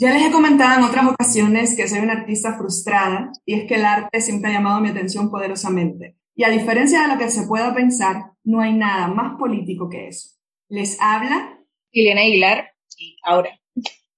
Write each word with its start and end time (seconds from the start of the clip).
Ya 0.00 0.12
les 0.12 0.22
he 0.22 0.30
comentado 0.30 0.78
en 0.78 0.84
otras 0.84 1.06
ocasiones 1.08 1.74
que 1.74 1.88
soy 1.88 1.98
una 1.98 2.12
artista 2.12 2.56
frustrada 2.56 3.32
y 3.44 3.54
es 3.54 3.64
que 3.66 3.74
el 3.74 3.84
arte 3.84 4.20
siempre 4.20 4.48
ha 4.48 4.54
llamado 4.54 4.80
mi 4.80 4.90
atención 4.90 5.28
poderosamente. 5.28 6.16
Y 6.36 6.44
a 6.44 6.50
diferencia 6.50 7.02
de 7.02 7.08
lo 7.08 7.18
que 7.18 7.28
se 7.28 7.48
pueda 7.48 7.74
pensar, 7.74 8.30
no 8.44 8.60
hay 8.60 8.74
nada 8.74 9.08
más 9.08 9.36
político 9.36 9.88
que 9.88 10.06
eso. 10.06 10.36
Les 10.68 10.96
habla 11.00 11.58
Ileana 11.90 12.20
Aguilar 12.20 12.70
y 12.96 13.16
ahora 13.24 13.50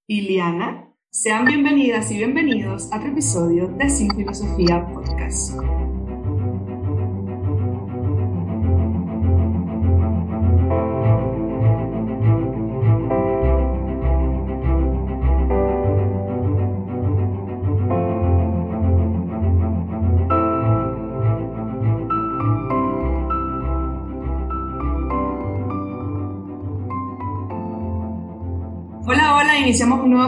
Iliana. 0.06 0.87
Sean 1.11 1.46
bienvenidas 1.46 2.11
y 2.11 2.19
bienvenidos 2.19 2.93
a 2.93 2.99
otro 2.99 3.12
episodio 3.12 3.69
de 3.69 3.89
Sin 3.89 4.15
Filosofía 4.15 4.87
Podcast. 4.87 5.55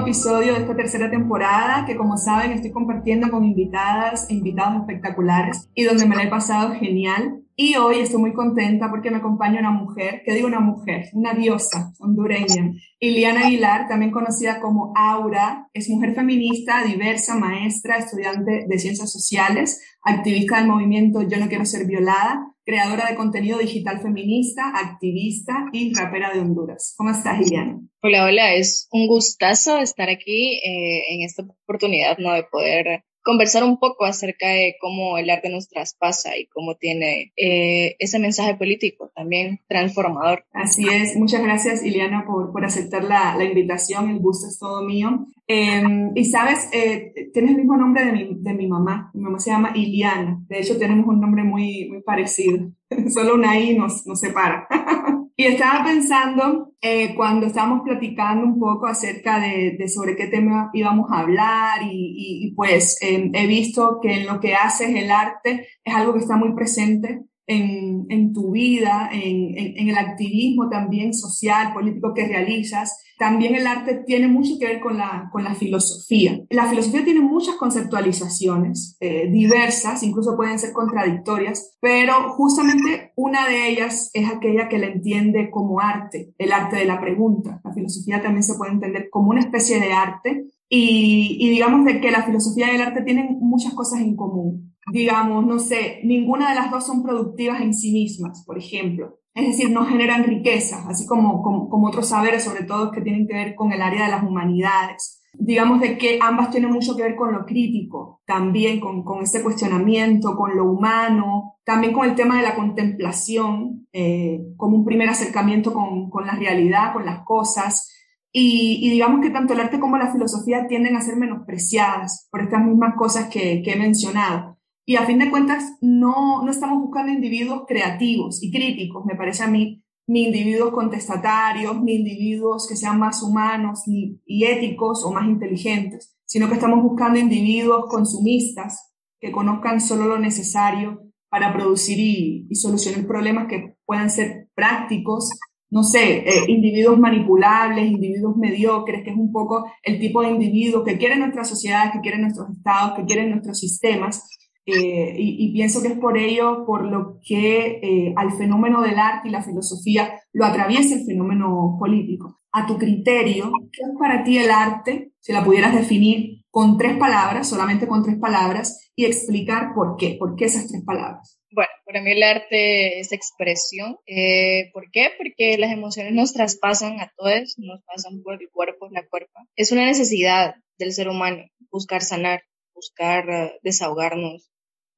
Episodio 0.03 0.55
de 0.55 0.61
esta 0.61 0.75
tercera 0.75 1.11
temporada 1.11 1.85
que 1.87 1.97
como 1.97 2.17
saben 2.17 2.51
estoy 2.51 2.73
compartiendo 2.73 3.31
con 3.31 3.45
invitadas 3.45 4.29
e 4.29 4.35
invitados 4.35 4.81
espectaculares 4.81 5.69
y 5.75 5.85
donde 5.85 6.07
me 6.07 6.17
la 6.17 6.25
he 6.25 6.29
pasado 6.29 6.75
genial. 6.75 7.39
Y 7.55 7.77
hoy 7.77 8.01
estoy 8.01 8.21
muy 8.21 8.33
contenta 8.33 8.91
porque 8.91 9.11
me 9.11 9.19
acompaña 9.19 9.61
una 9.61 9.71
mujer, 9.71 10.23
que 10.25 10.35
digo 10.35 10.49
una 10.49 10.59
mujer, 10.59 11.11
una 11.13 11.35
diosa 11.35 11.93
hondureña, 12.01 12.73
Iliana 12.99 13.47
Aguilar, 13.47 13.87
también 13.89 14.11
conocida 14.11 14.59
como 14.59 14.93
Aura, 14.97 15.69
es 15.75 15.89
mujer 15.89 16.15
feminista, 16.15 16.83
diversa, 16.83 17.37
maestra, 17.37 17.99
estudiante 17.99 18.65
de 18.67 18.79
ciencias 18.79 19.13
sociales, 19.13 19.81
activista 20.03 20.59
del 20.59 20.67
movimiento 20.67 21.23
Yo 21.23 21.39
no 21.39 21.49
quiero 21.49 21.65
ser 21.67 21.87
violada, 21.87 22.52
creadora 22.65 23.09
de 23.09 23.17
contenido 23.17 23.59
digital 23.59 24.01
feminista, 24.01 24.73
activista 24.75 25.69
y 25.73 25.95
rapera 25.95 26.33
de 26.33 26.41
Honduras. 26.41 26.95
¿Cómo 26.97 27.11
estás, 27.11 27.41
Iliana? 27.41 27.81
Hola, 28.03 28.25
hola, 28.25 28.55
es 28.55 28.89
un 28.93 29.07
gustazo 29.07 29.79
estar 29.79 30.09
aquí 30.09 30.59
eh, 30.65 31.15
en 31.15 31.23
esta 31.23 31.43
oportunidad, 31.43 32.19
¿no? 32.19 32.33
De 32.33 32.45
poder 32.45 33.05
conversar 33.23 33.65
un 33.65 33.79
poco 33.79 34.05
acerca 34.05 34.49
de 34.49 34.77
cómo 34.81 35.19
el 35.19 35.31
arte 35.31 35.49
nos 35.49 35.69
traspasa 35.69 36.37
y 36.37 36.47
cómo 36.47 36.77
tiene 36.77 37.33
eh, 37.37 37.97
ese 37.99 38.19
mensaje 38.19 38.55
político 38.55 39.11
también 39.15 39.61
transformador. 39.69 40.45
Así 40.53 40.85
es, 40.89 41.17
muchas 41.17 41.43
gracias 41.43 41.85
Iliana 41.85 42.25
por, 42.27 42.53
por 42.53 42.65
aceptar 42.65 43.05
la, 43.05 43.37
la, 43.37 43.45
invitación, 43.45 44.11
el 44.11 44.19
gusto 44.19 44.49
es 44.49 44.59
todo 44.59 44.83
mío. 44.83 45.27
Em, 45.47 46.11
y 46.15 46.25
sabes, 46.25 46.69
eh, 46.73 47.13
tienes 47.33 47.53
el 47.53 47.59
mismo 47.59 47.77
nombre 47.77 48.05
de 48.05 48.13
mi, 48.13 48.29
de 48.35 48.55
mi 48.55 48.67
mamá, 48.67 49.11
mi 49.15 49.23
mamá 49.23 49.39
se 49.39 49.51
llama 49.51 49.73
Iliana, 49.75 50.41
de 50.49 50.61
hecho 50.61 50.79
tenemos 50.79 51.07
un 51.07 51.21
nombre 51.21 51.43
muy, 51.43 51.89
muy 51.89 52.03
parecido, 52.03 52.71
solo 53.13 53.35
una 53.35 53.59
I 53.59 53.77
nos, 53.77 54.07
nos 54.07 54.21
separa. 54.21 54.67
Y 55.35 55.47
estaba 55.47 55.83
pensando, 55.83 56.72
eh, 56.85 57.15
cuando 57.15 57.47
estábamos 57.47 57.83
platicando 57.85 58.45
un 58.45 58.59
poco 58.59 58.87
acerca 58.87 59.39
de, 59.39 59.77
de, 59.79 59.89
sobre 59.89 60.17
qué 60.17 60.27
tema 60.27 60.69
íbamos 60.75 61.11
a 61.13 61.21
hablar 61.21 61.83
y, 61.85 62.49
y, 62.49 62.55
pues 62.55 62.99
eh, 63.01 63.31
he 63.33 63.47
visto 63.47 64.01
que 64.03 64.13
en 64.21 64.27
lo 64.27 64.41
que 64.41 64.55
haces 64.55 64.89
el 64.95 65.13
arte 65.13 65.69
es 65.85 65.95
algo 65.95 66.13
que 66.13 66.19
está 66.19 66.37
muy 66.37 66.55
presente 66.55 67.23
en, 67.47 68.33
tu 68.33 68.53
vida, 68.53 69.09
en, 69.13 69.89
el 69.89 69.97
activismo 69.97 70.69
también 70.69 71.13
social, 71.15 71.73
político 71.75 72.15
que 72.15 72.27
realizas. 72.27 72.99
También 73.19 73.55
el 73.55 73.67
arte 73.67 74.03
tiene 74.07 74.27
mucho 74.27 74.59
que 74.59 74.67
ver 74.67 74.81
con 74.81 74.97
la, 74.97 75.55
filosofía. 75.59 76.41
La 76.51 76.67
filosofía 76.67 77.05
tiene 77.05 77.21
muchas 77.21 77.57
conceptualizaciones 77.57 78.97
eh, 79.01 79.29
diversas, 79.31 80.03
incluso 80.03 80.37
pueden 80.37 80.59
ser 80.59 80.73
contradictorias, 80.73 81.77
pero 81.81 82.31
justamente 82.31 83.13
una 83.17 83.47
de 83.47 83.69
ellas 83.69 84.11
es 84.15 84.29
aquella 84.29 84.69
que 84.69 84.79
la 84.79 84.87
entiende 84.87 85.51
como 85.51 85.81
arte, 85.81 86.33
el 86.39 86.53
arte 86.53 86.77
de 86.77 86.85
la 86.87 87.01
pregunta. 87.01 87.61
La 87.65 87.73
filosofía 87.73 88.23
también 88.23 88.43
se 88.43 88.55
puede 88.55 88.73
entender 88.73 89.09
como 89.11 89.31
una 89.31 89.41
especie 89.41 89.79
de 89.79 89.93
arte 89.93 90.47
y, 90.69 91.51
digamos 91.51 91.87
que 91.87 92.11
la 92.11 92.23
filosofía 92.23 92.73
y 92.73 92.77
el 92.77 92.83
arte 92.83 93.03
tienen 93.03 93.39
muchas 93.41 93.75
cosas 93.75 94.01
en 94.01 94.17
común 94.17 94.72
digamos, 94.91 95.47
no 95.47 95.59
sé, 95.59 96.01
ninguna 96.05 96.51
de 96.51 96.57
las 96.57 96.71
dos 96.71 96.87
son 96.87 97.03
productivas 97.03 97.61
en 97.61 97.75
sí 97.75 97.93
mismas, 97.93 98.45
por 98.45 98.59
ejemplo. 98.59 99.19
Es 99.35 99.47
decir, 99.47 99.71
no 99.71 99.87
generan 99.87 100.25
riqueza, 100.25 100.85
así 100.89 101.07
como, 101.07 101.43
como, 101.43 101.87
otros 101.87 102.09
saberes, 102.09 102.45
sobre 102.45 102.65
todo 102.65 102.91
que 102.91 103.01
tienen 103.01 103.27
que 103.27 103.35
ver 103.35 103.55
con 103.55 103.73
el 103.73 103.81
área 103.81 104.05
de 104.05 104.11
las 104.11 104.25
humanidades. 104.25 105.23
Digamos 105.33 105.81
de 105.81 105.97
que 105.97 106.19
ambas 106.21 106.51
tienen 106.51 106.71
mucho 106.71 106.95
que 106.95 107.03
ver 107.03 107.17
con 107.17 107.33
lo 107.33 107.47
crítico, 107.47 108.21
también 108.27 108.79
con, 108.79 109.03
con 109.03 109.23
ese 109.23 109.43
cuestionamiento, 109.43 110.37
con 110.37 110.55
lo 110.55 110.71
humano, 110.71 111.55
también 111.65 111.95
con 111.95 112.07
el 112.07 112.15
tema 112.15 112.37
de 112.37 112.43
la 112.43 112.55
contemplación, 112.55 113.87
eh, 113.95 114.43
como 114.59 114.77
un 114.77 114.85
primer 114.85 115.09
acercamiento 115.09 115.73
con, 115.73 116.11
con 116.11 116.27
la 116.27 116.35
realidad, 116.35 116.93
con 116.93 117.07
las 117.07 117.25
cosas. 117.25 117.89
Y, 118.31 118.91
digamos 118.91 119.23
que 119.23 119.31
tanto 119.31 119.55
el 119.55 119.61
arte 119.61 119.81
como 119.81 119.97
la 119.97 120.13
filosofía 120.13 120.67
tienden 120.67 120.97
a 120.97 121.03
ser 121.03 121.17
menospreciadas 121.17 122.29
por 122.31 122.43
estas 122.43 122.63
mismas 122.65 122.95
cosas 122.97 123.29
que 123.29 123.63
he 123.65 123.77
mencionado. 123.77 124.52
Y 124.85 124.97
a 124.97 125.07
fin 125.07 125.19
de 125.19 125.31
cuentas, 125.31 125.77
no, 125.81 126.43
no 126.43 126.51
estamos 126.51 126.81
buscando 126.81 127.13
individuos 127.13 127.63
creativos 127.69 128.43
y 128.43 128.51
críticos, 128.51 129.05
me 129.05 129.15
parece 129.15 129.45
a 129.45 129.49
mí, 129.49 129.83
ni 130.07 130.25
individuos 130.25 130.73
contestatarios, 130.73 131.81
ni 131.83 131.95
individuos 131.95 132.67
que 132.69 132.77
sean 132.77 132.99
más 132.99 133.23
humanos 133.23 133.83
ni, 133.87 134.21
y 134.27 134.45
éticos 134.45 135.05
o 135.05 135.13
más 135.13 135.27
inteligentes, 135.27 136.17
sino 136.25 136.49
que 136.49 136.55
estamos 136.55 136.83
buscando 136.83 137.19
individuos 137.19 137.87
consumistas 137.89 138.93
que 139.21 139.31
conozcan 139.31 139.81
solo 139.81 140.07
lo 140.07 140.19
necesario 140.19 141.13
para 141.31 141.53
producir 141.53 141.99
y, 141.99 142.55
solucionar 142.55 143.07
problemas 143.07 143.47
que 143.49 143.77
puedan 143.87 144.11
ser 144.11 144.49
prácticos, 144.55 145.31
no 145.71 145.83
sé, 145.83 146.29
eh, 146.29 146.45
individuos 146.49 146.99
manipulables, 146.99 147.91
individuos 147.91 148.37
mediocres, 148.37 149.03
que 149.03 149.11
es 149.11 149.17
un 149.17 149.33
poco 149.33 149.65
el 149.83 149.99
tipo 149.99 150.21
de 150.21 150.31
individuo 150.31 150.85
que 150.85 150.99
quieren 150.99 151.21
nuestras 151.21 151.49
sociedades, 151.49 151.93
que 151.93 152.01
quieren 152.01 152.23
nuestros 152.23 152.51
estados, 152.51 152.99
que 152.99 153.07
quieren 153.07 153.31
nuestros 153.31 153.59
sistemas, 153.59 154.29
eh, 154.67 155.15
y, 155.19 155.47
y, 155.47 155.53
pienso 155.53 155.83
que 155.83 155.89
es 155.89 155.99
por 155.99 156.17
ello 156.17 156.65
por 156.65 156.85
lo 156.85 157.19
que 157.21 157.81
eh, 157.83 158.15
al 158.17 158.33
fenómeno 158.33 158.83
del 158.83 158.99
arte 158.99 159.29
y 159.29 159.33
la 159.33 159.43
filosofía 159.43 160.21
lo 160.33 160.45
atraviesa 160.45 160.95
el 160.95 161.05
fenómeno 161.05 161.77
político. 161.79 162.41
A 162.53 162.67
tu 162.67 162.79
criterio, 162.79 163.51
¿qué 163.73 163.83
es 163.83 163.99
para 163.99 164.23
ti 164.23 164.39
el 164.39 164.51
arte? 164.51 165.13
Si 165.21 165.33
la 165.33 165.45
pudieras 165.45 165.75
definir 165.75 166.45
con 166.51 166.77
tres 166.77 166.97
palabras, 166.99 167.49
solamente 167.49 167.87
con 167.87 168.03
tres 168.05 168.19
palabras, 168.19 168.91
y 168.95 169.07
explicar 169.07 169.73
por 169.75 169.97
qué, 169.97 170.17
por 170.19 170.37
qué 170.37 170.45
esas 170.45 170.69
tres 170.69 170.83
palabras. 170.85 171.41
Bueno, 171.51 171.71
para 171.85 172.03
mí 172.03 172.13
el 172.13 172.23
arte 172.23 173.01
es 173.01 173.13
expresión. 173.13 173.99
Eh, 174.07 174.71
¿Por 174.73 174.91
qué? 174.91 175.11
Porque 175.17 175.57
las 175.59 175.73
emociones 175.73 176.13
nos 176.13 176.33
traspasan 176.35 177.01
a 177.01 177.11
todos, 177.17 177.55
nos 177.59 177.83
pasan 177.85 178.23
por 178.23 178.35
el 178.35 178.49
cuerpo, 178.51 178.89
la 178.91 179.07
cuerpa. 179.09 179.41
Es 179.57 179.73
una 179.73 179.87
necesidad 179.87 180.55
del 180.79 180.93
ser 180.93 181.09
humano 181.09 181.43
buscar 181.71 182.03
sanar, 182.03 182.43
buscar 182.75 183.29
uh, 183.29 183.51
desahogarnos, 183.63 184.52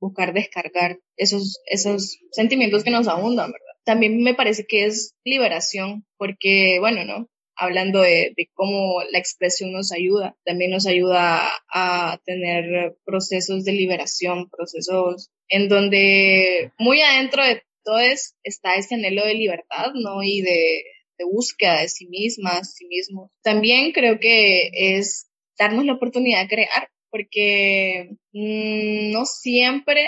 buscar 0.05 0.35
descargar 0.35 0.99
esos, 1.17 1.61
esos 1.67 2.19
sentimientos 2.31 2.85
que 2.85 2.91
nos 2.91 3.09
abundan, 3.09 3.53
¿verdad? 3.53 3.75
También 3.85 4.23
me 4.23 4.35
parece 4.35 4.67
que 4.67 4.85
es 4.85 5.15
liberación, 5.25 6.05
porque, 6.19 6.79
bueno, 6.79 7.05
¿no? 7.05 7.29
Hablando 7.57 8.03
de, 8.03 8.35
de 8.37 8.51
cómo 8.53 9.03
la 9.11 9.19
expresión 9.19 9.73
nos 9.73 9.93
ayuda, 9.93 10.37
también 10.45 10.73
nos 10.73 10.87
ayuda 10.87 11.49
a, 11.73 12.21
tener 12.27 12.97
procesos 13.05 13.65
de 13.65 13.73
liberación, 13.73 14.51
procesos 14.51 15.31
en 15.49 15.69
donde 15.69 16.73
muy 16.79 17.01
adentro 17.01 17.45
de 17.45 17.63
todo 17.85 17.99
es, 17.99 18.35
está 18.43 18.75
ese 18.75 18.97
anhelo 18.97 19.25
de 19.25 19.35
libertad, 19.35 19.93
¿no? 19.95 20.23
Y 20.23 20.43
de, 20.43 20.83
de 21.19 21.25
búsqueda 21.25 21.81
de 21.81 21.89
sí 21.89 22.07
mismas, 22.09 22.75
sí 22.75 22.87
mismos. 22.87 23.31
También 23.43 23.93
creo 23.93 24.19
que 24.19 24.71
es 24.73 25.29
darnos 25.59 25.85
la 25.85 25.95
oportunidad 25.95 26.43
de 26.43 26.49
crear, 26.49 26.89
porque 27.15 28.17
mmm, 28.33 29.13
no 29.13 29.25
siempre 29.25 30.05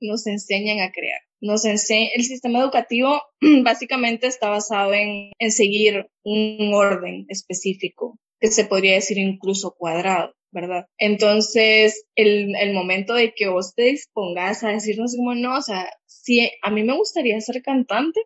nos 0.00 0.24
enseñan 0.28 0.78
a 0.78 0.92
crear. 0.92 1.20
Nos 1.40 1.64
enseña, 1.64 2.10
el 2.14 2.22
sistema 2.22 2.60
educativo 2.60 3.20
básicamente 3.64 4.28
está 4.28 4.50
basado 4.50 4.94
en, 4.94 5.32
en 5.36 5.50
seguir 5.50 6.06
un 6.22 6.72
orden 6.72 7.26
específico, 7.28 8.20
que 8.38 8.52
se 8.52 8.66
podría 8.66 8.94
decir 8.94 9.18
incluso 9.18 9.74
cuadrado. 9.76 10.32
¿verdad? 10.52 10.86
Entonces, 10.98 12.06
el, 12.14 12.54
el, 12.54 12.72
momento 12.72 13.14
de 13.14 13.34
que 13.34 13.48
vos 13.48 13.74
te 13.74 13.86
dispongas 13.86 14.62
a 14.62 14.68
decirnos 14.68 15.16
como 15.16 15.34
no, 15.34 15.56
o 15.56 15.60
sea, 15.60 15.90
si 16.06 16.48
a 16.62 16.70
mí 16.70 16.84
me 16.84 16.96
gustaría 16.96 17.40
ser 17.40 17.60
cantante, 17.60 18.20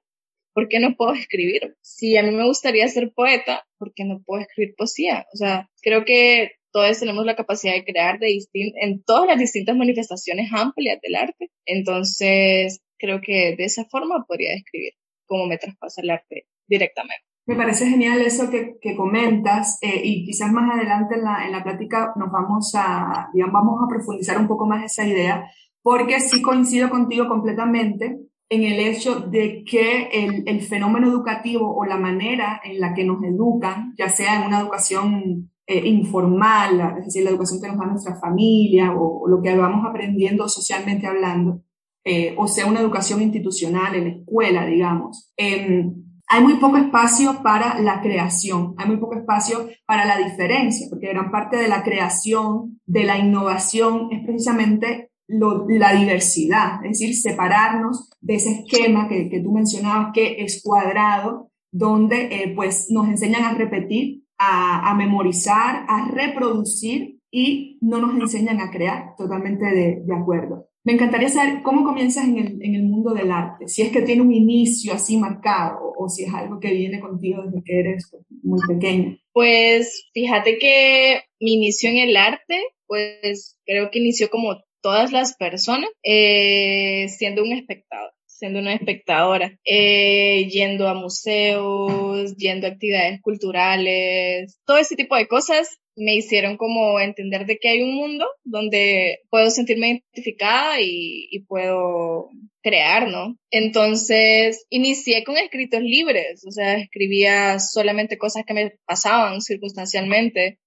¿por 0.53 0.69
qué 0.69 0.79
no 0.79 0.95
puedo 0.95 1.15
escribir? 1.15 1.79
Si 1.81 2.19
a 2.19 2.23
mí 2.23 2.31
me 2.31 2.45
gustaría 2.45 2.87
ser 2.89 3.13
poeta, 3.15 3.65
¿por 3.79 3.95
qué 3.95 4.05
no 4.05 4.21
puedo 4.27 4.43
escribir 4.43 4.75
poesía? 4.77 5.27
O 5.33 5.39
sea, 5.39 5.71
creo 5.81 6.05
que 6.05 6.58
todos 6.73 6.99
tenemos 6.99 7.25
la 7.25 7.37
capacidad 7.37 7.75
de 7.75 7.85
crear 7.85 8.19
de 8.19 8.39
en 8.53 9.03
todas 9.03 9.27
las 9.27 9.39
distintas 9.39 9.77
manifestaciones 9.77 10.51
amplias 10.53 11.01
del 11.01 11.15
arte. 11.15 11.51
Entonces, 11.65 12.81
creo 12.99 13.21
que 13.21 13.55
de 13.57 13.65
esa 13.65 13.85
forma 13.87 14.25
podría 14.27 14.53
describir 14.53 14.93
cómo 15.27 15.47
me 15.47 15.59
traspasa 15.59 16.03
el 16.03 16.11
arte 16.11 16.47
directamente. 16.67 17.25
Me 17.47 17.57
parece 17.57 17.87
genial 17.87 18.21
eso 18.21 18.51
que, 18.51 18.77
que 18.79 18.95
comentas 18.95 19.79
eh, 19.81 20.03
y 20.05 20.25
quizás 20.27 20.53
más 20.53 20.71
adelante 20.71 21.15
en 21.15 21.25
la, 21.25 21.47
en 21.47 21.53
la 21.53 21.65
plática 21.65 22.13
nos 22.17 22.31
vamos 22.31 22.75
a, 22.75 23.31
digamos, 23.33 23.55
vamos 23.55 23.81
a 23.83 23.89
profundizar 23.89 24.39
un 24.39 24.47
poco 24.47 24.67
más 24.67 24.85
esa 24.85 25.07
idea, 25.07 25.51
porque 25.83 26.21
sí 26.21 26.43
coincido 26.43 26.91
contigo 26.91 27.27
completamente 27.27 28.19
en 28.51 28.65
el 28.65 28.79
hecho 28.79 29.21
de 29.21 29.65
que 29.65 30.09
el, 30.13 30.45
el, 30.47 30.61
fenómeno 30.61 31.09
educativo 31.09 31.75
o 31.75 31.87
la 31.87 31.97
manera 31.97 32.61
en 32.63 32.81
la 32.81 32.93
que 32.93 33.05
nos 33.05 33.23
educan, 33.23 33.95
ya 33.97 34.11
sea 34.11 34.41
en 34.41 34.47
una 34.47 34.61
educación 34.61 35.51
eh, 35.71 35.87
informal, 35.87 36.97
es 36.99 37.05
decir, 37.05 37.25
la 37.25 37.31
educación 37.31 37.61
que 37.61 37.69
nos 37.69 37.77
da 37.77 37.85
nuestra 37.85 38.19
familia 38.19 38.95
o, 38.97 39.29
lo 39.29 39.43
que 39.43 39.55
vamos 39.55 39.85
aprendiendo 39.87 40.49
socialmente 40.49 41.07
hablando, 41.07 41.63
eh, 42.05 42.35
o 42.39 42.49
sea, 42.49 42.65
una 42.65 42.81
educación 42.81 43.21
institucional 43.21 43.95
en 43.95 44.05
la 44.05 44.11
escuela, 44.11 44.65
digamos. 44.65 45.31
Eh, 45.37 45.93
hay 46.27 46.43
muy 46.43 46.55
poco 46.55 46.79
espacio 46.79 47.43
para 47.43 47.81
la 47.81 48.01
creación, 48.01 48.75
hay 48.79 48.87
muy 48.87 48.97
poco 48.97 49.17
espacio 49.17 49.69
para 49.87 50.07
la 50.07 50.17
diferencia, 50.17 50.87
porque 50.89 51.09
gran 51.09 51.31
parte 51.31 51.59
de 51.59 51.69
la 51.69 51.83
creación, 51.83 52.81
de 52.87 53.05
la 53.05 53.19
innovación, 53.19 54.09
es 54.11 54.25
precisamente 54.25 55.11
la 55.27 55.93
diversidad, 55.93 56.83
es 56.83 56.99
decir, 56.99 57.15
separarnos 57.15 58.09
de 58.23 58.37
ese 58.37 58.53
esquema 58.61 59.07
que, 59.07 59.29
que 59.29 59.41
tú 59.41 59.53
mencionabas 59.53 60.13
que 60.15 60.43
es 60.43 60.63
cuadrado, 60.63 61.51
donde 61.71 62.29
eh, 62.31 62.55
pues 62.57 62.87
nos 62.91 63.07
enseñan 63.09 63.45
a 63.45 63.53
repetir, 63.53 64.23
a, 64.39 64.95
memorizar, 64.95 65.85
a 65.89 66.11
reproducir 66.11 67.19
y 67.31 67.79
no 67.81 67.99
nos 67.99 68.15
enseñan 68.21 68.61
a 68.61 68.71
crear, 68.71 69.15
totalmente 69.17 69.67
de, 69.67 70.15
acuerdo. 70.15 70.69
Me 70.85 70.95
encantaría 70.95 71.29
saber 71.29 71.63
cómo 71.63 71.85
comienzas 71.85 72.27
en 72.27 72.39
el, 72.39 72.63
en 72.63 72.75
el, 72.75 72.85
mundo 72.85 73.13
del 73.13 73.31
arte, 73.31 73.69
si 73.69 73.83
es 73.83 73.93
que 73.93 74.03
tiene 74.03 74.23
un 74.23 74.33
inicio 74.33 74.95
así 74.95 75.19
marcado 75.19 75.81
o, 75.83 76.05
o 76.05 76.09
si 76.09 76.25
es 76.25 76.33
algo 76.33 76.61
que 76.61 76.73
viene 76.73 77.01
contigo 77.01 77.43
desde 77.43 77.63
que 77.63 77.81
eres 77.81 78.11
muy 78.43 78.61
pequeña. 78.67 79.19
Pues 79.33 80.09
fíjate 80.15 80.59
que 80.59 81.23
mi 81.41 81.55
inicio 81.55 81.91
en 81.91 81.97
el 81.97 82.17
arte, 82.17 82.63
pues 82.87 83.59
creo 83.67 83.91
que 83.91 83.99
inició 83.99 84.31
como 84.31 84.57
todas 84.81 85.13
las 85.13 85.37
personas, 85.37 85.91
eh, 86.03 87.09
siendo 87.09 87.43
un 87.43 87.53
espectador 87.53 88.13
siendo 88.39 88.61
una 88.61 88.75
espectadora, 88.75 89.59
eh, 89.65 90.49
yendo 90.49 90.89
a 90.89 90.95
museos, 90.95 92.37
yendo 92.37 92.67
a 92.67 92.71
actividades 92.71 93.21
culturales, 93.21 94.59
todo 94.65 94.79
ese 94.79 94.95
tipo 94.95 95.17
de 95.17 95.27
cosas 95.27 95.79
me 95.97 96.15
hicieron 96.15 96.57
como 96.57 97.01
entender 97.01 97.45
de 97.45 97.59
que 97.59 97.69
hay 97.69 97.83
un 97.83 97.97
mundo 97.97 98.25
donde 98.45 99.19
puedo 99.31 99.51
sentirme 99.51 99.89
identificada 99.89 100.81
y, 100.81 101.27
y, 101.33 101.41
puedo 101.41 102.31
crear, 102.63 103.09
¿no? 103.11 103.37
Entonces, 103.51 104.65
inicié 104.71 105.25
con 105.25 105.37
escritos 105.37 105.83
libres, 105.83 106.45
o 106.47 106.53
sea, 106.53 106.77
escribía 106.79 107.59
solamente 107.59 108.17
cosas 108.17 108.45
que 108.47 108.55
me 108.55 108.73
pasaban 108.87 109.41
circunstancialmente 109.41 110.61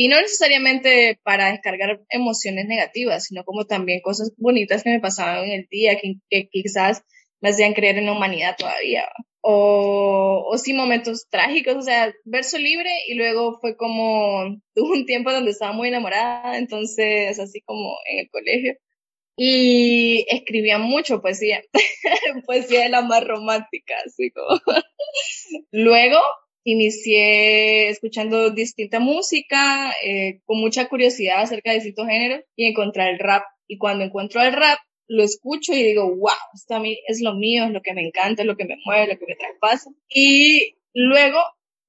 y 0.00 0.06
no 0.06 0.20
necesariamente 0.20 1.18
para 1.24 1.50
descargar 1.50 2.00
emociones 2.08 2.66
negativas, 2.68 3.24
sino 3.24 3.42
como 3.42 3.66
también 3.66 4.00
cosas 4.00 4.32
bonitas 4.36 4.84
que 4.84 4.90
me 4.90 5.00
pasaban 5.00 5.46
en 5.46 5.50
el 5.50 5.66
día, 5.68 5.98
que, 5.98 6.14
que 6.30 6.48
quizás 6.48 7.02
me 7.40 7.48
hacían 7.48 7.74
creer 7.74 7.98
en 7.98 8.06
la 8.06 8.12
humanidad 8.12 8.54
todavía. 8.56 9.08
O, 9.40 10.46
o 10.48 10.56
sí 10.56 10.72
momentos 10.72 11.26
trágicos, 11.28 11.74
o 11.74 11.82
sea, 11.82 12.14
verso 12.24 12.58
libre 12.58 12.88
y 13.08 13.14
luego 13.14 13.58
fue 13.60 13.76
como, 13.76 14.44
tuve 14.76 14.98
un 15.00 15.04
tiempo 15.04 15.32
donde 15.32 15.50
estaba 15.50 15.72
muy 15.72 15.88
enamorada, 15.88 16.56
entonces 16.58 17.36
así 17.40 17.60
como 17.62 17.96
en 18.08 18.20
el 18.20 18.30
colegio. 18.30 18.74
Y 19.36 20.26
escribía 20.28 20.78
mucho 20.78 21.20
poesía, 21.20 21.60
poesía 22.46 22.84
de 22.84 22.90
la 22.90 23.02
más 23.02 23.26
romántica, 23.26 23.96
así 24.06 24.30
como. 24.30 24.60
luego 25.72 26.20
inicié 26.72 27.88
escuchando 27.88 28.50
distinta 28.50 29.00
música, 29.00 29.92
eh, 30.04 30.40
con 30.44 30.60
mucha 30.60 30.88
curiosidad 30.88 31.40
acerca 31.40 31.70
de 31.70 31.76
distintos 31.76 32.06
géneros 32.06 32.44
y 32.56 32.66
encontré 32.66 33.08
el 33.08 33.18
rap. 33.18 33.42
Y 33.66 33.78
cuando 33.78 34.04
encuentro 34.04 34.42
el 34.42 34.52
rap, 34.52 34.78
lo 35.06 35.22
escucho 35.22 35.72
y 35.72 35.82
digo, 35.82 36.14
wow, 36.14 36.34
esto 36.54 36.74
a 36.74 36.80
mí 36.80 36.98
es 37.06 37.22
lo 37.22 37.34
mío, 37.34 37.64
es 37.64 37.70
lo 37.70 37.80
que 37.80 37.94
me 37.94 38.06
encanta, 38.06 38.42
es 38.42 38.46
lo 38.46 38.56
que 38.56 38.66
me 38.66 38.76
mueve, 38.84 39.14
lo 39.14 39.18
que 39.18 39.26
me 39.26 39.36
traspasa. 39.36 39.90
Y 40.08 40.76
luego 40.92 41.38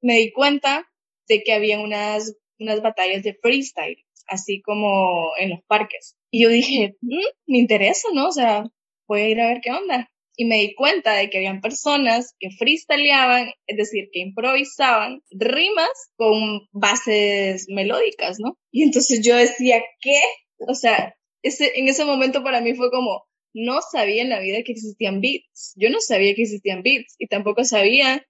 me 0.01 0.17
di 0.17 0.31
cuenta 0.31 0.89
de 1.27 1.43
que 1.43 1.53
había 1.53 1.79
unas, 1.79 2.37
unas 2.57 2.81
batallas 2.81 3.23
de 3.23 3.33
freestyle, 3.33 4.05
así 4.27 4.61
como 4.61 5.31
en 5.37 5.49
los 5.49 5.59
parques. 5.67 6.15
Y 6.31 6.43
yo 6.43 6.49
dije, 6.49 6.95
mmm, 7.01 7.17
me 7.47 7.57
interesa, 7.57 8.07
¿no? 8.13 8.29
O 8.29 8.31
sea, 8.31 8.63
voy 9.07 9.21
a 9.21 9.29
ir 9.29 9.41
a 9.41 9.47
ver 9.47 9.59
qué 9.61 9.71
onda 9.71 10.09
y 10.39 10.45
me 10.45 10.55
di 10.55 10.73
cuenta 10.73 11.15
de 11.15 11.29
que 11.29 11.39
habían 11.39 11.59
personas 11.59 12.33
que 12.39 12.49
freestyleaban, 12.51 13.51
es 13.67 13.75
decir, 13.75 14.07
que 14.13 14.21
improvisaban 14.21 15.21
rimas 15.31 15.89
con 16.15 16.61
bases 16.71 17.65
melódicas, 17.67 18.37
¿no? 18.39 18.57
Y 18.71 18.83
entonces 18.83 19.19
yo 19.21 19.35
decía, 19.35 19.83
¿qué? 19.99 20.21
O 20.59 20.75
sea, 20.75 21.13
ese, 21.41 21.77
en 21.77 21.89
ese 21.89 22.05
momento 22.05 22.41
para 22.41 22.61
mí 22.61 22.73
fue 22.73 22.89
como, 22.89 23.25
no 23.53 23.81
sabía 23.81 24.21
en 24.21 24.29
la 24.29 24.39
vida 24.39 24.63
que 24.63 24.71
existían 24.71 25.19
beats. 25.19 25.73
Yo 25.75 25.89
no 25.89 25.99
sabía 25.99 26.33
que 26.35 26.43
existían 26.43 26.83
beats 26.83 27.15
y 27.17 27.27
tampoco 27.27 27.65
sabía 27.65 28.25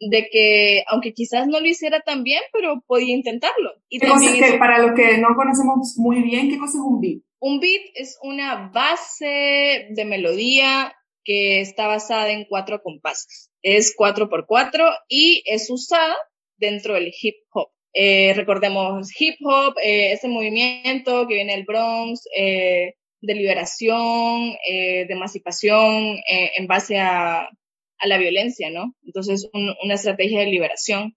de 0.00 0.28
que, 0.32 0.84
aunque 0.86 1.12
quizás 1.12 1.48
no 1.48 1.60
lo 1.60 1.66
hiciera 1.66 2.00
tan 2.00 2.22
bien, 2.22 2.40
pero 2.54 2.82
podía 2.86 3.14
intentarlo. 3.14 3.72
Y 3.90 3.98
¿Qué 3.98 4.06
también 4.06 4.42
que, 4.42 4.56
para 4.56 4.78
los 4.78 4.92
que 4.96 5.18
no 5.18 5.36
conocemos 5.36 5.96
muy 5.98 6.22
bien, 6.22 6.48
¿qué 6.48 6.56
cosa 6.56 6.78
es 6.78 6.82
un 6.82 6.98
beat? 6.98 7.20
Un 7.40 7.60
beat 7.60 7.82
es 7.94 8.18
una 8.22 8.70
base 8.72 9.88
de 9.90 10.04
melodía 10.06 10.94
que 11.24 11.60
está 11.60 11.86
basada 11.86 12.30
en 12.30 12.44
cuatro 12.44 12.82
compases. 12.82 13.50
Es 13.62 13.94
cuatro 13.96 14.28
por 14.28 14.46
cuatro 14.46 14.90
y 15.08 15.42
es 15.46 15.70
usada 15.70 16.16
dentro 16.56 16.94
del 16.94 17.12
hip 17.20 17.36
hop. 17.52 17.68
Eh, 17.94 18.32
recordemos 18.34 19.08
hip 19.20 19.36
hop, 19.44 19.74
eh, 19.82 20.12
ese 20.12 20.28
movimiento 20.28 21.26
que 21.26 21.34
viene 21.34 21.54
del 21.54 21.64
Bronx, 21.64 22.22
eh, 22.34 22.94
de 23.20 23.34
liberación, 23.34 24.56
eh, 24.68 25.06
de 25.06 25.12
emancipación 25.12 26.16
en 26.26 26.66
base 26.66 26.98
a, 26.98 27.42
a, 27.42 28.06
la 28.06 28.18
violencia, 28.18 28.70
¿no? 28.70 28.96
Entonces, 29.04 29.48
un, 29.52 29.74
una 29.84 29.94
estrategia 29.94 30.40
de 30.40 30.46
liberación 30.46 31.16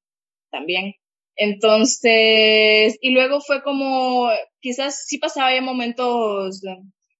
también. 0.51 0.95
Entonces, 1.35 2.97
y 3.01 3.09
luego 3.11 3.41
fue 3.41 3.63
como, 3.63 4.29
quizás 4.59 5.05
sí 5.07 5.17
pasaba 5.17 5.53
ya 5.53 5.61
momentos 5.61 6.61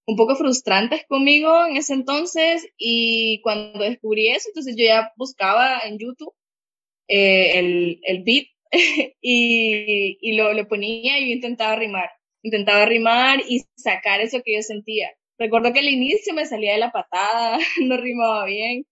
un 0.07 0.16
poco 0.16 0.36
frustrantes 0.36 1.06
conmigo 1.07 1.66
en 1.66 1.78
ese 1.78 1.94
entonces 1.94 2.68
y 2.78 3.42
cuando 3.42 3.80
descubrí 3.80 4.30
eso, 4.30 4.50
entonces 4.50 4.75
yo 4.78 4.86
ya 4.86 5.12
buscaba 5.18 5.80
en 5.86 5.98
YouTube 5.98 6.34
eh, 7.07 7.60
el, 7.60 8.00
el 8.04 8.24
beat 8.24 8.48
y, 9.22 10.18
y 10.22 10.36
lo, 10.36 10.54
lo 10.54 10.68
ponía 10.68 11.19
y 11.19 11.30
yo 11.30 11.36
intentaba 11.36 11.75
rimar, 11.75 12.10
intentaba 12.44 12.86
rimar 12.86 13.41
y 13.48 13.63
sacar 13.75 14.22
eso 14.22 14.41
que 14.44 14.56
yo 14.56 14.62
sentía. 14.62 15.10
Recuerdo 15.38 15.74
que 15.74 15.79
al 15.79 15.89
inicio 15.89 16.34
me 16.34 16.46
salía 16.46 16.74
de 16.74 16.79
la 16.79 16.91
patada, 16.91 17.58
no 17.82 17.98
rimaba 17.98 18.46
bien, 18.46 18.86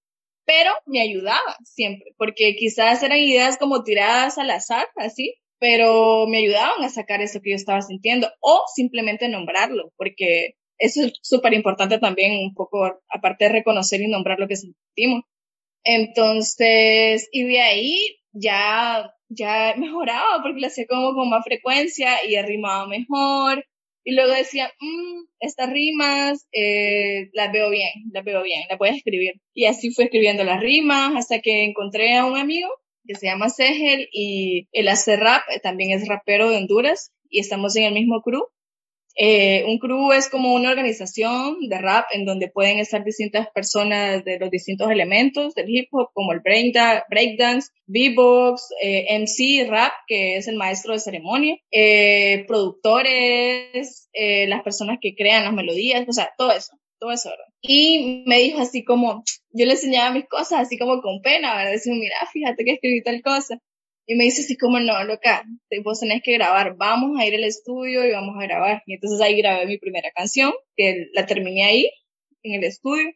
pero 0.46 0.72
me 0.86 1.02
ayudaba 1.02 1.58
siempre, 1.64 2.14
porque 2.18 2.56
quizás 2.56 3.02
eran 3.04 3.20
ideas 3.20 3.58
como 3.58 3.84
tiradas 3.84 4.38
al 4.38 4.50
azar, 4.50 4.88
así, 4.96 5.36
pero 5.60 6.28
me 6.28 6.40
ayudaban 6.40 6.84
a 6.84 6.90
sacar 6.90 7.22
eso 7.22 7.40
que 7.42 7.52
yo 7.52 7.56
estaba 7.56 7.82
sintiendo 7.82 8.30
o 8.42 8.64
simplemente 8.76 9.30
nombrarlo, 9.30 9.94
porque 9.96 10.56
eso 10.84 11.06
es 11.06 11.13
súper 11.22 11.54
importante 11.54 11.98
también, 11.98 12.38
un 12.44 12.54
poco, 12.54 13.00
aparte 13.10 13.46
de 13.46 13.52
reconocer 13.52 14.02
y 14.02 14.08
nombrar 14.10 14.38
lo 14.40 14.50
que 14.50 14.58
sentimos. 14.58 15.24
Entonces, 15.86 17.30
y 17.32 17.44
de 17.44 17.62
ahí 17.62 18.20
ya, 18.34 19.13
ya 19.30 19.75
mejoraba 19.78 20.42
porque 20.44 20.60
lo 20.60 20.68
hacía 20.68 20.86
como 20.88 21.13
con 21.13 21.30
más 21.30 21.44
frecuencia 21.46 22.25
y 22.28 22.40
rimaba 22.42 22.88
mejor. 22.88 23.66
Y 24.04 24.13
luego 24.13 24.34
decía, 24.34 24.74
mmm, 24.82 25.24
estas 25.40 25.72
rimas 25.72 26.48
eh, 26.52 27.30
las 27.32 27.54
veo 27.54 27.70
bien, 27.70 27.92
las 28.12 28.25
veo 28.25 28.44
bien, 28.44 28.63
las 28.70 28.78
voy 28.78 28.90
a 28.90 28.96
escribir. 28.96 29.36
Y 29.54 29.66
así 29.66 29.92
fui 29.92 30.06
escribiendo 30.06 30.44
las 30.44 30.60
rimas 30.60 31.16
hasta 31.16 31.40
que 31.40 31.63
encontré 31.63 32.18
a 32.18 32.25
un 32.25 32.38
amigo 32.38 32.70
que 33.06 33.16
se 33.16 33.28
llama 33.28 33.50
Segel 33.50 34.10
y 34.12 34.68
él 34.74 34.90
hace 34.90 35.16
rap, 35.16 35.44
también 35.62 35.92
es 35.92 36.08
rapero 36.08 36.50
de 36.50 36.58
Honduras 36.58 37.13
y 37.30 37.40
estamos 37.40 37.75
en 37.78 37.86
el 37.86 37.94
mismo 37.94 38.22
crew. 38.22 38.44
Eh, 39.15 39.63
un 39.67 39.77
crew 39.77 40.12
es 40.12 40.29
como 40.29 40.53
una 40.53 40.72
organización 40.72 41.58
de 41.67 41.77
rap 41.77 42.05
en 42.12 42.25
donde 42.25 42.50
pueden 42.50 42.79
estar 42.79 43.03
distintas 43.03 43.48
personas 43.51 44.24
de 44.24 44.39
los 44.39 44.50
distintos 44.50 44.89
elementos 44.89 45.53
del 45.53 45.70
hip 45.70 45.88
hop, 45.91 46.10
como 46.13 46.34
el 46.34 46.39
breakdance, 46.39 47.70
beatbox, 47.86 48.70
eh, 48.82 49.05
MC, 49.20 49.67
rap, 49.70 49.91
que 50.08 50.38
es 50.38 50.48
el 50.48 50.55
maestro 50.55 50.93
de 50.93 51.00
ceremonia, 51.00 51.58
eh, 51.72 52.46
productores, 52.48 54.10
las 54.13 54.63
personas 54.63 54.98
que 55.01 55.15
crean 55.15 55.43
las 55.43 55.53
melodías, 55.53 56.05
o 56.08 56.13
sea, 56.13 56.32
todo 56.38 56.51
eso, 56.51 56.77
todo 57.00 57.12
eso. 57.12 57.29
Y 57.62 58.24
me 58.25 58.39
dijo 58.39 58.62
así 58.62 58.84
como, 58.84 59.24
yo 59.51 59.65
le 59.65 59.74
enseñaba 59.74 60.12
mis 60.12 60.27
cosas 60.27 60.62
así 60.62 60.77
como 60.77 61.01
con 61.01 61.22
pena, 61.22 61.55
¿verdad? 61.55 61.72
Decía, 61.72 61.93
mira, 61.93 62.15
fíjate 62.32 62.63
que 62.63 62.74
escribí 62.74 63.03
tal 63.03 63.22
cosa. 63.22 63.60
Y 64.06 64.16
me 64.16 64.26
dice 64.26 64.42
así 64.42 64.58
como, 64.58 64.80
no, 64.80 65.04
loca, 65.06 65.46
vos 65.84 66.00
tenés 66.00 66.22
que 66.24 66.34
grabar, 66.34 66.76
vamos 66.76 67.20
a 67.20 67.26
ir 67.26 67.36
al 67.36 67.44
estudio 67.46 68.06
y 68.06 68.12
vamos 68.12 68.36
a 68.38 68.44
grabar. 68.46 68.84
Y 68.86 68.96
entonces 68.96 69.22
ahí 69.22 69.38
grabé 69.38 69.66
mi 69.66 69.78
primera 69.78 70.12
canción, 70.12 70.54
que 70.76 71.08
la 71.14 71.26
terminé 71.26 71.64
ahí, 71.64 71.92
en 72.44 72.56
el 72.56 72.64
estudio. 72.66 73.12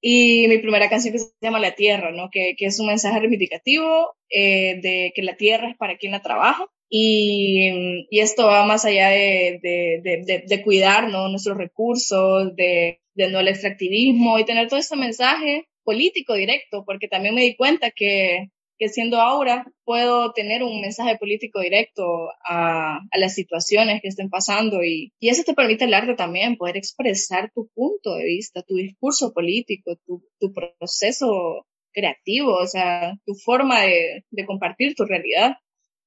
Y 0.00 0.48
mi 0.48 0.58
primera 0.58 0.90
canción 0.90 1.12
que 1.12 1.20
se 1.20 1.30
llama 1.40 1.60
La 1.60 1.76
Tierra, 1.76 2.10
¿no? 2.10 2.28
Que, 2.30 2.54
que 2.56 2.66
es 2.66 2.80
un 2.80 2.88
mensaje 2.88 3.20
reivindicativo 3.20 4.16
eh, 4.28 4.80
de 4.82 5.12
que 5.14 5.22
la 5.22 5.36
tierra 5.36 5.70
es 5.70 5.76
para 5.76 5.96
quien 5.96 6.10
la 6.12 6.22
trabaja. 6.22 6.66
Y, 6.88 8.06
y 8.10 8.20
esto 8.20 8.46
va 8.46 8.66
más 8.66 8.84
allá 8.84 9.08
de, 9.08 9.60
de, 9.62 10.00
de, 10.02 10.44
de 10.46 10.62
cuidar 10.62 11.08
¿no? 11.08 11.28
nuestros 11.28 11.56
recursos, 11.56 12.54
de, 12.56 13.00
no 13.14 13.40
el 13.40 13.48
extractivismo 13.48 14.38
y 14.38 14.44
tener 14.44 14.68
todo 14.68 14.78
este 14.78 14.96
mensaje 14.96 15.68
político 15.84 16.34
directo, 16.34 16.84
porque 16.84 17.08
también 17.08 17.34
me 17.34 17.42
di 17.42 17.56
cuenta 17.56 17.90
que 17.92 18.48
que 18.82 18.88
siendo 18.88 19.20
Aura 19.20 19.64
puedo 19.84 20.32
tener 20.32 20.64
un 20.64 20.80
mensaje 20.80 21.16
político 21.16 21.60
directo 21.60 22.02
a, 22.44 22.98
las 23.12 23.32
situaciones 23.32 24.02
que 24.02 24.08
estén 24.08 24.28
pasando 24.28 24.82
y, 24.82 25.12
eso 25.20 25.44
te 25.44 25.54
permite 25.54 25.84
el 25.84 25.94
arte 25.94 26.16
también, 26.16 26.56
poder 26.56 26.76
expresar 26.76 27.52
tu 27.54 27.68
punto 27.74 28.16
de 28.16 28.24
vista, 28.24 28.64
tu 28.64 28.74
discurso 28.74 29.32
político, 29.32 29.94
tu, 30.04 30.24
tu 30.40 30.52
proceso 30.52 31.64
creativo, 31.92 32.56
o 32.56 32.66
sea, 32.66 33.14
tu 33.24 33.34
forma 33.36 33.82
de, 33.82 34.24
compartir 34.46 34.96
tu 34.96 35.04
realidad. 35.04 35.58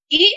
Y 0.09 0.35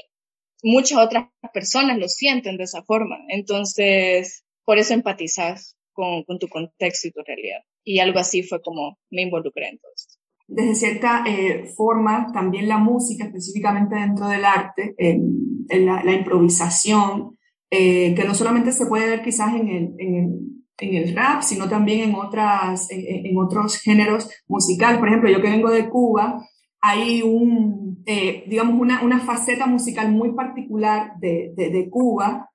muchas 0.63 0.99
otras 0.99 1.31
personas 1.53 1.99
lo 1.99 2.07
sienten 2.07 2.57
de 2.57 2.65
esa 2.65 2.85
forma. 2.85 3.19
Entonces, 3.31 4.45
por 4.65 4.79
eso 4.79 4.95
empatizas 4.95 5.75
con, 5.93 6.23
con 6.23 6.39
tu 6.39 6.47
contexto 6.47 7.09
y 7.09 7.11
tu 7.11 7.21
realidad. 7.27 7.63
Y 7.83 7.99
algo 7.99 8.21
así 8.21 8.45
fue 8.45 8.63
como 8.63 8.97
me 9.11 9.23
involucré 9.23 9.71
en 9.71 9.79
todo 9.81 9.91
esto 9.93 10.18
desde 10.49 10.75
cierta 10.75 11.25
eh, 11.27 11.67
forma 11.77 12.33
también 12.33 12.69
la 12.69 12.79
música, 12.79 13.25
específicamente 13.25 13.95
dentro 13.95 14.27
del 14.29 14.47
arte, 14.47 14.95
en, 14.97 15.85
la, 15.85 16.13
improvisación, 16.13 17.37
eh, 17.71 18.15
que 18.15 18.25
no 18.25 18.35
solamente 18.35 18.73
se 18.73 18.87
puede 18.87 19.07
ver 19.07 19.23
quizás 19.23 19.55
en 19.55 19.69
el, 19.69 19.95
en 19.99 20.95
el, 20.95 21.15
rap, 21.15 21.43
sino 21.43 21.69
también 21.69 22.09
en, 22.09 22.15
otras, 22.15 22.89
en, 22.91 23.37
otros 23.37 23.77
géneros 23.79 24.31
musicales. 24.49 24.99
Por 24.99 25.09
ejemplo, 25.09 25.31
yo 25.31 25.43
que 25.43 25.51
vengo 25.51 25.71
de 25.71 25.91
Cuba, 25.91 26.43
hay 26.81 27.21
un, 27.21 28.03
eh, 28.07 28.45
digamos, 28.49 28.81
una, 28.81 29.03
una, 29.03 29.21
faceta 29.21 29.67
musical 29.67 30.11
muy 30.11 30.33
particular 30.33 31.13
de, 31.21 31.53
de, 31.55 31.69
de 31.69 31.91
Cuba, 31.91 32.49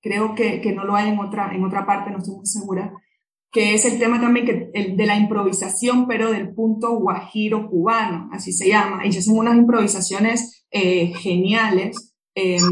creo 0.00 0.34
que, 0.36 0.60
que, 0.60 0.72
no 0.72 0.84
lo 0.84 0.94
hay 0.94 1.08
en 1.08 1.18
otra, 1.18 1.52
en 1.52 1.64
otra 1.64 1.84
parte, 1.84 2.10
no 2.10 2.18
estoy 2.18 2.36
muy 2.36 2.46
segura, 2.46 2.92
que 3.50 3.74
es 3.74 3.84
el 3.84 3.98
tema 3.98 4.20
también 4.20 4.46
que, 4.46 4.70
el, 4.74 4.96
de 4.96 5.06
la 5.06 5.16
improvisación, 5.16 6.06
pero 6.06 6.30
del 6.30 6.54
punto 6.54 6.96
guajiro 6.98 7.68
cubano, 7.68 8.28
así 8.32 8.52
se 8.52 8.68
llama, 8.68 9.02
se 9.10 9.18
hacen 9.18 9.36
unas 9.36 9.56
improvisaciones 9.56 10.66
eh, 10.70 11.12
geniales, 11.14 12.06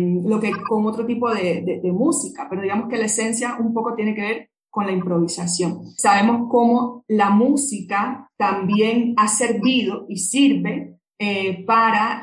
lo 0.00 0.40
que 0.40 0.50
con 0.66 0.86
otro 0.86 1.04
tipo 1.04 1.30
de, 1.30 1.80
de, 1.82 1.92
música, 1.92 2.46
pero 2.48 2.62
digamos 2.62 2.88
que 2.88 2.96
la 2.96 3.04
esencia 3.04 3.58
un 3.60 3.74
poco 3.74 3.94
tiene 3.94 4.14
que 4.14 4.22
ver 4.22 4.50
con 4.70 4.86
la 4.86 4.92
improvisación. 4.92 5.84
Sabemos 5.98 6.48
cómo 6.48 7.04
la 7.06 7.28
música 7.28 8.30
también 8.38 9.12
ha 9.18 9.28
servido 9.28 10.06
y 10.08 10.16
sirve 10.16 10.96
eh, 11.18 11.64
para 11.66 12.18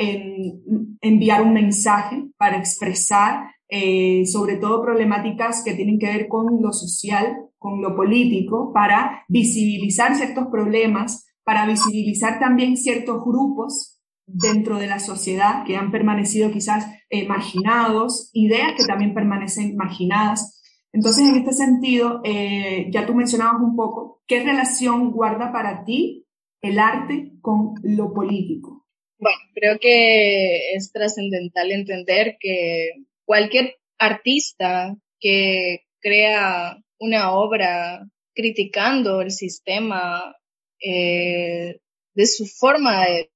enviar 1.02 1.44
un 1.44 1.54
mensaje, 1.54 2.30
para 2.38 2.58
expresar 2.58 3.52
eh, 3.68 4.28
sobre 4.28 4.58
todo 4.58 4.84
problemáticas 4.84 5.64
que 5.64 5.74
tienen 5.74 5.98
que 5.98 6.06
ver 6.06 6.28
con 6.28 6.62
lo 6.62 6.72
social, 6.72 7.36
con 7.66 7.82
lo 7.82 7.96
político, 7.96 8.72
para 8.72 9.26
visibilizar 9.28 10.16
ciertos 10.16 10.50
problemas, 10.52 11.26
para 11.44 11.66
visibilizar 11.66 12.38
también 12.40 12.78
ciertos 12.78 13.24
grupos 13.26 14.00
dentro 14.28 14.78
de 14.78 14.86
la 14.86 15.00
sociedad 15.00 15.64
que 15.66 15.76
han 15.76 15.90
permanecido 15.92 16.52
quizás 16.52 16.86
eh, 17.10 17.28
marginados, 17.28 18.30
ideas 18.34 18.74
que 18.78 18.86
también 18.86 19.16
permanecen 19.16 19.76
marginadas. 19.76 20.62
Entonces, 20.94 21.28
en 21.28 21.38
este 21.38 21.54
sentido, 21.54 22.22
eh, 22.24 22.86
ya 22.92 23.08
tú 23.08 23.16
mencionabas 23.16 23.60
un 23.60 23.76
poco, 23.76 24.22
¿qué 24.28 24.44
relación 24.44 25.12
guarda 25.12 25.52
para 25.52 25.84
ti 25.86 26.28
el 26.62 26.78
arte 26.78 27.32
con 27.42 27.74
lo 27.82 28.14
político? 28.14 28.86
Bueno, 29.18 29.40
creo 29.56 29.80
que 29.80 30.76
es 30.76 30.92
trascendental 30.92 31.72
entender 31.72 32.38
que 32.40 32.92
cualquier 33.26 33.78
artista 33.98 34.96
que 35.20 35.80
crea 36.00 36.78
una 37.00 37.34
obra 37.34 38.08
criticando 38.34 39.22
el 39.22 39.32
sistema 39.32 40.36
eh, 40.82 41.80
de 42.14 42.26
su 42.26 42.46
forma 42.46 43.06
de, 43.06 43.30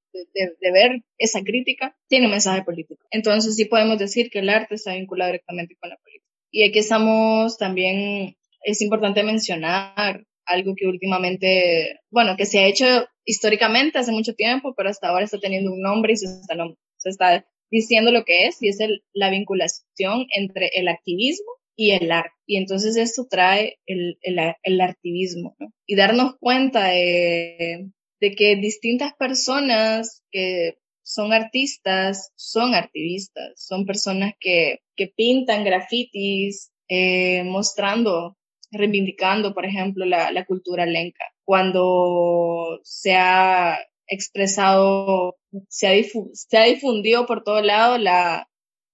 ver 0.72 1.02
esa 1.18 1.42
crítica, 1.42 1.96
tiene 2.08 2.26
un 2.26 2.32
mensaje 2.32 2.62
político. 2.62 3.04
Entonces 3.10 3.56
sí 3.56 3.64
podemos 3.64 3.98
decir 3.98 4.30
que 4.30 4.40
el 4.40 4.48
arte 4.48 4.74
está 4.74 4.94
vinculado 4.94 5.30
directamente 5.30 5.76
con 5.80 5.90
la 5.90 5.96
política. 5.96 6.26
Y 6.50 6.64
aquí 6.64 6.80
estamos 6.80 7.56
también, 7.58 8.36
es 8.64 8.82
importante 8.82 9.22
mencionar 9.22 10.24
algo 10.44 10.74
que 10.76 10.86
últimamente, 10.86 12.00
bueno, 12.10 12.36
que 12.36 12.46
se 12.46 12.58
ha 12.58 12.66
hecho 12.66 13.06
históricamente 13.24 13.98
hace 13.98 14.10
mucho 14.10 14.34
tiempo, 14.34 14.74
pero 14.76 14.88
hasta 14.88 15.08
ahora 15.08 15.24
está 15.24 15.38
teniendo 15.38 15.72
un 15.72 15.80
nombre 15.80 16.14
y 16.14 16.16
se 16.16 16.26
está, 16.26 16.56
se 16.96 17.08
está 17.08 17.46
diciendo 17.70 18.10
lo 18.10 18.24
que 18.24 18.46
es, 18.46 18.60
y 18.60 18.68
es 18.68 18.78
la 19.12 19.30
vinculación 19.30 20.26
entre 20.34 20.70
el 20.74 20.88
activismo 20.88 21.59
y 21.80 21.92
el 21.92 22.12
arte. 22.12 22.34
Y 22.44 22.58
entonces 22.58 22.94
esto 22.96 23.26
trae 23.26 23.78
el, 23.86 24.18
el, 24.20 24.38
el 24.62 24.80
activismo. 24.82 25.56
Y 25.86 25.96
darnos 25.96 26.34
cuenta 26.38 26.88
de, 26.88 27.88
que 28.20 28.56
distintas 28.56 29.14
personas 29.14 30.22
que 30.30 30.76
son 31.02 31.32
artistas, 31.32 32.32
son 32.36 32.74
activistas, 32.74 33.52
son 33.56 33.86
personas 33.86 34.34
que, 34.38 34.80
que 34.94 35.06
pintan 35.06 35.64
grafitis, 35.64 36.70
eh, 36.86 37.44
mostrando, 37.44 38.36
reivindicando, 38.70 39.54
por 39.54 39.64
ejemplo, 39.64 40.04
la, 40.04 40.32
la 40.32 40.44
cultura 40.44 40.84
lenca. 40.84 41.24
Cuando 41.46 42.78
se 42.84 43.14
ha 43.14 43.78
expresado, 44.06 45.38
se 45.70 45.86
ha, 45.86 45.92
se 46.34 46.58
ha 46.58 46.64
difundido 46.64 47.24
por 47.24 47.42
todo 47.42 47.62
lado 47.62 47.96
la, 47.96 48.50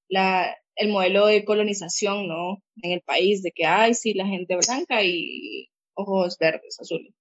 la, 0.09 0.55
el 0.76 0.88
modelo 0.88 1.26
de 1.26 1.45
colonización, 1.45 2.28
¿no? 2.28 2.62
En 2.83 2.92
el 2.92 3.00
país, 3.02 3.42
de 3.42 3.52
que, 3.52 3.66
ay, 3.66 3.95
sí, 3.95 4.14
la 4.14 4.26
gente 4.26 4.56
blanca 4.56 5.02
y 5.02 5.68
ojos 5.95 6.37
verdes, 6.38 6.78
azules. 6.80 7.12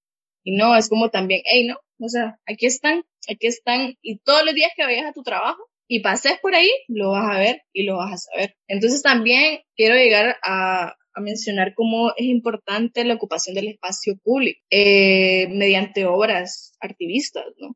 Y 0.44 0.56
no, 0.56 0.76
es 0.76 0.90
como 0.90 1.10
también, 1.10 1.42
hey, 1.46 1.66
no, 1.68 1.78
o 2.00 2.10
sea, 2.10 2.38
aquí 2.46 2.68
están, 2.68 3.04
aquí 3.30 3.48
están, 3.48 3.96
y 4.02 4.20
todos 4.20 4.46
los 4.46 4.54
días 4.54 4.72
que 4.76 4.84
vayas 4.84 5.08
a 5.08 5.14
tu 5.14 5.24
trabajo 5.24 5.64
y 5.88 6.02
pases 6.02 6.40
por 6.42 6.54
ahí, 6.56 6.70
lo 6.88 7.12
vas 7.12 7.36
a 7.36 7.40
ver 7.40 7.62
y 7.74 7.84
lo 7.84 7.98
vas 7.98 8.14
a 8.14 8.18
saber. 8.18 8.56
Entonces 8.68 9.02
también 9.02 9.62
quiero 9.76 9.96
llegar 9.96 10.38
a, 10.44 10.96
a 11.16 11.22
mencionar 11.22 11.74
cómo 11.74 12.12
es 12.18 12.26
importante 12.26 13.04
la 13.06 13.16
ocupación 13.16 13.56
del 13.56 13.70
espacio 13.70 14.18
público 14.24 14.60
eh, 14.70 15.48
mediante 15.50 16.06
obras 16.06 16.74
activistas, 16.80 17.46
¿no? 17.58 17.76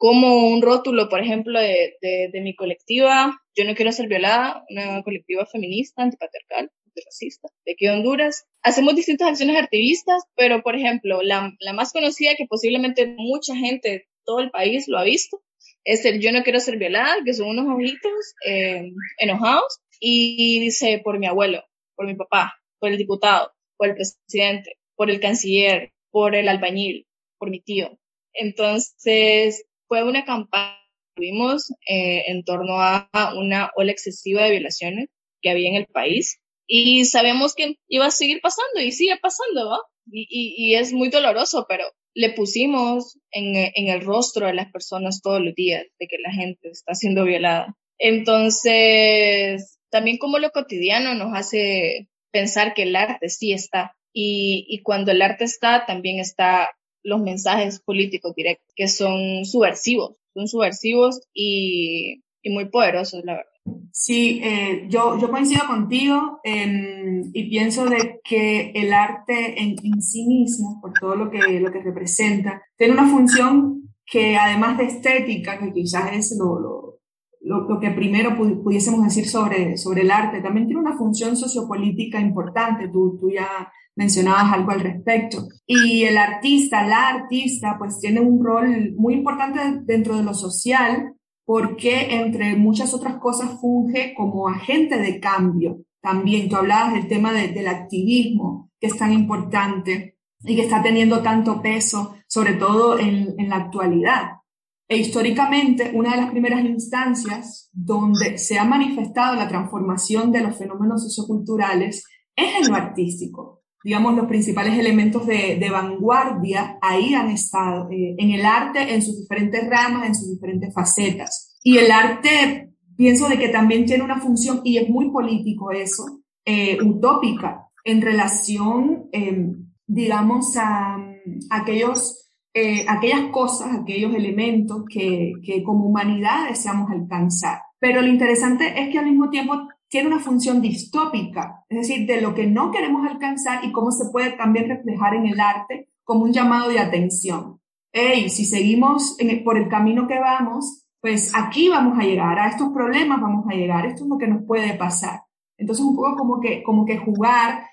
Como 0.00 0.48
un 0.48 0.62
rótulo, 0.62 1.10
por 1.10 1.20
ejemplo, 1.20 1.60
de, 1.60 1.98
de, 2.00 2.40
mi 2.40 2.56
colectiva, 2.56 3.38
Yo 3.54 3.66
no 3.66 3.74
quiero 3.74 3.92
ser 3.92 4.08
violada, 4.08 4.64
una 4.70 5.02
colectiva 5.02 5.44
feminista, 5.44 6.02
antipatriarcal, 6.02 6.70
antirracista, 6.86 7.50
de 7.66 7.72
aquí 7.72 7.84
de 7.84 7.92
Honduras. 7.92 8.46
Hacemos 8.62 8.94
distintas 8.94 9.28
acciones 9.28 9.62
activistas, 9.62 10.22
pero, 10.34 10.62
por 10.62 10.74
ejemplo, 10.74 11.20
la, 11.22 11.52
la 11.60 11.74
más 11.74 11.92
conocida 11.92 12.34
que 12.34 12.46
posiblemente 12.48 13.14
mucha 13.18 13.54
gente, 13.54 14.08
todo 14.24 14.40
el 14.40 14.50
país 14.50 14.88
lo 14.88 14.96
ha 14.98 15.04
visto, 15.04 15.42
es 15.84 16.02
el 16.06 16.18
Yo 16.22 16.32
no 16.32 16.44
quiero 16.44 16.60
ser 16.60 16.78
violada, 16.78 17.16
que 17.22 17.34
son 17.34 17.48
unos 17.48 17.66
ojitos 17.68 18.34
eh, 18.46 18.90
enojados, 19.18 19.80
y 20.00 20.60
dice 20.60 21.02
por 21.04 21.18
mi 21.18 21.26
abuelo, 21.26 21.62
por 21.94 22.06
mi 22.06 22.14
papá, 22.14 22.54
por 22.78 22.88
el 22.88 22.96
diputado, 22.96 23.52
por 23.76 23.88
el 23.88 23.96
presidente, 23.96 24.78
por 24.96 25.10
el 25.10 25.20
canciller, 25.20 25.92
por 26.10 26.34
el 26.34 26.48
albañil, 26.48 27.06
por 27.36 27.50
mi 27.50 27.60
tío. 27.60 27.98
Entonces, 28.32 29.66
fue 29.90 30.04
una 30.04 30.24
campaña 30.24 30.78
que 30.78 31.14
tuvimos 31.16 31.72
eh, 31.88 32.22
en 32.28 32.44
torno 32.44 32.80
a 32.80 33.10
una 33.36 33.70
ola 33.74 33.90
excesiva 33.90 34.44
de 34.44 34.52
violaciones 34.52 35.08
que 35.42 35.50
había 35.50 35.68
en 35.68 35.74
el 35.74 35.86
país 35.86 36.40
y 36.68 37.04
sabemos 37.06 37.56
que 37.56 37.74
iba 37.88 38.06
a 38.06 38.12
seguir 38.12 38.40
pasando 38.40 38.80
y 38.80 38.92
sigue 38.92 39.18
pasando, 39.20 39.68
¿va? 39.68 39.80
Y, 40.12 40.54
y, 40.56 40.76
es 40.76 40.92
muy 40.92 41.08
doloroso, 41.08 41.66
pero 41.68 41.84
le 42.14 42.30
pusimos 42.30 43.18
en, 43.32 43.56
en, 43.56 43.88
el 43.88 44.02
rostro 44.02 44.46
de 44.46 44.54
las 44.54 44.70
personas 44.70 45.20
todos 45.22 45.40
los 45.40 45.54
días 45.54 45.84
de 45.98 46.06
que 46.06 46.18
la 46.18 46.32
gente 46.32 46.68
está 46.70 46.94
siendo 46.94 47.24
violada. 47.24 47.76
Entonces, 47.98 49.80
también 49.90 50.18
como 50.18 50.38
lo 50.38 50.50
cotidiano 50.50 51.14
nos 51.14 51.36
hace 51.36 52.08
pensar 52.30 52.74
que 52.74 52.84
el 52.84 52.94
arte 52.94 53.28
sí 53.28 53.52
está. 53.52 53.96
Y, 54.12 54.66
y 54.68 54.82
cuando 54.82 55.10
el 55.10 55.22
arte 55.22 55.44
está, 55.44 55.86
también 55.86 56.20
está 56.20 56.70
los 57.02 57.20
mensajes 57.20 57.80
políticos 57.80 58.34
directos, 58.34 58.72
que 58.74 58.88
son 58.88 59.44
subversivos, 59.44 60.16
son 60.34 60.48
subversivos 60.48 61.20
y, 61.34 62.22
y 62.42 62.50
muy 62.50 62.66
poderosos, 62.66 63.24
la 63.24 63.34
verdad. 63.34 63.50
Sí, 63.92 64.40
eh, 64.42 64.86
yo, 64.88 65.18
yo 65.18 65.30
coincido 65.30 65.66
contigo 65.66 66.40
em, 66.44 67.30
y 67.32 67.50
pienso 67.50 67.86
de 67.86 68.20
que 68.24 68.70
el 68.74 68.92
arte 68.92 69.60
en, 69.60 69.76
en, 69.82 70.00
sí 70.00 70.26
mismo, 70.26 70.80
por 70.80 70.92
todo 70.98 71.16
lo 71.16 71.30
que, 71.30 71.60
lo 71.60 71.70
que 71.70 71.82
representa, 71.82 72.62
tiene 72.76 72.94
una 72.94 73.08
función 73.08 73.82
que 74.06 74.36
además 74.36 74.78
de 74.78 74.84
estética, 74.84 75.58
que 75.58 75.72
quizás 75.72 76.12
es 76.12 76.36
lo, 76.38 76.58
lo, 76.58 77.00
lo, 77.40 77.80
que 77.80 77.90
primero 77.90 78.36
pudiésemos 78.36 79.04
decir 79.04 79.28
sobre, 79.28 79.76
sobre 79.76 80.02
el 80.02 80.10
arte, 80.10 80.40
también 80.40 80.66
tiene 80.66 80.80
una 80.80 80.96
función 80.96 81.36
sociopolítica 81.36 82.20
importante. 82.20 82.88
Tú, 82.88 83.18
tú 83.20 83.30
ya 83.30 83.70
mencionabas 83.96 84.52
algo 84.52 84.70
al 84.70 84.80
respecto. 84.80 85.48
Y 85.66 86.04
el 86.04 86.16
artista, 86.16 86.86
la 86.86 87.08
artista, 87.08 87.76
pues 87.78 88.00
tiene 88.00 88.20
un 88.20 88.44
rol 88.44 88.94
muy 88.96 89.14
importante 89.14 89.60
dentro 89.84 90.16
de 90.16 90.22
lo 90.22 90.34
social 90.34 91.14
porque 91.44 92.14
entre 92.14 92.54
muchas 92.54 92.94
otras 92.94 93.16
cosas 93.16 93.60
funge 93.60 94.14
como 94.16 94.48
agente 94.48 94.98
de 94.98 95.18
cambio. 95.18 95.80
También 96.00 96.48
tú 96.48 96.56
hablabas 96.56 96.94
del 96.94 97.08
tema 97.08 97.32
del 97.32 97.66
activismo, 97.66 98.70
que 98.78 98.86
es 98.86 98.96
tan 98.96 99.12
importante 99.12 100.16
y 100.44 100.54
que 100.54 100.62
está 100.62 100.82
teniendo 100.82 101.22
tanto 101.22 101.60
peso, 101.60 102.14
sobre 102.28 102.54
todo 102.54 102.98
en, 102.98 103.34
en 103.38 103.48
la 103.48 103.56
actualidad. 103.56 104.40
E 104.88 104.96
históricamente, 104.96 105.92
una 105.94 106.12
de 106.12 106.16
las 106.16 106.30
primeras 106.30 106.64
instancias 106.64 107.68
donde 107.72 108.38
se 108.38 108.58
ha 108.58 108.64
manifestado 108.64 109.36
la 109.36 109.46
transformación 109.48 110.32
de 110.32 110.40
los 110.40 110.56
fenómenos 110.56 111.02
socioculturales 111.02 112.04
es 112.34 112.60
en 112.60 112.68
lo 112.68 112.76
artístico. 112.76 113.59
Digamos, 113.82 114.14
los 114.14 114.26
principales 114.26 114.78
elementos 114.78 115.26
de, 115.26 115.56
de 115.58 115.70
vanguardia 115.70 116.78
ahí 116.82 117.14
han 117.14 117.30
estado, 117.30 117.88
eh, 117.90 118.14
en 118.18 118.30
el 118.30 118.44
arte, 118.44 118.94
en 118.94 119.02
sus 119.02 119.18
diferentes 119.20 119.68
ramas, 119.68 120.06
en 120.06 120.14
sus 120.14 120.30
diferentes 120.30 120.72
facetas. 120.74 121.58
Y 121.62 121.78
el 121.78 121.90
arte, 121.90 122.70
pienso 122.96 123.28
de 123.28 123.38
que 123.38 123.48
también 123.48 123.86
tiene 123.86 124.04
una 124.04 124.20
función, 124.20 124.60
y 124.64 124.78
es 124.78 124.88
muy 124.88 125.10
político 125.10 125.72
eso, 125.72 126.20
eh, 126.44 126.78
utópica, 126.82 127.68
en 127.84 128.02
relación, 128.02 129.08
eh, 129.12 129.46
digamos, 129.86 130.56
a, 130.56 130.96
a 130.96 131.56
aquellos 131.56 132.20
eh, 132.52 132.84
aquellas 132.88 133.30
cosas, 133.30 133.76
aquellos 133.76 134.12
elementos 134.12 134.82
que, 134.88 135.34
que 135.44 135.62
como 135.62 135.86
humanidad 135.86 136.48
deseamos 136.48 136.90
alcanzar. 136.90 137.60
Pero 137.78 138.02
lo 138.02 138.08
interesante 138.08 138.82
es 138.82 138.90
que 138.90 138.98
al 138.98 139.06
mismo 139.06 139.30
tiempo 139.30 139.68
tiene 139.90 140.08
una 140.08 140.20
función 140.20 140.62
distópica, 140.62 141.64
es 141.68 141.78
decir, 141.78 142.06
de 142.06 142.20
lo 142.20 142.32
que 142.32 142.46
no 142.46 142.70
queremos 142.70 143.06
alcanzar 143.10 143.64
y 143.64 143.72
cómo 143.72 143.90
se 143.90 144.08
puede 144.10 144.30
también 144.32 144.68
reflejar 144.68 145.14
en 145.14 145.26
el 145.26 145.40
arte 145.40 145.88
como 146.04 146.24
un 146.24 146.32
llamado 146.32 146.70
de 146.70 146.78
atención. 146.78 147.60
Hey, 147.92 148.30
si 148.30 148.44
seguimos 148.44 149.16
por 149.44 149.58
el 149.58 149.68
camino 149.68 150.06
que 150.06 150.18
vamos, 150.18 150.86
pues 151.00 151.32
aquí 151.34 151.68
vamos 151.68 151.98
a 151.98 152.04
llegar, 152.04 152.38
a 152.38 152.48
estos 152.48 152.70
problemas 152.70 153.20
vamos 153.20 153.44
a 153.48 153.54
llegar, 153.54 153.84
esto 153.84 154.04
es 154.04 154.08
lo 154.08 154.16
que 154.16 154.28
nos 154.28 154.44
puede 154.44 154.74
pasar. 154.74 155.22
Entonces, 155.58 155.84
un 155.84 155.96
poco 155.96 156.16
como 156.16 156.40
que, 156.40 156.62
como 156.62 156.86
que 156.86 156.98
jugar 156.98 157.66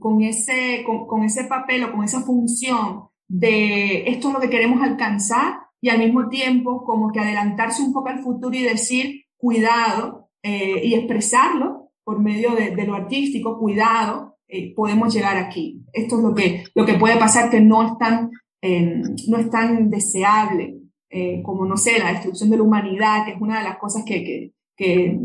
con, 0.00 0.22
ese, 0.22 0.84
con, 0.84 1.22
ese 1.22 1.44
papel 1.44 1.84
o 1.84 1.92
con 1.92 2.04
esa 2.04 2.22
función 2.22 3.04
de 3.28 4.10
esto 4.10 4.28
es 4.28 4.34
lo 4.34 4.40
que 4.40 4.50
queremos 4.50 4.82
alcanzar 4.82 5.60
y 5.80 5.88
al 5.88 5.98
mismo 5.98 6.28
tiempo 6.28 6.82
como 6.84 7.12
que 7.12 7.20
adelantarse 7.20 7.82
un 7.82 7.92
poco 7.92 8.08
al 8.08 8.18
futuro 8.18 8.56
y 8.56 8.62
decir 8.62 9.26
cuidado 9.36 10.19
eh, 10.42 10.80
y 10.84 10.94
expresarlo 10.94 11.90
por 12.04 12.20
medio 12.20 12.54
de, 12.54 12.84
lo 12.86 12.94
artístico, 12.94 13.58
cuidado, 13.58 14.38
eh, 14.48 14.74
podemos 14.74 15.14
llegar 15.14 15.36
aquí. 15.36 15.82
Esto 15.92 16.16
es 16.16 16.22
lo 16.22 16.34
que, 16.34 16.64
lo 16.74 16.84
que 16.84 16.94
puede 16.94 17.16
pasar 17.16 17.50
que 17.50 17.60
no 17.60 17.82
es 17.86 17.98
tan, 17.98 18.30
eh, 18.62 19.02
no 19.28 19.38
es 19.38 19.50
tan 19.50 19.90
deseable 19.90 20.76
como, 21.42 21.66
no 21.66 21.76
sé, 21.76 21.98
la 21.98 22.12
destrucción 22.12 22.50
de 22.50 22.56
la 22.56 22.62
humanidad, 22.62 23.24
que 23.24 23.32
es 23.32 23.40
una 23.40 23.58
de 23.58 23.64
las 23.64 23.78
cosas 23.78 24.04
que, 24.06 24.22
que, 24.22 24.52
que 24.76 25.18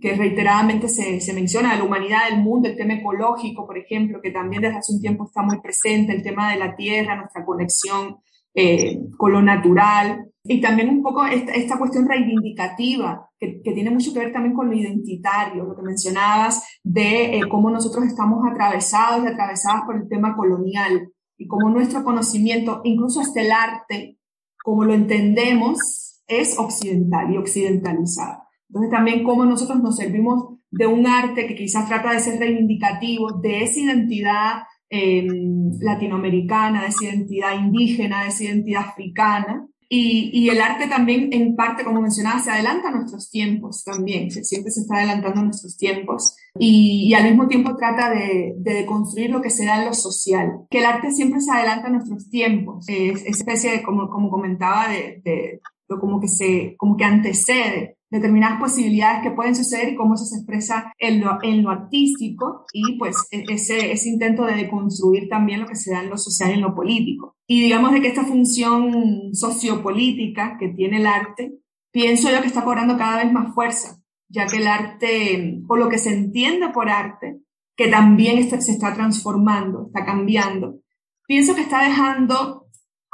que 0.00 0.14
reiteradamente 0.14 0.88
se, 0.88 1.20
se, 1.20 1.32
menciona, 1.32 1.72
de 1.72 1.78
la 1.78 1.84
humanidad, 1.84 2.30
del 2.30 2.40
mundo, 2.40 2.68
el 2.68 2.76
tema 2.76 2.94
ecológico, 2.94 3.66
por 3.66 3.78
ejemplo, 3.78 4.20
que 4.22 4.30
también 4.30 4.62
desde 4.62 4.76
hace 4.76 4.92
un 4.92 5.00
tiempo 5.00 5.24
está 5.24 5.42
muy 5.42 5.60
presente, 5.60 6.12
el 6.12 6.22
tema 6.22 6.52
de 6.52 6.58
la 6.58 6.76
tierra, 6.76 7.16
nuestra 7.16 7.44
conexión 7.44 8.18
eh, 8.56 8.98
con 9.18 9.32
lo 9.32 9.42
natural, 9.42 10.30
y 10.42 10.60
también 10.60 10.88
un 10.88 11.02
poco 11.02 11.26
esta, 11.26 11.78
cuestión 11.78 12.08
reivindicativa, 12.08 13.28
que, 13.38 13.60
que, 13.62 13.72
tiene 13.72 13.90
mucho 13.90 14.12
que 14.12 14.20
ver 14.20 14.32
también 14.32 14.54
con 14.54 14.70
lo 14.70 14.74
identitario, 14.74 15.64
lo 15.64 15.76
que 15.76 15.82
mencionabas 15.82 16.66
de 16.82 17.36
eh, 17.36 17.48
cómo 17.50 17.70
nosotros 17.70 18.06
estamos 18.06 18.40
atravesados 18.50 19.24
y 19.24 19.28
atravesadas 19.28 19.82
por 19.84 19.96
el 19.96 20.08
tema 20.08 20.34
colonial, 20.34 21.12
y 21.36 21.46
cómo 21.46 21.68
nuestro 21.68 22.02
conocimiento, 22.02 22.80
incluso 22.84 23.20
hasta 23.20 23.42
el 23.42 23.52
arte, 23.52 24.18
como 24.64 24.84
lo 24.84 24.94
entendemos, 24.94 26.22
es 26.26 26.58
occidental 26.58 27.32
y 27.32 27.36
occidentalizado. 27.36 28.42
Entonces 28.68 28.90
también 28.90 29.22
cómo 29.22 29.44
nosotros 29.44 29.80
nos 29.82 29.96
servimos 29.96 30.56
de 30.70 30.86
un 30.86 31.06
arte 31.06 31.46
que 31.46 31.54
quizás 31.54 31.86
trata 31.88 32.12
de 32.12 32.20
ser 32.20 32.38
reivindicativo 32.38 33.32
de 33.40 33.62
esa 33.62 33.80
identidad 33.80 34.62
em, 34.90 35.70
latinoamericana, 35.80 36.82
de 36.82 36.88
esa 36.88 37.04
identidad 37.04 37.58
indígena, 37.58 38.22
de 38.22 38.28
esa 38.28 38.44
identidad 38.44 38.82
africana. 38.82 39.66
Y, 39.88 40.48
el 40.48 40.60
arte 40.60 40.88
también, 40.88 41.28
en 41.32 41.54
parte, 41.54 41.84
como 41.84 42.00
mencionaba, 42.00 42.40
se 42.40 42.50
adelanta 42.50 42.88
a 42.88 42.90
nuestros 42.90 43.30
tiempos 43.30 43.84
también, 43.84 44.32
se, 44.32 44.42
siempre 44.42 44.72
se 44.72 44.80
está 44.80 44.96
adelantando 44.96 45.40
a 45.40 45.44
nuestros 45.44 45.76
tiempos. 45.76 46.36
Y, 46.58 47.14
al 47.14 47.24
mismo 47.24 47.46
tiempo 47.46 47.76
trata 47.76 48.10
de, 48.10 48.84
construir 48.86 49.30
lo 49.30 49.40
que 49.40 49.50
será 49.50 49.78
en 49.78 49.86
lo 49.86 49.94
social, 49.94 50.66
que 50.70 50.78
el 50.78 50.86
arte 50.86 51.12
siempre 51.12 51.40
se 51.40 51.52
adelanta 51.52 51.86
a 51.86 51.90
nuestros 51.90 52.28
tiempos, 52.28 52.84
es, 52.88 53.24
especie 53.26 53.70
de, 53.70 53.82
como, 53.82 54.08
como 54.08 54.28
comentaba, 54.28 54.88
de, 54.88 55.20
de, 55.24 55.60
como 56.00 56.20
que 56.20 56.28
se, 56.28 56.74
como 56.76 56.96
que 56.96 57.04
antecede 57.04 57.95
determinadas 58.10 58.60
posibilidades 58.60 59.22
que 59.22 59.32
pueden 59.32 59.56
suceder 59.56 59.92
y 59.92 59.96
cómo 59.96 60.16
se 60.16 60.36
expresa 60.36 60.92
en 60.98 61.20
lo, 61.20 61.38
en 61.42 61.62
lo 61.62 61.70
artístico 61.70 62.64
y 62.72 62.98
pues 62.98 63.16
e, 63.30 63.44
ese, 63.48 63.92
ese 63.92 64.08
intento 64.08 64.44
de 64.44 64.54
deconstruir 64.54 65.28
también 65.28 65.60
lo 65.60 65.66
que 65.66 65.76
se 65.76 65.92
da 65.92 66.02
en 66.02 66.10
lo 66.10 66.16
social 66.16 66.50
y 66.50 66.54
en 66.54 66.60
lo 66.60 66.74
político. 66.74 67.36
Y 67.46 67.62
digamos 67.62 67.92
de 67.92 68.00
que 68.00 68.08
esta 68.08 68.24
función 68.24 69.34
sociopolítica 69.34 70.56
que 70.58 70.68
tiene 70.68 70.98
el 70.98 71.06
arte, 71.06 71.58
pienso 71.92 72.30
yo 72.30 72.40
que 72.40 72.46
está 72.46 72.64
cobrando 72.64 72.96
cada 72.96 73.22
vez 73.24 73.32
más 73.32 73.54
fuerza, 73.54 73.98
ya 74.28 74.46
que 74.46 74.58
el 74.58 74.66
arte, 74.66 75.60
o 75.68 75.76
lo 75.76 75.88
que 75.88 75.98
se 75.98 76.12
entiende 76.12 76.68
por 76.68 76.88
arte, 76.88 77.40
que 77.76 77.88
también 77.88 78.38
está, 78.38 78.60
se 78.60 78.72
está 78.72 78.94
transformando, 78.94 79.86
está 79.86 80.04
cambiando, 80.04 80.80
pienso 81.26 81.54
que 81.54 81.62
está 81.62 81.82
dejando 81.82 82.65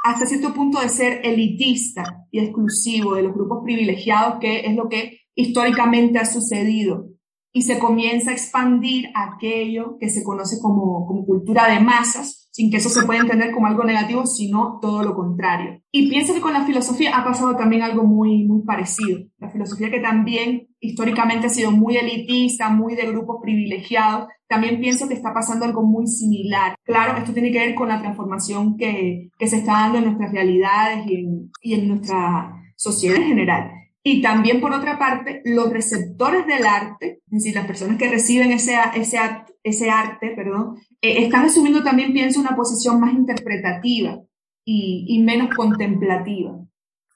hasta 0.03 0.25
cierto 0.25 0.53
punto 0.53 0.81
de 0.81 0.89
ser 0.89 1.21
elitista 1.23 2.27
y 2.29 2.39
exclusivo 2.39 3.15
de 3.15 3.23
los 3.23 3.33
grupos 3.33 3.63
privilegiados, 3.63 4.39
que 4.39 4.59
es 4.65 4.75
lo 4.75 4.89
que 4.89 5.21
históricamente 5.33 6.19
ha 6.19 6.25
sucedido, 6.25 7.07
y 7.53 7.61
se 7.61 7.79
comienza 7.79 8.31
a 8.31 8.33
expandir 8.33 9.09
aquello 9.15 9.97
que 9.99 10.09
se 10.09 10.23
conoce 10.23 10.59
como, 10.61 11.07
cultura 11.25 11.73
de 11.73 11.79
masas, 11.79 12.42
sin 12.53 12.69
que 12.69 12.77
eso 12.77 12.89
se 12.89 13.03
pueda 13.03 13.19
entender 13.19 13.51
como 13.51 13.65
algo 13.65 13.83
negativo, 13.83 14.27
sino 14.27 14.77
todo 14.79 15.01
lo 15.01 15.15
contrario. 15.15 15.81
Y 15.91 16.07
pienso 16.07 16.35
que 16.35 16.39
con 16.39 16.53
la 16.53 16.65
filosofía 16.65 17.17
ha 17.17 17.25
pasado 17.25 17.55
también 17.55 17.81
algo 17.81 18.03
muy, 18.03 18.43
muy 18.45 18.61
parecido. 18.61 19.21
La 19.39 19.49
filosofía 19.49 19.89
que 19.89 19.99
también 19.99 20.67
históricamente 20.79 21.47
ha 21.47 21.49
sido 21.49 21.71
muy 21.71 21.97
elitista, 21.97 22.69
muy 22.69 22.93
de 22.93 23.07
grupos 23.07 23.37
privilegiados, 23.41 24.27
también 24.47 24.79
pienso 24.79 25.07
que 25.07 25.15
está 25.15 25.33
pasando 25.33 25.65
algo 25.65 25.81
muy 25.81 26.05
similar. 26.05 26.75
Claro, 26.83 27.17
esto 27.17 27.33
tiene 27.33 27.51
que 27.51 27.57
ver 27.57 27.73
con 27.73 27.87
la 27.87 27.99
transformación 27.99 28.77
que, 28.77 29.31
que 29.39 29.47
se 29.47 29.57
está 29.57 29.71
dando 29.73 29.97
en 29.97 30.05
nuestras 30.05 30.31
realidades 30.31 31.07
y 31.07 31.15
en, 31.15 31.51
y 31.59 31.73
en 31.73 31.87
nuestra 31.87 32.53
sociedad 32.75 33.17
en 33.17 33.29
general. 33.29 33.71
Y 34.03 34.21
también, 34.21 34.61
por 34.61 34.73
otra 34.73 34.99
parte, 34.99 35.41
los 35.45 35.71
receptores 35.71 36.45
del 36.45 36.67
arte, 36.67 37.21
es 37.25 37.31
decir, 37.31 37.55
las 37.55 37.65
personas 37.65 37.97
que 37.97 38.11
reciben 38.11 38.51
ese, 38.51 38.75
ese, 38.95 39.17
ese 39.63 39.89
arte, 39.89 40.33
perdón, 40.35 40.75
eh, 41.03 41.25
están 41.25 41.45
asumiendo 41.45 41.83
también, 41.83 42.13
pienso, 42.13 42.39
una 42.39 42.55
posición 42.55 42.99
más 43.01 43.13
interpretativa 43.13 44.21
y, 44.65 45.21
menos 45.21 45.53
contemplativa, 45.53 46.57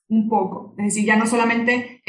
un 0.09 0.27
poco. 0.27 0.75
Es 0.77 0.87
decir, 0.87 1.05
ya 1.05 1.15
no 1.15 1.25
solamente 1.25 2.01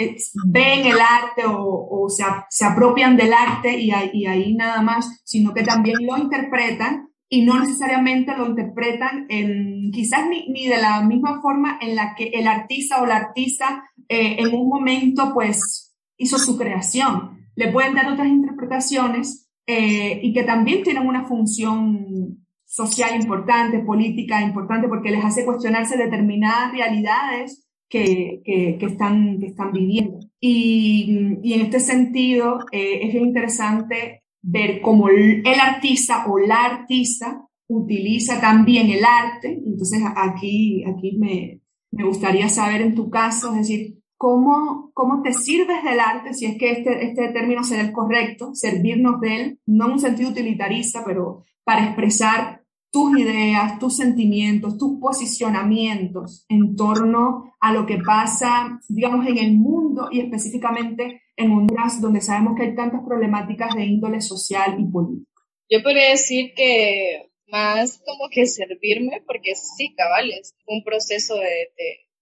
ven 0.47 0.87
el 0.87 0.99
arte 0.99 1.47
o, 1.47 1.89
o 1.89 2.09
se, 2.11 2.25
se, 2.51 2.65
apropian 2.65 3.17
del 3.17 3.33
arte 3.33 3.79
y, 3.79 3.93
y 4.13 4.27
ahí 4.27 4.55
nada 4.55 4.83
más, 4.83 5.23
sino 5.25 5.55
que 5.55 5.63
también 5.63 6.05
lo 6.05 6.19
interpretan 6.19 7.09
y 7.29 7.43
no 7.43 7.61
necesariamente 7.61 8.37
lo 8.37 8.47
interpretan 8.47 9.27
en, 9.29 9.93
quizás 9.93 10.29
ni, 10.29 10.49
ni, 10.49 10.67
de 10.67 10.79
la 10.79 11.03
misma 11.03 11.41
forma 11.41 11.79
en 11.81 11.95
la 11.95 12.17
que 12.17 12.31
el 12.35 12.49
artista 12.49 13.01
o 13.01 13.07
la 13.07 13.17
artista 13.17 13.85
eh, 14.09 14.37
en 14.41 14.53
un 14.53 14.69
momento 14.69 15.33
pues 15.33 15.95
hizo 16.17 16.39
su 16.39 16.57
creación. 16.59 17.47
Le 17.55 17.71
pueden 17.71 17.95
dar 17.95 18.11
otras 18.11 18.29
interpretaciones 18.29 19.48
eh, 19.69 20.19
y 20.23 20.33
que 20.33 20.45
también 20.45 20.83
tienen 20.83 21.07
una 21.07 21.27
función 21.27 22.39
social 22.65 23.21
importante, 23.21 23.81
política 23.81 24.41
importante, 24.41 24.89
porque 24.89 25.11
les 25.11 25.23
hace 25.23 25.45
cuestionarse 25.45 25.99
determinadas 25.99 26.73
realidades 26.73 27.69
que, 27.87 28.41
que, 28.45 28.79
que 28.81 28.87
están, 28.87 29.39
que 29.39 29.49
están 29.49 29.73
viviendo. 29.73 30.21
Y, 30.41 31.37
y 31.43 31.53
en 31.53 31.61
este 31.61 31.81
sentido 31.81 32.61
eh, 32.73 33.01
es 33.03 33.15
interesante 33.15 34.23
ver 34.41 34.81
cómo 34.81 35.11
el 35.11 35.61
artista 35.61 36.25
o 36.29 36.39
la 36.39 36.65
artista 36.65 37.47
utiliza 37.69 38.41
también 38.41 38.89
el 38.91 39.05
arte. 39.05 39.61
Entonces 39.67 40.01
aquí, 40.17 40.83
aquí 40.85 41.19
me, 41.19 41.61
me 41.91 42.05
gustaría 42.05 42.49
saber 42.49 42.81
en 42.81 42.95
tu 42.95 43.11
caso, 43.11 43.51
es 43.53 43.69
decir, 43.69 43.98
cómo, 44.19 44.91
cómo 44.93 45.23
te 45.23 45.33
sirves 45.33 45.83
del 45.85 46.01
arte, 46.01 46.35
si 46.35 46.45
es 46.45 46.59
que 46.59 46.73
este, 46.73 47.07
este 47.07 47.29
término 47.29 47.65
será 47.65 47.83
el 47.83 47.93
correcto, 47.93 48.51
servirnos 48.55 49.21
de 49.21 49.37
él, 49.37 49.61
no 49.65 49.87
en 49.87 49.93
un 49.93 50.01
sentido 50.01 50.31
utilitarista, 50.31 51.05
pero 51.07 51.45
para 51.65 51.85
expresar 51.85 52.63
tus 52.91 53.19
ideas, 53.19 53.79
tus 53.79 53.97
sentimientos, 53.97 54.77
tus 54.77 54.99
posicionamientos 54.99 56.45
en 56.49 56.75
torno 56.75 57.55
a 57.61 57.73
lo 57.73 57.87
que 57.87 57.99
pasa, 57.99 58.81
digamos, 58.89 59.27
en 59.27 59.39
el 59.39 59.53
mundo 59.57 60.09
y 60.11 60.21
específicamente 60.21 61.23
en 61.37 61.53
Honduras, 61.53 62.01
donde 62.01 62.21
sabemos 62.21 62.55
que 62.57 62.65
hay 62.65 62.75
tantas 62.75 63.03
problemáticas 63.07 63.75
de 63.75 63.85
índole 63.85 64.21
social 64.21 64.77
y 64.81 64.85
político. 64.91 65.31
Yo 65.71 65.83
podría 65.83 66.11
decir 66.11 66.55
que 66.57 67.31
más 67.47 68.03
como 68.05 68.29
que 68.31 68.47
servirme, 68.47 69.23
porque 69.27 69.55
sí, 69.55 69.95
cabal, 69.95 70.31
es 70.31 70.55
un 70.67 70.83
proceso 70.83 71.35
de, 71.37 71.71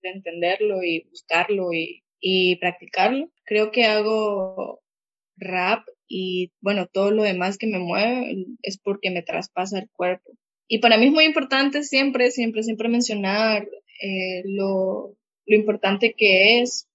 entenderlo 0.06 0.82
y 0.82 1.04
buscarlo 1.10 1.72
y, 1.72 2.04
y 2.20 2.56
practicarlo. 2.56 3.30
Creo 3.44 3.70
que 3.70 3.84
hago 3.84 4.80
rap 5.36 5.86
y 6.08 6.52
bueno, 6.60 6.86
todo 6.86 7.10
lo 7.10 7.22
demás 7.22 7.58
que 7.58 7.66
me 7.66 7.78
mueve 7.78 8.46
es 8.62 8.78
porque 8.78 9.10
me 9.10 9.22
traspasa 9.22 9.78
el 9.78 9.90
cuerpo. 9.90 10.32
Y 10.68 10.78
para 10.78 10.96
mí 10.98 11.06
es 11.06 11.12
muy 11.12 11.24
importante 11.24 11.82
siempre, 11.82 12.30
siempre, 12.30 12.62
siempre 12.62 12.88
mencionar 12.88 13.68
eh, 14.02 14.42
lo, 14.44 15.16
lo 15.46 15.56
importante 15.56 16.14
que 16.16 16.60
es 16.60 16.88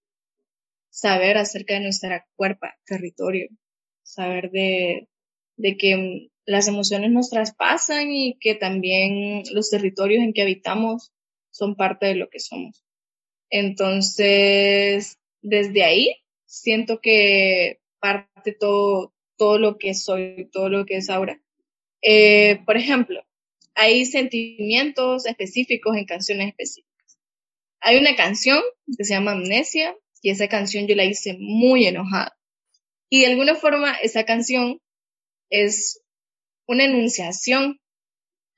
saber 0.89 1.37
acerca 1.37 1.75
de 1.75 1.81
nuestra 1.81 2.27
cuerpo, 2.35 2.67
territorio, 2.85 3.47
saber 4.03 4.51
de, 4.51 5.07
de 5.55 5.77
que 5.77 6.29
las 6.45 6.67
emociones 6.67 7.11
nos 7.11 7.29
traspasan 7.29 8.11
y 8.11 8.37
que 8.39 8.55
también 8.55 9.43
los 9.53 9.69
territorios 9.69 10.21
en 10.21 10.33
que 10.33 10.41
habitamos 10.41 11.13
son 11.49 11.75
parte 11.75 12.07
de 12.07 12.15
lo 12.15 12.29
que 12.29 12.39
somos. 12.39 12.83
Entonces, 13.51 15.19
desde 15.41 15.83
ahí 15.83 16.15
siento 16.45 17.01
que 17.01 17.79
parte 17.99 18.53
todo, 18.53 19.13
todo 19.37 19.59
lo 19.59 19.77
que 19.77 19.93
soy, 19.93 20.49
todo 20.51 20.69
lo 20.69 20.85
que 20.85 20.97
es 20.97 21.09
ahora. 21.09 21.41
Eh, 22.01 22.61
por 22.65 22.77
ejemplo, 22.77 23.23
hay 23.75 24.05
sentimientos 24.05 25.25
específicos 25.25 25.95
en 25.97 26.05
canciones 26.05 26.47
específicas. 26.47 27.19
Hay 27.81 27.97
una 27.97 28.15
canción 28.15 28.61
que 28.97 29.03
se 29.03 29.13
llama 29.13 29.33
Amnesia 29.33 29.95
y 30.21 30.29
esa 30.29 30.47
canción 30.47 30.87
yo 30.87 30.95
la 30.95 31.05
hice 31.05 31.35
muy 31.37 31.85
enojada. 31.85 32.37
Y 33.09 33.21
de 33.21 33.27
alguna 33.27 33.55
forma 33.55 33.93
esa 33.95 34.23
canción 34.23 34.79
es 35.49 36.01
una 36.67 36.85
enunciación 36.85 37.79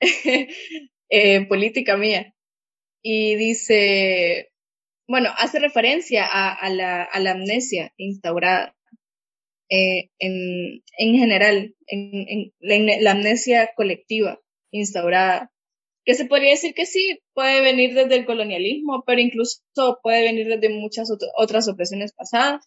eh, 1.10 1.46
política 1.46 1.96
mía. 1.96 2.34
Y 3.02 3.34
dice, 3.34 4.52
bueno, 5.06 5.30
hace 5.36 5.58
referencia 5.58 6.26
a, 6.26 6.70
la, 6.70 7.08
amnesia 7.12 7.92
instaurada 7.96 8.74
eh, 9.68 10.10
en, 10.18 10.82
en, 10.98 11.14
general, 11.16 11.74
en, 11.86 12.52
la, 12.60 13.10
amnesia 13.10 13.70
colectiva 13.76 14.40
instaurada, 14.70 15.50
que 16.04 16.14
se 16.14 16.26
podría 16.26 16.50
decir 16.50 16.74
que 16.74 16.86
sí, 16.86 17.20
puede 17.34 17.62
venir 17.62 17.94
desde 17.94 18.16
el 18.16 18.26
colonialismo, 18.26 19.04
pero 19.06 19.20
incluso 19.20 19.60
puede 20.02 20.22
venir 20.22 20.48
desde 20.48 20.68
muchas 20.68 21.08
otras 21.36 21.68
opresiones 21.68 22.12
pasadas, 22.12 22.66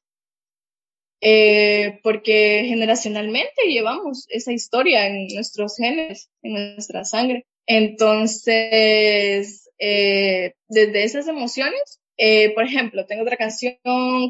eh, 1.21 1.99
porque 2.03 2.65
generacionalmente 2.67 3.63
llevamos 3.67 4.27
esa 4.29 4.53
historia 4.53 5.07
en 5.07 5.27
nuestros 5.33 5.77
genes, 5.77 6.29
en 6.43 6.75
nuestra 6.75 7.03
sangre. 7.03 7.45
Entonces, 7.65 9.69
eh, 9.79 10.53
desde 10.67 11.03
esas 11.03 11.27
emociones, 11.27 11.99
eh, 12.17 12.53
por 12.53 12.65
ejemplo, 12.65 13.05
tengo 13.05 13.23
otra 13.23 13.37
canción 13.37 13.77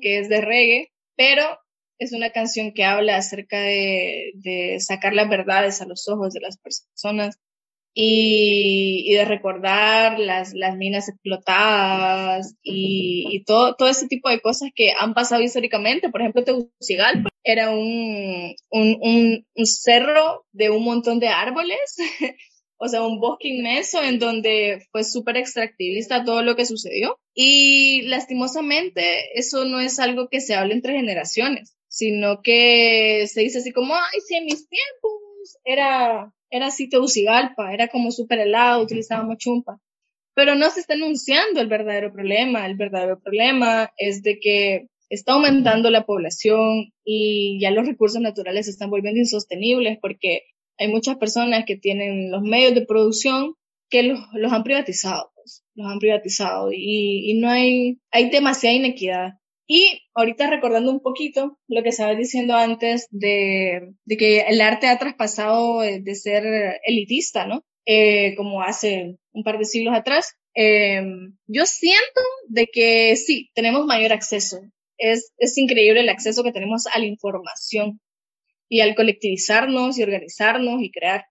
que 0.01 0.19
es 0.19 0.29
de 0.29 0.41
reggae, 0.41 0.91
pero 1.15 1.43
es 1.99 2.13
una 2.13 2.29
canción 2.31 2.73
que 2.73 2.83
habla 2.85 3.17
acerca 3.17 3.59
de, 3.59 4.31
de 4.35 4.79
sacar 4.79 5.13
las 5.13 5.29
verdades 5.29 5.81
a 5.81 5.85
los 5.85 6.07
ojos 6.07 6.33
de 6.33 6.41
las 6.41 6.57
personas 6.57 7.39
y, 7.99 9.05
y 9.07 9.15
de 9.15 9.25
recordar 9.25 10.19
las, 10.19 10.53
las 10.53 10.77
minas 10.77 11.09
explotadas 11.09 12.53
y, 12.61 13.25
y, 13.31 13.43
todo, 13.43 13.75
todo 13.75 13.89
ese 13.89 14.07
tipo 14.07 14.29
de 14.29 14.39
cosas 14.39 14.69
que 14.75 14.91
han 14.95 15.15
pasado 15.15 15.41
históricamente. 15.41 16.09
Por 16.09 16.21
ejemplo, 16.21 16.43
Tegucigalpa 16.43 17.29
era 17.43 17.71
un, 17.71 18.55
un, 18.69 18.97
un, 19.01 19.47
un 19.55 19.65
cerro 19.65 20.45
de 20.51 20.69
un 20.69 20.83
montón 20.83 21.19
de 21.19 21.29
árboles, 21.29 21.95
o 22.77 22.87
sea, 22.87 23.05
un 23.05 23.19
bosque 23.19 23.49
inmenso 23.49 24.03
en 24.03 24.19
donde 24.19 24.85
fue 24.91 25.03
súper 25.03 25.37
extractivista 25.37 26.23
todo 26.23 26.41
lo 26.43 26.55
que 26.55 26.65
sucedió. 26.65 27.19
Y 27.33 28.03
lastimosamente 28.03 29.37
eso 29.37 29.65
no 29.65 29.79
es 29.79 29.99
algo 29.99 30.29
que 30.29 30.41
se 30.41 30.55
hable 30.55 30.73
entre 30.73 30.93
generaciones, 30.93 31.75
sino 31.87 32.41
que 32.41 33.25
se 33.27 33.41
dice 33.41 33.59
así 33.59 33.71
como, 33.71 33.95
ay, 33.95 34.19
si 34.25 34.35
en 34.35 34.45
mis 34.45 34.67
tiempos 34.67 35.57
era 35.63 36.33
era 36.49 36.67
así 36.67 36.89
Tegucigalpa, 36.89 37.73
era 37.73 37.87
como 37.87 38.11
súper 38.11 38.39
helado, 38.39 38.83
utilizábamos 38.83 39.37
chumpa. 39.37 39.79
Pero 40.33 40.55
no 40.55 40.69
se 40.69 40.79
está 40.79 40.93
anunciando 40.93 41.61
el 41.61 41.67
verdadero 41.67 42.13
problema. 42.13 42.65
El 42.65 42.75
verdadero 42.75 43.19
problema 43.19 43.91
es 43.97 44.21
de 44.21 44.39
que 44.39 44.87
está 45.09 45.33
aumentando 45.33 45.89
la 45.89 46.05
población 46.05 46.93
y 47.03 47.59
ya 47.59 47.71
los 47.71 47.87
recursos 47.87 48.21
naturales 48.21 48.65
se 48.65 48.71
están 48.71 48.89
volviendo 48.89 49.19
insostenibles 49.19 49.97
porque 50.01 50.43
hay 50.77 50.87
muchas 50.87 51.17
personas 51.17 51.63
que 51.65 51.77
tienen 51.77 52.31
los 52.31 52.41
medios 52.41 52.73
de 52.75 52.85
producción 52.85 53.55
que 53.89 54.03
los, 54.03 54.19
los 54.33 54.51
han 54.51 54.63
privatizado, 54.63 55.31
pues, 55.35 55.63
los 55.75 55.91
han 55.91 55.99
privatizado 55.99 56.71
y, 56.71 57.31
y 57.31 57.39
no 57.39 57.49
hay, 57.49 57.99
hay 58.11 58.29
demasiada 58.29 58.75
inequidad. 58.75 59.33
Y 59.69 60.01
ahorita 60.13 60.49
recordando 60.49 60.91
un 60.91 61.01
poquito 61.01 61.57
lo 61.67 61.83
que 61.83 61.89
estaba 61.89 62.15
diciendo 62.15 62.55
antes 62.55 63.07
de, 63.11 63.93
de 64.05 64.17
que 64.17 64.41
el 64.41 64.61
arte 64.61 64.87
ha 64.87 64.97
traspasado 64.97 65.81
de 65.81 66.15
ser 66.15 66.79
elitista, 66.85 67.45
¿no? 67.45 67.63
Eh, 67.85 68.35
como 68.35 68.61
hace 68.61 69.17
un 69.31 69.43
par 69.43 69.57
de 69.57 69.65
siglos 69.65 69.93
atrás. 69.95 70.35
Eh, 70.55 71.01
yo 71.47 71.65
siento 71.65 72.21
de 72.47 72.67
que 72.67 73.15
sí, 73.15 73.49
tenemos 73.53 73.85
mayor 73.85 74.13
acceso. 74.13 74.59
Es, 74.97 75.31
es 75.37 75.57
increíble 75.57 75.99
el 75.99 76.09
acceso 76.09 76.43
que 76.43 76.51
tenemos 76.51 76.87
a 76.87 76.97
la 76.99 77.05
información 77.05 77.99
y 78.69 78.81
al 78.81 78.95
colectivizarnos 78.95 79.97
y 79.97 80.03
organizarnos 80.03 80.81
y 80.81 80.91
crear. 80.91 81.25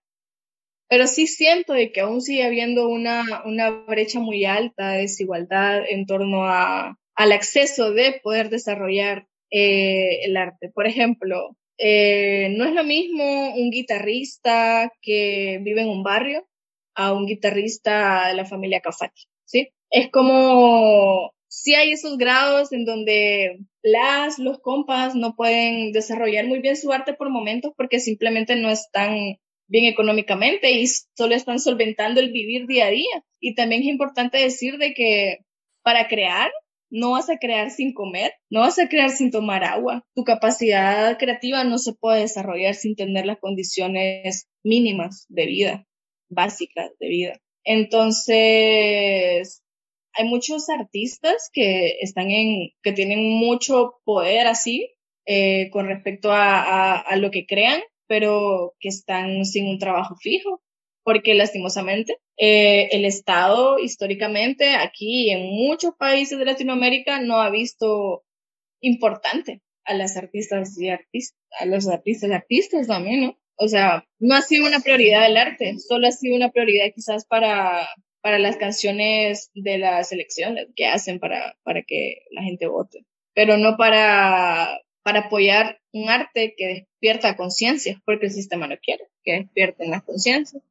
Pero 0.89 1.07
sí 1.07 1.27
siento 1.27 1.73
de 1.73 1.91
que 1.91 2.01
aún 2.01 2.21
sigue 2.21 2.45
habiendo 2.45 2.87
una, 2.87 3.43
una 3.45 3.69
brecha 3.69 4.19
muy 4.19 4.45
alta 4.45 4.91
de 4.91 5.01
desigualdad 5.01 5.83
en 5.87 6.05
torno 6.05 6.45
a, 6.45 6.97
al 7.15 7.31
acceso 7.31 7.91
de 7.91 8.19
poder 8.23 8.49
desarrollar 8.49 9.27
eh, 9.51 10.23
el 10.23 10.37
arte. 10.37 10.69
Por 10.73 10.87
ejemplo, 10.87 11.57
eh, 11.77 12.53
no 12.57 12.65
es 12.65 12.73
lo 12.73 12.83
mismo 12.83 13.53
un 13.55 13.69
guitarrista 13.69 14.91
que 15.01 15.59
vive 15.61 15.81
en 15.81 15.89
un 15.89 16.03
barrio 16.03 16.47
a 16.95 17.13
un 17.13 17.25
guitarrista 17.25 18.29
de 18.29 18.33
la 18.33 18.45
familia 18.45 18.81
Cafati, 18.81 19.23
¿sí? 19.45 19.69
Es 19.89 20.09
como 20.09 21.31
si 21.47 21.75
hay 21.75 21.91
esos 21.91 22.17
grados 22.17 22.73
en 22.73 22.85
donde 22.85 23.59
las, 23.91 24.39
los 24.39 24.59
compas 24.59 25.15
no 25.15 25.35
pueden 25.35 25.91
desarrollar 25.91 26.45
muy 26.45 26.59
bien 26.59 26.75
su 26.75 26.91
arte 26.91 27.13
por 27.13 27.29
momentos 27.29 27.73
porque 27.75 27.99
simplemente 27.99 28.55
no 28.55 28.69
están 28.69 29.37
bien 29.67 29.85
económicamente 29.85 30.71
y 30.71 30.87
solo 30.87 31.35
están 31.35 31.59
solventando 31.59 32.19
el 32.19 32.31
vivir 32.31 32.67
día 32.67 32.87
a 32.87 32.91
día. 32.91 33.23
Y 33.39 33.55
también 33.55 33.81
es 33.81 33.87
importante 33.87 34.37
decir 34.37 34.77
de 34.77 34.93
que 34.93 35.39
para 35.83 36.07
crear 36.07 36.51
no 36.89 37.11
vas 37.11 37.29
a 37.29 37.37
crear 37.37 37.69
sin 37.69 37.93
comer, 37.93 38.31
no 38.49 38.61
vas 38.61 38.79
a 38.79 38.87
crear 38.87 39.09
sin 39.09 39.31
tomar 39.31 39.63
agua. 39.63 40.05
Tu 40.15 40.23
capacidad 40.23 41.17
creativa 41.17 41.63
no 41.63 41.77
se 41.77 41.93
puede 41.93 42.21
desarrollar 42.21 42.75
sin 42.75 42.95
tener 42.95 43.25
las 43.25 43.39
condiciones 43.39 44.47
mínimas 44.63 45.25
de 45.29 45.45
vida, 45.45 45.87
básicas 46.29 46.91
de 46.99 47.07
vida. 47.09 47.41
Entonces, 47.63 49.61
hay 50.17 50.25
muchos 50.25 50.69
artistas 50.69 51.49
que 51.53 51.97
están 52.01 52.31
en, 52.31 52.71
que 52.81 52.91
tienen 52.91 53.23
mucho 53.23 53.99
poder 54.03 54.47
así, 54.47 54.93
eh, 55.25 55.69
con 55.71 55.87
respecto 55.87 56.29
a, 56.31 57.03
lo 57.17 57.31
que 57.31 57.45
crean, 57.45 57.81
pero 58.07 58.75
que 58.79 58.89
están 58.89 59.45
sin 59.45 59.67
un 59.67 59.79
trabajo 59.79 60.15
fijo 60.15 60.61
porque 61.03 61.35
lastimosamente 61.35 62.17
eh, 62.37 62.89
el 62.91 63.05
Estado 63.05 63.79
históricamente 63.79 64.75
aquí 64.75 65.31
en 65.31 65.45
muchos 65.45 65.95
países 65.97 66.37
de 66.37 66.43
Latinoamérica 66.43 67.21
no 67.21 67.41
ha 67.41 67.49
visto 67.49 68.25
importante 68.81 69.61
a 69.85 69.93
las 69.93 70.17
artistas 70.17 70.77
y 70.77 70.89
artistas, 70.89 71.39
a 71.61 71.65
los 71.65 71.87
artistas 71.87 72.29
y 72.29 72.33
artistas 72.33 72.87
también, 72.87 73.21
¿no? 73.21 73.39
O 73.55 73.67
sea, 73.69 74.05
no 74.19 74.35
ha 74.35 74.41
sido 74.41 74.67
una 74.67 74.81
prioridad 74.81 75.25
el 75.25 75.37
arte, 75.37 75.77
solo 75.79 76.07
ha 76.07 76.11
sido 76.11 76.35
una 76.35 76.51
prioridad 76.51 76.87
quizás 76.93 77.25
para, 77.25 77.87
para 78.27 78.39
las 78.39 78.57
canciones 78.57 79.51
de 79.53 79.77
las 79.77 80.11
elecciones 80.11 80.67
que 80.75 80.85
hacen 80.85 81.17
para, 81.17 81.57
para 81.63 81.83
que 81.83 82.25
la 82.31 82.41
gente 82.41 82.67
vote, 82.67 83.05
pero 83.33 83.55
no 83.55 83.77
para, 83.77 84.81
para 85.01 85.19
apoyar 85.19 85.79
un 85.93 86.09
arte 86.09 86.53
que 86.57 86.67
despierta 86.67 87.37
conciencia, 87.37 88.01
porque 88.03 88.25
el 88.25 88.33
sistema 88.33 88.67
no 88.67 88.75
quiere 88.81 89.05
que 89.23 89.31
despierten 89.31 89.91
las 89.91 90.03
conciencias. 90.03 90.61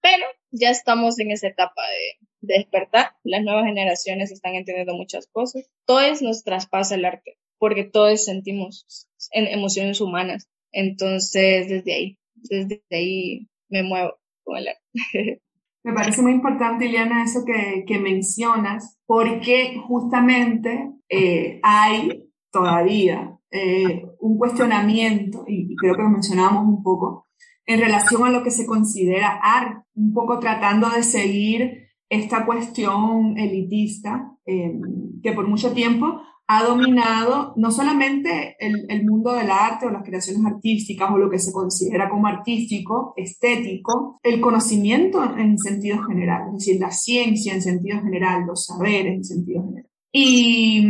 Pero 0.00 0.24
ya 0.50 0.70
estamos 0.70 1.18
en 1.18 1.30
esa 1.30 1.48
etapa 1.48 1.82
de, 1.82 2.26
despertar. 2.40 3.14
Las 3.22 3.42
nuevas 3.42 3.66
generaciones 3.66 4.32
están 4.32 4.54
entendiendo 4.54 4.94
muchas 4.94 5.26
cosas. 5.26 5.68
Todos 5.84 6.22
nos 6.22 6.42
traspasa 6.42 6.94
el 6.94 7.04
arte, 7.04 7.36
porque 7.58 7.84
todos 7.84 8.24
sentimos 8.24 9.10
en 9.30 9.46
emociones 9.48 10.00
humanas. 10.00 10.48
Entonces, 10.72 11.68
desde 11.68 11.92
ahí, 11.92 12.18
desde 12.32 12.82
ahí 12.90 13.46
me 13.68 13.82
muevo 13.82 14.18
con 14.42 14.56
el 14.56 14.68
arte. 14.68 14.82
Me 15.84 15.92
parece 15.92 16.22
muy 16.22 16.32
importante, 16.32 16.86
Ileana, 16.86 17.24
eso 17.24 17.44
que, 17.44 17.98
mencionas, 17.98 18.98
porque 19.06 19.78
justamente 19.86 20.90
eh, 21.10 21.60
hay 21.62 22.30
todavía 22.50 23.38
eh, 23.50 24.06
un 24.18 24.38
cuestionamiento, 24.38 25.44
y 25.46 25.76
creo 25.76 25.94
que 25.94 26.02
lo 26.02 26.08
mencionábamos 26.08 26.64
un 26.64 26.82
poco, 26.82 27.28
en 27.66 27.80
relación 27.80 28.24
a 28.24 28.30
lo 28.30 28.42
que 28.42 28.50
se 28.50 28.66
considera 28.66 29.38
arte, 29.42 29.82
un 29.94 30.14
poco 30.14 30.38
tratando 30.38 30.88
de 30.88 31.02
seguir 31.02 31.88
esta 32.08 32.46
cuestión 32.46 33.36
elitista 33.36 34.32
eh, 34.46 34.78
que 35.22 35.32
por 35.32 35.46
mucho 35.46 35.72
tiempo 35.72 36.20
ha 36.46 36.64
dominado 36.64 37.54
no 37.56 37.70
solamente 37.70 38.56
el, 38.58 38.84
el, 38.88 39.04
mundo 39.04 39.32
del 39.32 39.50
arte 39.50 39.86
o 39.86 39.90
las 39.90 40.02
creaciones 40.02 40.44
artísticas 40.44 41.10
o 41.10 41.16
lo 41.16 41.30
que 41.30 41.38
se 41.38 41.52
considera 41.52 42.10
como 42.10 42.26
artístico, 42.26 43.14
estético, 43.16 44.20
el 44.22 44.40
conocimiento 44.40 45.24
en 45.38 45.58
sentido 45.58 46.02
general, 46.02 46.48
es 46.48 46.52
decir, 46.58 46.80
la 46.80 46.90
ciencia 46.90 47.54
en 47.54 47.62
sentido 47.62 48.00
general, 48.02 48.44
los 48.46 48.66
saberes 48.66 49.14
en 49.14 49.24
sentido 49.24 49.64
general. 49.64 49.88
Y, 50.12 50.86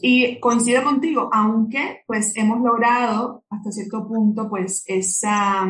y 0.00 0.40
coincido 0.40 0.82
contigo, 0.82 1.28
aunque 1.32 2.02
pues 2.06 2.34
hemos 2.36 2.60
logrado 2.60 3.44
hasta 3.50 3.70
cierto 3.70 4.06
punto 4.08 4.48
pues 4.48 4.82
esa, 4.86 5.68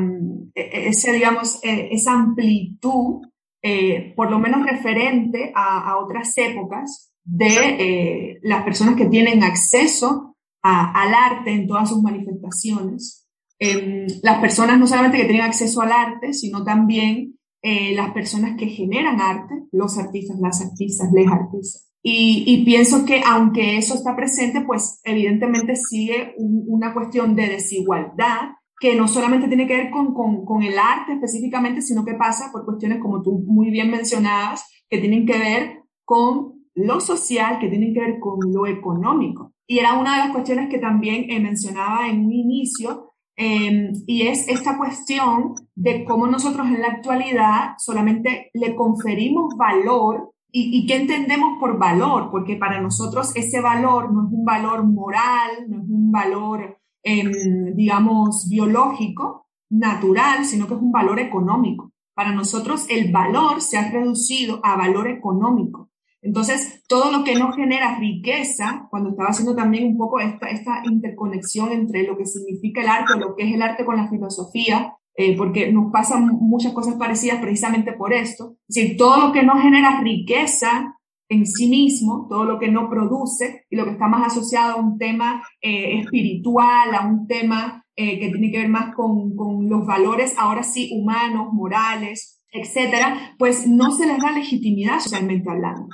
e, 0.55 0.89
ese, 0.89 1.13
digamos, 1.13 1.59
e, 1.65 1.89
esa 1.93 2.13
amplitud, 2.13 3.27
eh, 3.63 4.13
por 4.15 4.31
lo 4.31 4.39
menos 4.39 4.65
referente 4.65 5.53
a 5.57 5.99
otras 5.99 6.37
épocas, 6.39 7.13
de 7.27 7.49
eh, 7.49 8.39
las 8.43 8.63
personas 8.63 8.95
que 8.95 9.07
tienen 9.07 9.43
acceso 9.43 10.37
al 10.63 11.15
arte 11.15 11.53
en 11.53 11.67
todas 11.67 11.89
sus 11.89 12.03
manifestaciones. 12.03 13.27
Em, 13.59 14.07
las 14.23 14.41
personas 14.41 14.79
no 14.79 14.87
solamente 14.87 15.19
que 15.19 15.25
tienen 15.25 15.45
acceso 15.45 15.81
al 15.81 15.93
arte, 15.93 16.33
sino 16.33 16.65
también 16.65 17.39
eh, 17.63 17.95
las 17.95 18.13
personas 18.13 18.57
que 18.57 18.67
generan 18.67 19.21
arte, 19.21 19.55
los 19.73 19.97
artistas, 19.97 20.39
las 20.41 20.61
artistas, 20.61 21.13
les 21.13 21.29
artistas. 21.29 21.89
Y, 22.03 22.65
pienso 22.65 23.05
que 23.05 23.21
aunque 23.27 23.79
eso 23.79 23.95
está 23.95 24.15
presente, 24.15 24.61
pues 24.61 25.01
evidentemente 25.03 25.75
sigue 25.75 26.35
una 26.39 26.95
cuestión 26.95 27.35
de 27.35 27.49
desigualdad 27.49 28.51
que 28.79 28.95
no 28.95 29.09
solamente 29.09 29.49
tiene 29.49 29.67
que 29.67 29.77
ver 29.77 29.91
con, 29.91 30.15
con, 30.15 30.45
con, 30.45 30.63
el 30.63 30.79
arte 30.79 31.15
específicamente, 31.15 31.83
sino 31.83 32.05
que 32.05 32.15
pasa 32.15 32.51
por 32.53 32.65
cuestiones 32.65 33.01
como 33.01 33.23
tú 33.23 33.43
muy 33.45 33.71
bien 33.71 33.91
mencionabas, 33.91 34.65
que 34.89 34.99
tienen 34.99 35.27
que 35.27 35.37
ver 35.37 35.83
con 36.05 36.56
lo 36.77 37.01
social 37.01 37.59
que 37.59 37.69
tiene 37.69 37.93
que 37.93 38.01
ver 38.01 38.21
con 38.21 38.39
lo 38.53 38.67
económico. 38.67 39.53
Y 39.67 39.79
era 39.79 39.95
una 39.95 40.13
de 40.13 40.19
las 40.19 40.31
cuestiones 40.31 40.69
que 40.69 40.79
también 40.79 41.31
eh, 41.31 41.41
mencionaba 41.41 42.09
en 42.09 42.27
un 42.27 42.33
inicio, 42.33 43.15
em, 43.35 43.93
y 44.07 44.23
es 44.29 44.47
esta 44.49 44.79
cuestión 44.79 45.55
de 45.75 46.05
cómo 46.05 46.27
nosotros 46.27 46.67
en 46.67 46.81
la 46.81 46.89
actualidad 46.89 47.75
solamente 47.79 48.51
le 48.55 48.77
conferimos 48.77 49.57
valor 49.57 50.33
y, 50.53 50.79
y 50.79 50.87
qué 50.87 50.97
entendemos 50.97 51.59
por 51.59 51.79
valor, 51.79 52.31
porque 52.31 52.57
para 52.57 52.81
nosotros 52.81 53.35
ese 53.35 53.61
valor 53.61 54.13
no 54.13 54.27
es 54.27 54.33
un 54.33 54.45
valor 54.45 54.85
moral, 54.85 55.51
no 55.69 55.79
es 55.83 55.89
un 55.89 56.13
valor, 56.13 56.79
em, 57.03 57.75
digamos, 57.75 58.49
biológico, 58.49 59.47
natural, 59.71 60.45
sino 60.45 60.69
que 60.69 60.75
es 60.75 60.81
un 60.81 60.93
valor 60.93 61.19
económico. 61.19 61.91
Para 62.15 62.33
nosotros 62.33 62.87
el 62.89 63.11
valor 63.13 63.61
se 63.61 63.79
ha 63.79 63.91
reducido 63.91 64.61
a 64.63 64.77
valor 64.77 65.09
económico. 65.09 65.91
Entonces, 66.27 66.83
todo 66.89 67.13
lo 67.13 67.23
que 67.23 67.37
no 67.37 67.53
genera 67.53 67.99
riqueza, 67.99 68.89
cuando 68.91 69.11
estaba 69.11 69.29
haciendo 69.29 69.55
también 69.55 69.87
un 69.87 69.97
poco 69.97 70.19
esta, 70.19 70.49
esta 70.49 70.83
interconexión 70.85 71.73
entre 71.73 72.03
lo 72.03 72.19
que 72.19 72.27
significa 72.27 72.83
el 72.83 72.89
arte 72.89 73.19
lo 73.19 73.37
que 73.37 73.45
es 73.49 73.55
el 73.55 73.63
arte 73.63 73.85
con 73.85 73.97
la 73.97 74.09
filosofía, 74.09 74.93
eh, 75.15 75.37
porque 75.37 75.71
nos 75.73 75.93
pasan 75.93 76.27
muchas 76.27 76.73
cosas 76.73 76.97
parecidas 76.97 77.41
precisamente 77.41 77.93
por 77.93 78.13
esto. 78.13 78.57
Es 78.69 78.75
decir, 78.75 78.97
todo 78.97 79.29
lo 79.29 79.33
que 79.33 79.45
no 79.45 79.57
genera 79.57 80.01
riqueza 80.01 80.97
en 81.29 81.47
sí 81.47 81.69
mismo, 81.69 82.27
todo 82.29 82.45
lo 82.45 82.59
que 82.59 82.73
no 82.73 82.91
produce 82.91 83.65
y 83.71 83.77
lo 83.77 83.85
que 83.85 83.93
está 83.93 84.09
más 84.09 84.27
asociado 84.27 84.75
a 84.75 84.81
un 84.81 84.99
tema 84.99 85.45
eh, 85.63 86.01
espiritual, 86.01 86.93
a 86.93 87.07
un 87.07 87.29
tema 87.29 87.85
eh, 87.95 88.19
que 88.19 88.31
tiene 88.31 88.51
que 88.51 88.59
ver 88.59 88.69
más 88.69 88.95
con, 88.97 89.37
con 89.37 89.69
los 89.69 89.87
valores, 89.87 90.35
ahora 90.39 90.65
sí, 90.65 90.91
humanos, 90.93 91.53
morales, 91.53 92.43
etcétera, 92.53 93.35
pues 93.39 93.67
no 93.69 93.93
se 93.93 94.07
les 94.07 94.19
da 94.19 94.33
legitimidad 94.33 94.99
socialmente 94.99 95.49
hablando. 95.49 95.89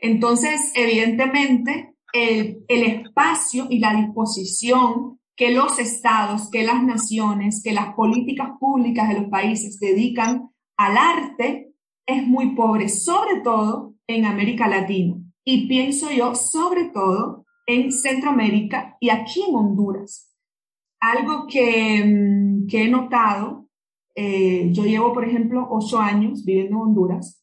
Entonces, 0.00 0.72
evidentemente, 0.74 1.94
el, 2.12 2.64
espacio 2.68 3.66
y 3.68 3.78
la 3.78 3.94
disposición 3.94 5.20
que 5.36 5.50
los 5.50 5.78
estados, 5.78 6.50
que 6.50 6.64
las 6.64 6.82
naciones, 6.82 7.62
que 7.62 7.72
las 7.72 7.94
políticas 7.94 8.50
públicas 8.58 9.08
de 9.08 9.20
los 9.20 9.30
países 9.30 9.78
dedican 9.78 10.50
al 10.76 10.96
arte 10.96 11.72
es 12.06 12.26
muy 12.26 12.54
pobre, 12.54 12.88
sobre 12.88 13.40
todo 13.42 13.94
en 14.06 14.24
América 14.24 14.68
Latina. 14.68 15.16
Y 15.44 15.68
pienso 15.68 16.10
yo, 16.10 16.34
sobre 16.34 16.86
todo 16.86 17.44
en 17.66 17.92
Centroamérica 17.92 18.96
y 19.00 19.10
aquí 19.10 19.42
en 19.48 19.54
Honduras. 19.54 20.34
Algo 21.00 21.46
que, 21.46 22.04
mm, 22.04 22.66
he 22.70 22.88
notado, 22.88 23.68
eh, 24.14 24.68
yo 24.72 24.84
llevo, 24.84 25.12
por 25.12 25.24
ejemplo, 25.24 25.66
ocho 25.70 25.98
años 25.98 26.44
viviendo 26.44 26.76
en 26.76 26.82
Honduras 26.82 27.39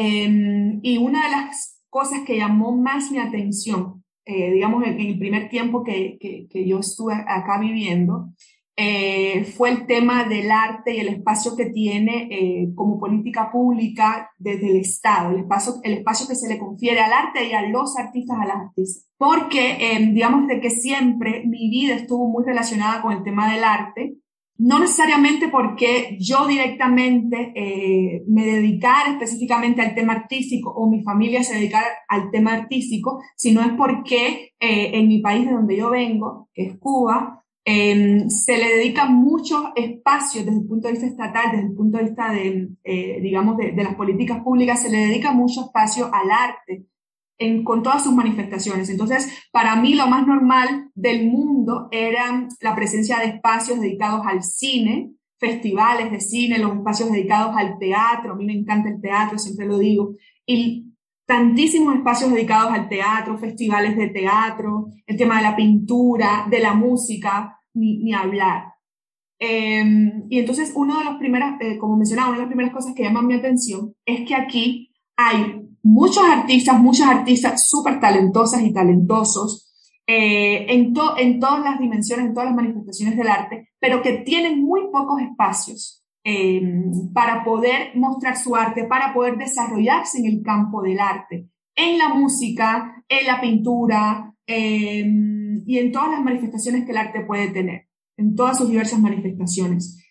Em, 0.00 0.78
y 0.84 0.96
una 0.96 1.24
de 1.24 1.30
las 1.32 1.82
cosas 1.90 2.20
que 2.24 2.36
llamó 2.36 2.70
más 2.70 3.10
mi 3.10 3.18
atención, 3.18 4.04
eh, 4.24 4.52
digamos, 4.52 4.86
en, 4.86 5.00
el 5.00 5.18
primer 5.18 5.48
tiempo 5.48 5.82
que, 5.82 6.18
que, 6.20 6.68
yo 6.68 6.78
estuve 6.78 7.14
acá 7.14 7.58
viviendo, 7.58 8.28
eh, 8.76 9.42
fue 9.56 9.70
el 9.70 9.86
tema 9.86 10.22
del 10.22 10.52
arte 10.52 10.94
y 10.94 11.00
el 11.00 11.08
espacio 11.08 11.56
que 11.56 11.70
tiene 11.70 12.28
eh, 12.30 12.68
como 12.76 13.00
política 13.00 13.50
pública 13.50 14.30
desde 14.38 14.70
el 14.70 14.76
Estado, 14.76 15.32
el 15.32 15.40
espacio, 15.40 15.80
el 15.82 15.94
espacio 15.94 16.28
que 16.28 16.36
se 16.36 16.48
le 16.48 16.60
confiere 16.60 17.00
al 17.00 17.12
arte 17.12 17.48
y 17.48 17.52
a 17.54 17.68
los 17.68 17.98
artistas, 17.98 18.38
a 18.40 18.46
las 18.46 18.56
artistas. 18.68 19.10
Porque, 19.16 19.78
em, 19.80 20.14
digamos, 20.14 20.46
de 20.46 20.60
que 20.60 20.70
siempre 20.70 21.42
mi 21.44 21.68
vida 21.70 21.96
estuvo 21.96 22.28
muy 22.28 22.44
relacionada 22.44 23.02
con 23.02 23.14
el 23.14 23.24
tema 23.24 23.52
del 23.52 23.64
arte, 23.64 24.14
no 24.58 24.80
necesariamente 24.80 25.48
porque 25.48 26.16
yo 26.20 26.46
directamente 26.46 27.52
eh, 27.54 28.24
me 28.26 28.44
dedicara 28.44 29.12
específicamente 29.12 29.80
al 29.80 29.94
tema 29.94 30.14
artístico 30.14 30.70
o 30.70 30.90
mi 30.90 31.02
familia 31.02 31.44
se 31.44 31.54
dedicara 31.54 31.86
al 32.08 32.30
tema 32.32 32.54
artístico, 32.54 33.22
sino 33.36 33.62
es 33.62 33.72
porque 33.76 34.54
eh, 34.58 34.90
en 34.94 35.06
mi 35.06 35.20
país 35.20 35.46
de 35.46 35.52
donde 35.52 35.76
yo 35.76 35.90
vengo, 35.90 36.48
que 36.52 36.66
es 36.66 36.78
Cuba, 36.78 37.44
em, 37.64 38.28
se 38.28 38.58
le 38.58 38.76
dedica 38.76 39.06
mucho 39.06 39.72
espacio 39.76 40.44
desde 40.44 40.58
el 40.58 40.66
punto 40.66 40.88
de 40.88 40.94
vista 40.94 41.06
estatal, 41.06 41.52
desde 41.52 41.66
el 41.68 41.74
punto 41.74 41.98
de 41.98 42.04
vista 42.04 42.32
de, 42.32 42.68
eh, 42.82 43.20
digamos, 43.22 43.56
de, 43.58 43.70
de 43.72 43.84
las 43.84 43.94
políticas 43.94 44.42
públicas, 44.42 44.82
se 44.82 44.90
le 44.90 45.06
dedica 45.06 45.32
mucho 45.32 45.66
espacio 45.66 46.10
al 46.12 46.30
arte, 46.32 46.86
con 47.64 47.82
todas 47.82 48.02
sus 48.02 48.12
manifestaciones. 48.12 48.88
Entonces, 48.88 49.28
para 49.52 49.76
mí 49.76 49.94
lo 49.94 50.08
más 50.08 50.26
normal 50.26 50.90
del 50.94 51.28
mundo 51.28 51.88
era 51.92 52.48
la 52.60 52.74
presencia 52.74 53.18
de 53.18 53.26
espacios 53.26 53.80
dedicados 53.80 54.26
al 54.26 54.42
cine, 54.42 55.12
festivales 55.38 56.10
de 56.10 56.20
cine, 56.20 56.58
los 56.58 56.74
espacios 56.74 57.12
dedicados 57.12 57.56
al 57.56 57.78
teatro. 57.78 58.32
A 58.32 58.36
mí 58.36 58.44
me 58.44 58.54
encanta 58.54 58.88
el 58.88 59.00
teatro, 59.00 59.38
siempre 59.38 59.66
lo 59.66 59.78
digo. 59.78 60.14
Y 60.46 60.92
tantísimos 61.26 61.94
espacios 61.94 62.32
dedicados 62.32 62.72
al 62.72 62.88
teatro, 62.88 63.38
festivales 63.38 63.96
de 63.96 64.08
teatro, 64.08 64.88
el 65.06 65.16
tema 65.16 65.36
de 65.36 65.42
la 65.44 65.56
pintura, 65.56 66.46
de 66.50 66.58
la 66.58 66.74
música, 66.74 67.60
ni, 67.74 68.12
hablar. 68.12 68.72
Em, 69.38 70.24
y 70.28 70.40
entonces, 70.40 70.72
uno 70.74 70.98
de 70.98 71.04
los 71.04 71.16
primeros, 71.18 71.50
eh, 71.60 71.78
como 71.78 71.96
mencionaba, 71.96 72.30
una 72.30 72.38
de 72.38 72.42
las 72.42 72.48
primeras 72.48 72.72
cosas 72.72 72.94
que 72.94 73.04
llaman 73.04 73.28
mi 73.28 73.34
atención 73.34 73.94
es 74.04 74.26
que 74.26 74.34
aquí 74.34 74.92
hay 75.16 75.67
muchos 75.82 76.24
artistas, 76.24 76.80
muchas 76.80 77.08
artistas 77.08 77.68
súper 77.68 78.00
talentosas 78.00 78.62
y 78.62 78.72
talentosos 78.72 79.68
eh, 80.06 80.66
en, 80.72 80.94
en 81.18 81.38
todas 81.40 81.62
las 81.62 81.78
dimensiones, 81.78 82.26
en 82.26 82.34
todas 82.34 82.48
las 82.48 82.56
manifestaciones 82.56 83.16
del 83.16 83.28
arte, 83.28 83.68
pero 83.78 84.00
que 84.00 84.18
tienen 84.18 84.64
muy 84.64 84.90
pocos 84.90 85.20
espacios 85.20 86.02
eh, 86.24 86.60
para 87.12 87.44
poder 87.44 87.92
mostrar 87.94 88.36
su 88.36 88.56
arte, 88.56 88.84
para 88.84 89.12
poder 89.14 89.36
desarrollarse 89.36 90.18
en 90.18 90.26
el 90.26 90.42
campo 90.42 90.82
del 90.82 90.98
arte, 90.98 91.48
en 91.74 91.98
la 91.98 92.08
música, 92.08 93.04
en 93.08 93.26
la 93.26 93.40
pintura 93.40 94.34
eh, 94.46 95.04
y 95.66 95.78
en 95.78 95.92
todas 95.92 96.10
las 96.10 96.22
manifestaciones 96.22 96.84
que 96.84 96.90
el 96.90 96.96
arte 96.96 97.20
puede 97.20 97.48
tener, 97.48 97.88
en 98.16 98.34
todas 98.34 98.58
sus 98.58 98.68
diversas 98.68 99.00
manifestaciones. 99.00 100.04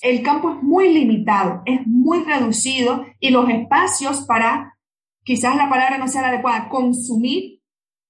El 0.00 0.22
campo 0.22 0.50
es 0.50 0.62
muy 0.62 0.92
limitado, 0.92 1.62
es 1.66 1.86
muy 1.86 2.24
reducido 2.24 3.04
y 3.20 3.30
los 3.30 3.48
espacios 3.48 4.22
para 4.26 4.76
quizás 5.24 5.56
la 5.56 5.68
palabra 5.68 5.98
no 5.98 6.08
sea 6.08 6.22
la 6.22 6.28
adecuada, 6.28 6.68
consumir, 6.68 7.60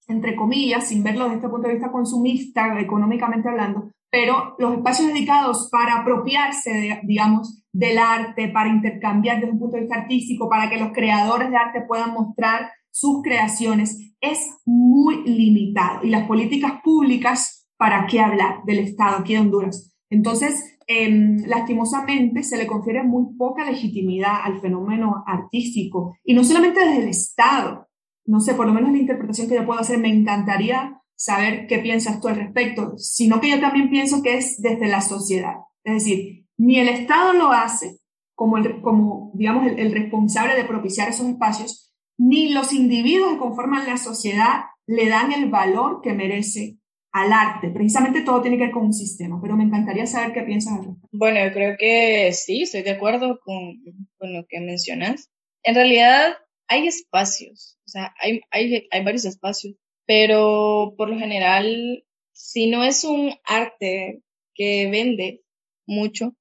entre 0.09 0.35
comillas, 0.37 0.88
sin 0.88 1.03
verlo 1.03 1.25
desde 1.25 1.37
este 1.37 1.49
punto 1.49 1.68
de 1.68 1.75
vista 1.75 1.92
consumista, 1.92 2.81
económicamente 2.81 3.49
hablando, 3.49 3.90
pero 4.11 4.57
los 4.59 4.75
espacios 4.75 5.09
dedicados 5.09 5.68
para 5.70 6.01
apropiarse, 6.01 7.01
digamos, 7.05 7.62
del 7.73 7.99
arte, 7.99 8.49
para 8.49 8.68
intercambiar 8.68 9.38
desde 9.38 9.53
un 9.53 9.61
punto 9.61 9.77
de 9.77 9.83
vista 9.83 10.01
artístico, 10.01 10.49
para 10.49 10.68
que 10.68 10.79
los 10.79 10.92
creadores 10.92 11.51
de 11.51 11.57
arte 11.57 11.83
puedan 11.87 12.12
mostrar 12.12 12.73
sus 12.90 13.23
creaciones, 13.23 14.14
es 14.20 14.59
muy 14.66 15.23
limitado. 15.25 16.01
Y 16.03 16.11
las 16.11 16.27
políticas 16.27 16.81
públicas, 16.83 17.68
¿para 17.77 18.07
qué 18.07 18.20
hablar 18.20 18.64
del 18.64 18.81
Estado 18.81 19.18
aquí 19.18 19.35
de 19.35 19.40
Honduras? 19.40 19.94
Entonces, 20.11 20.69
Em, 20.92 21.44
lastimosamente 21.46 22.42
se 22.42 22.59
le 22.59 22.66
confiere 22.66 23.05
muy 23.05 23.37
poca 23.37 23.64
legitimidad 23.64 24.40
al 24.42 24.61
fenómeno 24.61 25.22
artístico 25.24 26.16
y 26.24 26.35
no 26.35 26.42
solamente 26.42 26.81
desde 26.81 27.05
el 27.05 27.09
Estado. 27.09 27.87
No 28.26 28.40
sé, 28.40 28.55
por 28.55 28.66
lo 28.66 28.72
menos 28.72 28.90
la 28.90 28.98
interpretación 28.98 29.48
que 29.48 29.55
yo 29.55 29.64
puedo 29.64 29.79
hacer, 29.79 30.00
me 30.00 30.09
encantaría 30.09 31.00
saber 31.14 31.68
qué 31.68 31.79
piensas 31.79 32.20
tú 32.20 32.26
al 32.26 32.35
respecto, 32.35 32.94
sino 32.96 33.40
que 33.40 33.50
yo 33.50 33.61
también 33.61 33.88
pienso 33.88 34.20
que 34.20 34.37
es 34.37 34.61
desde 34.61 34.88
la 34.88 35.00
sociedad. 35.00 35.59
Es 35.85 35.94
decir, 35.94 36.46
ni 36.57 36.81
el 36.81 36.88
Estado 36.88 37.35
lo 37.35 37.53
hace 37.53 38.00
como, 38.35 38.57
el, 38.57 38.81
como 38.81 39.31
digamos, 39.35 39.68
el, 39.68 39.92
responsable 39.92 40.57
de 40.57 40.64
propiciar 40.64 41.09
esos 41.09 41.29
espacios, 41.29 41.94
ni 42.18 42.53
los 42.53 42.72
individuos 42.72 43.35
que 43.35 43.38
conforman 43.38 43.87
la 43.87 43.96
sociedad 43.96 44.64
le 44.88 45.09
dan 45.09 45.31
el 45.31 45.50
valor 45.50 46.00
que 46.03 46.14
merece 46.14 46.80
al 47.12 47.33
arte. 47.33 47.70
Precisamente 47.70 48.23
todo 48.23 48.42
tiene 48.42 48.57
que 48.57 48.64
ver 48.64 48.73
con 48.73 48.87
un 48.87 48.92
sistema, 48.92 49.40
pero 49.40 49.57
me 49.57 49.64
encantaría 49.64 50.07
saber 50.07 50.33
qué 50.33 50.42
piensas. 50.42 50.79
Bueno, 51.11 51.44
yo 51.44 51.53
creo 51.53 51.77
que 51.79 52.33
sí, 52.33 52.62
estoy 52.62 52.83
de 52.83 52.90
acuerdo 52.90 53.40
con, 53.40 53.83
lo 54.20 54.46
que 54.49 54.61
mencionas. 54.61 55.31
En 55.62 55.75
realidad 55.75 56.35
hay 56.68 56.87
espacios, 56.87 57.79
o 57.87 57.88
sea, 57.88 58.14
hay, 58.20 58.40
hay, 58.51 58.87
hay 58.90 59.05
varios 59.05 59.25
espacios, 59.25 59.75
pero 60.07 60.94
por 60.96 61.11
lo 61.11 61.18
general, 61.18 62.05
si 62.33 62.68
no 62.68 62.85
es 62.85 63.05
un 63.05 63.35
arte 63.44 64.23
que 64.55 64.88
vende 64.90 65.42
mucho, 65.87 66.37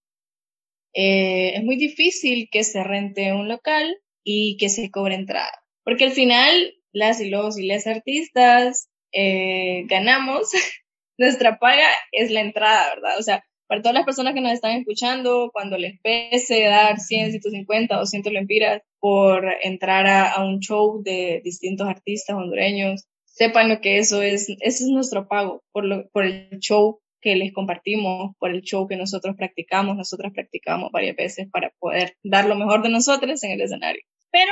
eh, 0.94 1.54
es 1.56 1.64
muy 1.64 1.78
difícil 1.78 2.50
que 2.52 2.64
se 2.64 2.84
rente 2.84 3.34
un 3.34 3.48
local 3.48 3.98
y 4.24 4.58
que 4.58 4.70
se 4.70 4.92
cobre 4.92 5.16
entrada, 5.16 5.64
porque 5.84 6.06
al 6.06 6.12
final 6.12 6.76
las 6.92 7.22
y 7.22 7.30
los 7.30 7.58
y 7.58 7.66
las 7.66 7.88
artistas 7.88 8.90
eh, 9.12 9.84
ganamos, 9.88 10.50
nuestra 11.18 11.60
paga 11.60 11.88
es 12.12 12.32
la 12.32 12.42
entrada, 12.42 12.96
¿verdad? 12.96 13.20
O 13.20 13.24
sea, 13.24 13.44
para 13.68 13.82
todas 13.82 13.94
las 13.94 14.06
personas 14.06 14.34
que 14.34 14.42
nos 14.42 14.52
están 14.52 14.72
escuchando, 14.72 15.52
cuando 15.54 15.78
les 15.78 16.00
pese 16.02 16.64
dar 16.64 17.00
100, 17.00 17.32
150, 17.32 17.96
200 17.96 18.34
lempiras 18.34 18.82
por 19.00 19.46
entrar 19.62 20.08
a, 20.08 20.32
a, 20.32 20.44
un 20.44 20.60
show 20.60 21.04
de 21.04 21.42
distintos 21.44 21.88
artistas 21.88 22.36
hondureños, 22.36 23.06
sepan 23.26 23.70
lo 23.70 23.80
que 23.80 24.00
eso 24.00 24.22
es, 24.22 24.50
ese 24.50 24.84
es 24.84 24.90
nuestro 24.90 25.28
pago 25.28 25.64
por, 25.72 25.86
lo, 25.86 26.10
por 26.10 26.26
el 26.26 26.60
show 26.60 27.00
que 27.22 27.36
les 27.36 27.54
compartimos, 27.54 28.36
por 28.38 28.50
el 28.50 28.62
show 28.62 28.88
que 28.88 28.96
nosotros 28.96 29.36
practicamos, 29.38 29.96
nosotras 29.96 30.32
practicamos 30.34 30.92
varias 30.92 31.16
veces 31.16 31.48
para 31.52 31.72
poder 31.80 32.18
dar 32.24 32.46
lo 32.46 32.56
mejor 32.56 32.82
de 32.82 32.90
nosotros 32.90 33.44
en 33.44 33.52
el 33.52 33.62
escenario. 33.62 34.02
Pero 34.32 34.52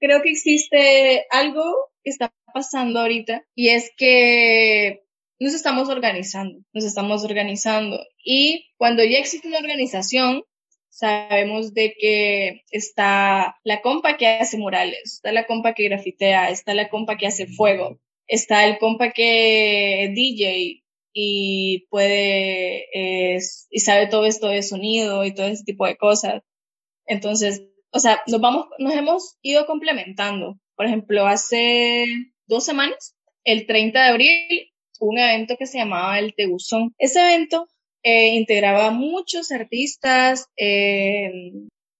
creo 0.00 0.20
que 0.20 0.30
existe 0.30 1.26
algo 1.30 1.62
que 2.02 2.10
está 2.10 2.32
pasando 2.52 3.00
ahorita 3.00 3.44
y 3.54 3.68
es 3.68 3.90
que 3.96 5.02
nos 5.38 5.54
estamos 5.54 5.88
organizando, 5.88 6.60
nos 6.72 6.84
estamos 6.84 7.24
organizando 7.24 8.00
y 8.24 8.66
cuando 8.76 9.04
ya 9.04 9.18
existe 9.18 9.48
una 9.48 9.58
organización, 9.58 10.44
sabemos 10.88 11.74
de 11.74 11.94
que 11.98 12.62
está 12.70 13.56
la 13.64 13.80
compa 13.80 14.16
que 14.16 14.26
hace 14.26 14.58
murales, 14.58 15.14
está 15.14 15.32
la 15.32 15.46
compa 15.46 15.74
que 15.74 15.84
grafitea, 15.84 16.50
está 16.50 16.74
la 16.74 16.88
compa 16.88 17.16
que 17.16 17.26
hace 17.26 17.46
fuego, 17.46 17.98
está 18.26 18.66
el 18.66 18.78
compa 18.78 19.10
que 19.10 20.12
DJ 20.14 20.82
y 21.12 21.86
puede, 21.88 22.86
y 23.70 23.80
sabe 23.80 24.06
todo 24.06 24.26
esto 24.26 24.48
de 24.48 24.62
sonido 24.62 25.24
y 25.24 25.34
todo 25.34 25.46
ese 25.46 25.64
tipo 25.64 25.86
de 25.86 25.96
cosas. 25.96 26.42
Entonces, 27.06 27.62
o 27.90 27.98
sea, 27.98 28.22
nos 28.26 28.40
vamos, 28.40 28.66
nos 28.78 28.94
hemos 28.94 29.36
ido 29.42 29.66
complementando. 29.66 30.58
Por 30.76 30.86
ejemplo, 30.86 31.26
hace 31.26 32.06
dos 32.52 32.64
semanas, 32.64 33.16
el 33.44 33.66
30 33.66 34.00
de 34.00 34.08
abril, 34.08 34.70
un 35.00 35.18
evento 35.18 35.56
que 35.58 35.66
se 35.66 35.78
llamaba 35.78 36.18
el 36.18 36.34
Teguzón. 36.34 36.94
Ese 36.98 37.20
evento 37.20 37.66
eh, 38.02 38.36
integraba 38.36 38.90
muchos 38.90 39.50
artistas 39.50 40.48
eh, 40.56 41.52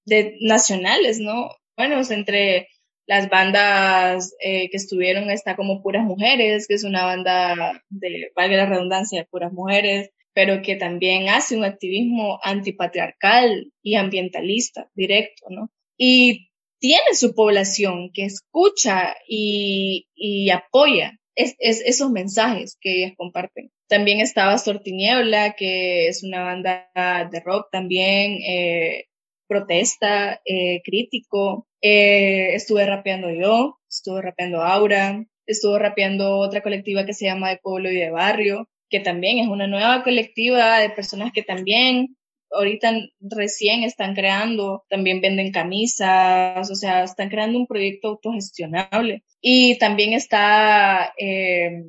de, 0.05 0.37
nacionales, 0.41 1.19
¿no? 1.19 1.51
Bueno, 1.77 2.01
entre 2.09 2.69
las 3.07 3.29
bandas 3.29 4.35
eh, 4.41 4.71
que 4.71 4.77
estuvieron 4.77 5.31
está 5.31 5.57
como 5.57 5.83
Puras 5.83 6.05
Mujeres, 6.05 6.69
que 6.69 6.75
es 6.75 6.85
una 6.85 7.05
banda 7.05 7.83
de, 7.89 8.31
valga 8.37 8.59
la 8.59 8.67
redundancia, 8.67 9.21
de 9.21 9.27
puras 9.27 9.53
mujeres, 9.53 10.11
pero 10.35 10.63
que 10.63 10.77
también 10.77 11.29
hace 11.29 11.57
un 11.57 11.65
activismo 11.65 12.39
antipatriarcal 12.43 13.73
y 13.83 13.97
ambientalista 13.97 14.89
directo, 14.95 15.47
¿no? 15.51 15.71
y 16.05 16.52
tiene 16.83 17.15
su 17.15 17.33
población 17.33 18.11
que 18.13 18.25
escucha 18.25 19.15
y, 19.29 20.51
apoya 20.51 21.17
es, 21.37 21.55
esos 21.61 22.11
mensajes 22.11 22.77
que 22.81 22.99
ellas 22.99 23.13
comparten. 23.17 23.71
También 23.89 24.19
estaba 24.19 24.59
Sortiniebla, 24.59 25.55
que 25.55 26.09
es 26.09 26.25
una 26.25 26.43
banda 26.43 26.91
de 27.31 27.41
rock 27.41 27.69
también, 27.71 28.33
eh, 28.43 29.05
protesta, 29.47 30.41
eh, 30.45 30.83
crítico. 30.83 31.69
Eh, 31.81 32.55
estuve 32.55 32.85
rapeando 32.85 33.31
yo, 33.31 33.79
estuve 33.89 34.21
rapeando 34.21 34.63
Aura, 34.63 35.25
estuve 35.47 35.79
rapeando 35.79 36.39
otra 36.39 36.63
colectiva 36.63 37.07
que 37.07 37.15
se 37.15 37.27
llama 37.27 37.51
De 37.51 37.61
Pueblo 37.63 37.93
y 37.93 37.97
de 37.97 38.11
Barrio, 38.11 38.69
que 38.91 38.99
también 38.99 39.39
es 39.39 39.47
una 39.47 39.69
nueva 39.69 40.03
colectiva 40.03 40.81
de 40.81 40.91
personas 40.91 41.31
que 41.33 41.45
también 41.45 42.17
ahorita 42.55 42.93
recién 43.21 43.83
están 43.83 44.15
creando, 44.15 44.85
también 44.89 45.21
venden 45.21 45.53
camisas, 45.53 46.71
o 46.71 46.75
sea, 46.75 47.05
están 47.05 47.29
creando 47.29 47.59
un 47.59 47.67
proyecto 47.67 48.09
autogestionable. 48.09 49.25
Y 49.41 49.79
también 49.79 50.13
está 50.13 51.13
eh, 51.19 51.83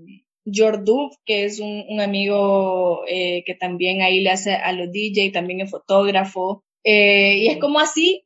que 1.26 1.46
es 1.46 1.60
un, 1.60 2.02
amigo 2.02 3.04
eh, 3.08 3.44
que 3.46 3.56
también 3.56 4.02
ahí 4.02 4.22
le 4.22 4.32
hace 4.32 4.54
a 4.54 4.72
los 4.74 4.92
DJ, 4.92 5.32
también 5.32 5.62
es 5.62 5.72
fotógrafo. 5.72 6.64
Eh, 6.84 7.38
y 7.38 7.48
es 7.48 7.58
como 7.60 7.80
así, 7.80 8.26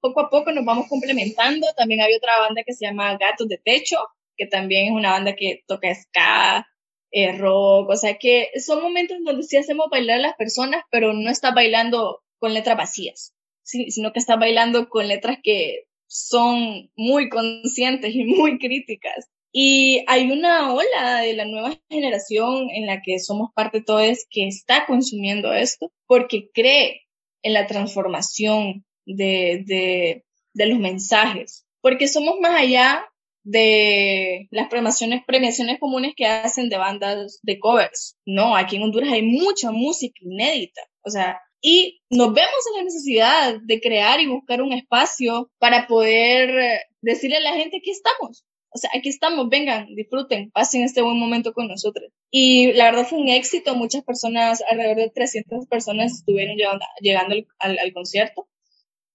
poco 0.00 0.20
a 0.20 0.30
poco 0.30 0.52
nos 0.52 0.64
vamos 0.64 0.88
complementando. 0.88 1.66
También 1.76 2.00
hay 2.00 2.14
otra 2.14 2.38
banda 2.40 2.62
que 2.64 2.72
se 2.72 2.86
llama 2.86 3.16
Gatos 3.18 3.48
de 3.48 3.58
Techo, 3.58 3.98
que 4.36 4.46
también 4.46 4.86
es 4.86 4.92
una 4.92 5.12
banda 5.12 5.34
que 5.34 5.62
toca 5.66 5.94
ska, 5.94 6.66
eh, 7.12 7.36
rock, 7.36 7.90
o 7.90 7.96
sea 7.96 8.18
que 8.18 8.48
son 8.58 8.82
momentos 8.82 9.18
donde 9.22 9.42
sí 9.42 9.58
hacemos 9.58 9.86
bailar 9.90 10.18
a 10.18 10.22
las 10.22 10.34
personas, 10.34 10.82
pero 10.90 11.12
no 11.12 11.30
está 11.30 11.52
bailando 11.52 12.22
con 12.38 12.54
letras 12.54 12.76
vacías, 12.76 13.34
sino 13.62 14.12
que 14.12 14.18
está 14.18 14.36
bailando 14.36 14.88
con 14.88 15.06
letras 15.06 15.38
que 15.42 15.84
son 16.06 16.90
muy 16.96 17.28
conscientes 17.28 18.14
y 18.14 18.24
muy 18.24 18.58
críticas. 18.58 19.28
Y 19.52 20.02
hay 20.08 20.30
una 20.30 20.72
ola 20.72 21.20
de 21.20 21.34
la 21.34 21.44
nueva 21.44 21.78
generación 21.90 22.70
en 22.70 22.86
la 22.86 23.02
que 23.02 23.18
somos 23.18 23.50
parte 23.54 23.82
todos 23.82 24.26
que 24.30 24.48
está 24.48 24.86
consumiendo 24.86 25.52
esto 25.52 25.92
porque 26.06 26.48
cree 26.54 27.02
en 27.42 27.52
la 27.52 27.66
transformación 27.66 28.86
de, 29.04 29.62
de, 29.66 30.24
de 30.54 30.66
los 30.66 30.78
mensajes, 30.78 31.66
porque 31.82 32.08
somos 32.08 32.40
más 32.40 32.58
allá 32.58 33.06
de 33.44 34.48
las 34.50 34.68
premiaciones, 34.68 35.22
premiaciones 35.26 35.78
comunes 35.80 36.14
que 36.16 36.26
hacen 36.26 36.68
de 36.68 36.76
bandas 36.76 37.40
de 37.42 37.58
covers. 37.58 38.16
No, 38.24 38.56
aquí 38.56 38.76
en 38.76 38.84
Honduras 38.84 39.12
hay 39.12 39.22
mucha 39.22 39.70
música 39.70 40.18
inédita. 40.20 40.82
O 41.02 41.10
sea, 41.10 41.40
y 41.60 42.00
nos 42.10 42.32
vemos 42.34 42.66
en 42.70 42.78
la 42.78 42.84
necesidad 42.84 43.54
de 43.62 43.80
crear 43.80 44.20
y 44.20 44.26
buscar 44.26 44.62
un 44.62 44.72
espacio 44.72 45.50
para 45.58 45.86
poder 45.86 46.80
decirle 47.00 47.36
a 47.36 47.40
la 47.40 47.54
gente 47.54 47.80
que 47.82 47.90
estamos. 47.90 48.44
O 48.74 48.78
sea, 48.78 48.90
aquí 48.96 49.10
estamos, 49.10 49.48
vengan, 49.50 49.86
disfruten, 49.94 50.50
pasen 50.50 50.82
este 50.82 51.02
buen 51.02 51.18
momento 51.18 51.52
con 51.52 51.68
nosotros. 51.68 52.10
Y 52.30 52.72
la 52.72 52.86
verdad 52.86 53.06
fue 53.06 53.18
un 53.18 53.28
éxito, 53.28 53.74
muchas 53.74 54.02
personas, 54.02 54.62
alrededor 54.68 54.96
de 54.96 55.10
300 55.10 55.66
personas 55.66 56.12
estuvieron 56.12 56.56
llegando, 56.56 56.84
llegando 57.00 57.34
al, 57.58 57.78
al 57.78 57.92
concierto. 57.92 58.48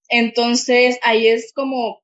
Entonces, 0.08 0.98
ahí 1.02 1.26
es 1.26 1.52
como, 1.52 2.02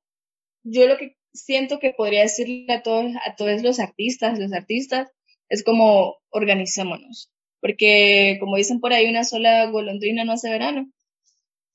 yo 0.63 0.85
lo 0.87 0.97
que 0.97 1.15
siento 1.35 1.79
que 1.79 1.91
podría 1.91 2.21
decirle 2.21 2.73
a 2.73 2.81
todos, 2.81 3.11
a 3.25 3.35
todos 3.35 3.61
los 3.61 3.79
artistas, 3.79 4.39
los 4.39 4.53
artistas, 4.53 5.09
es 5.49 5.63
como 5.63 6.17
organicémonos, 6.29 7.31
porque 7.61 8.37
como 8.39 8.57
dicen 8.57 8.79
por 8.79 8.93
ahí, 8.93 9.07
una 9.07 9.23
sola 9.23 9.65
golondrina 9.67 10.23
no 10.23 10.33
hace 10.33 10.49
verano. 10.49 10.89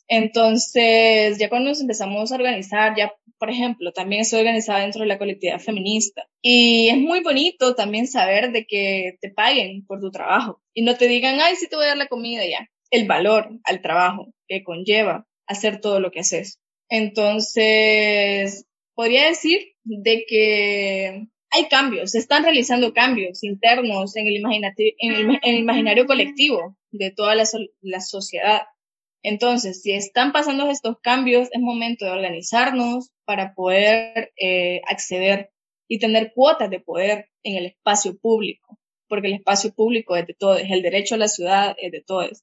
Entonces, 0.08 1.38
ya 1.38 1.48
cuando 1.48 1.68
nos 1.68 1.80
empezamos 1.80 2.32
a 2.32 2.34
organizar, 2.34 2.96
ya, 2.96 3.12
por 3.38 3.48
ejemplo, 3.48 3.92
también 3.92 4.22
estoy 4.22 4.40
organizada 4.40 4.80
dentro 4.80 5.02
de 5.02 5.06
la 5.06 5.18
colectividad 5.18 5.60
feminista. 5.60 6.26
Y 6.42 6.88
es 6.88 6.98
muy 6.98 7.20
bonito 7.22 7.76
también 7.76 8.08
saber 8.08 8.50
de 8.50 8.66
que 8.66 9.18
te 9.20 9.30
paguen 9.30 9.86
por 9.86 10.00
tu 10.00 10.10
trabajo 10.10 10.60
y 10.74 10.82
no 10.82 10.96
te 10.96 11.06
digan, 11.06 11.38
ay, 11.40 11.54
sí 11.54 11.68
te 11.68 11.76
voy 11.76 11.84
a 11.84 11.88
dar 11.90 11.96
la 11.96 12.08
comida 12.08 12.42
ya. 12.44 12.68
El 12.90 13.06
valor 13.06 13.50
al 13.62 13.82
trabajo 13.82 14.34
que 14.48 14.64
conlleva 14.64 15.28
hacer 15.46 15.80
todo 15.80 16.00
lo 16.00 16.10
que 16.10 16.20
haces. 16.20 16.58
Entonces, 16.88 18.66
podría 19.00 19.28
decir 19.28 19.60
de 19.84 20.26
que 20.28 21.26
hay 21.50 21.68
cambios, 21.70 22.10
se 22.10 22.18
están 22.18 22.42
realizando 22.42 22.92
cambios 22.92 23.42
internos 23.42 24.14
en 24.14 24.26
el, 24.26 24.42
en 24.44 25.38
el, 25.42 25.56
imaginario 25.56 26.04
colectivo 26.04 26.76
de 26.90 27.10
toda 27.10 27.34
la, 27.34 27.44
la, 27.80 28.00
sociedad. 28.02 28.60
Entonces, 29.22 29.80
si 29.80 29.92
están 29.92 30.32
pasando 30.32 30.68
estos 30.68 30.98
cambios, 31.00 31.48
es 31.50 31.62
momento 31.62 32.04
de 32.04 32.10
organizarnos 32.10 33.08
para 33.24 33.54
poder 33.54 34.34
eh, 34.36 34.82
acceder 34.86 35.50
y 35.88 35.98
tener 35.98 36.34
cuotas 36.34 36.68
de 36.68 36.80
poder 36.80 37.30
en 37.42 37.56
el 37.56 37.64
espacio 37.64 38.18
público, 38.18 38.78
porque 39.08 39.28
el 39.28 39.34
espacio 39.36 39.72
público 39.72 40.14
es 40.14 40.26
de 40.26 40.34
todos, 40.34 40.60
el 40.60 40.82
derecho 40.82 41.14
a 41.14 41.18
la 41.18 41.28
ciudad 41.28 41.74
es 41.78 41.90
de 41.90 42.02
todos. 42.02 42.42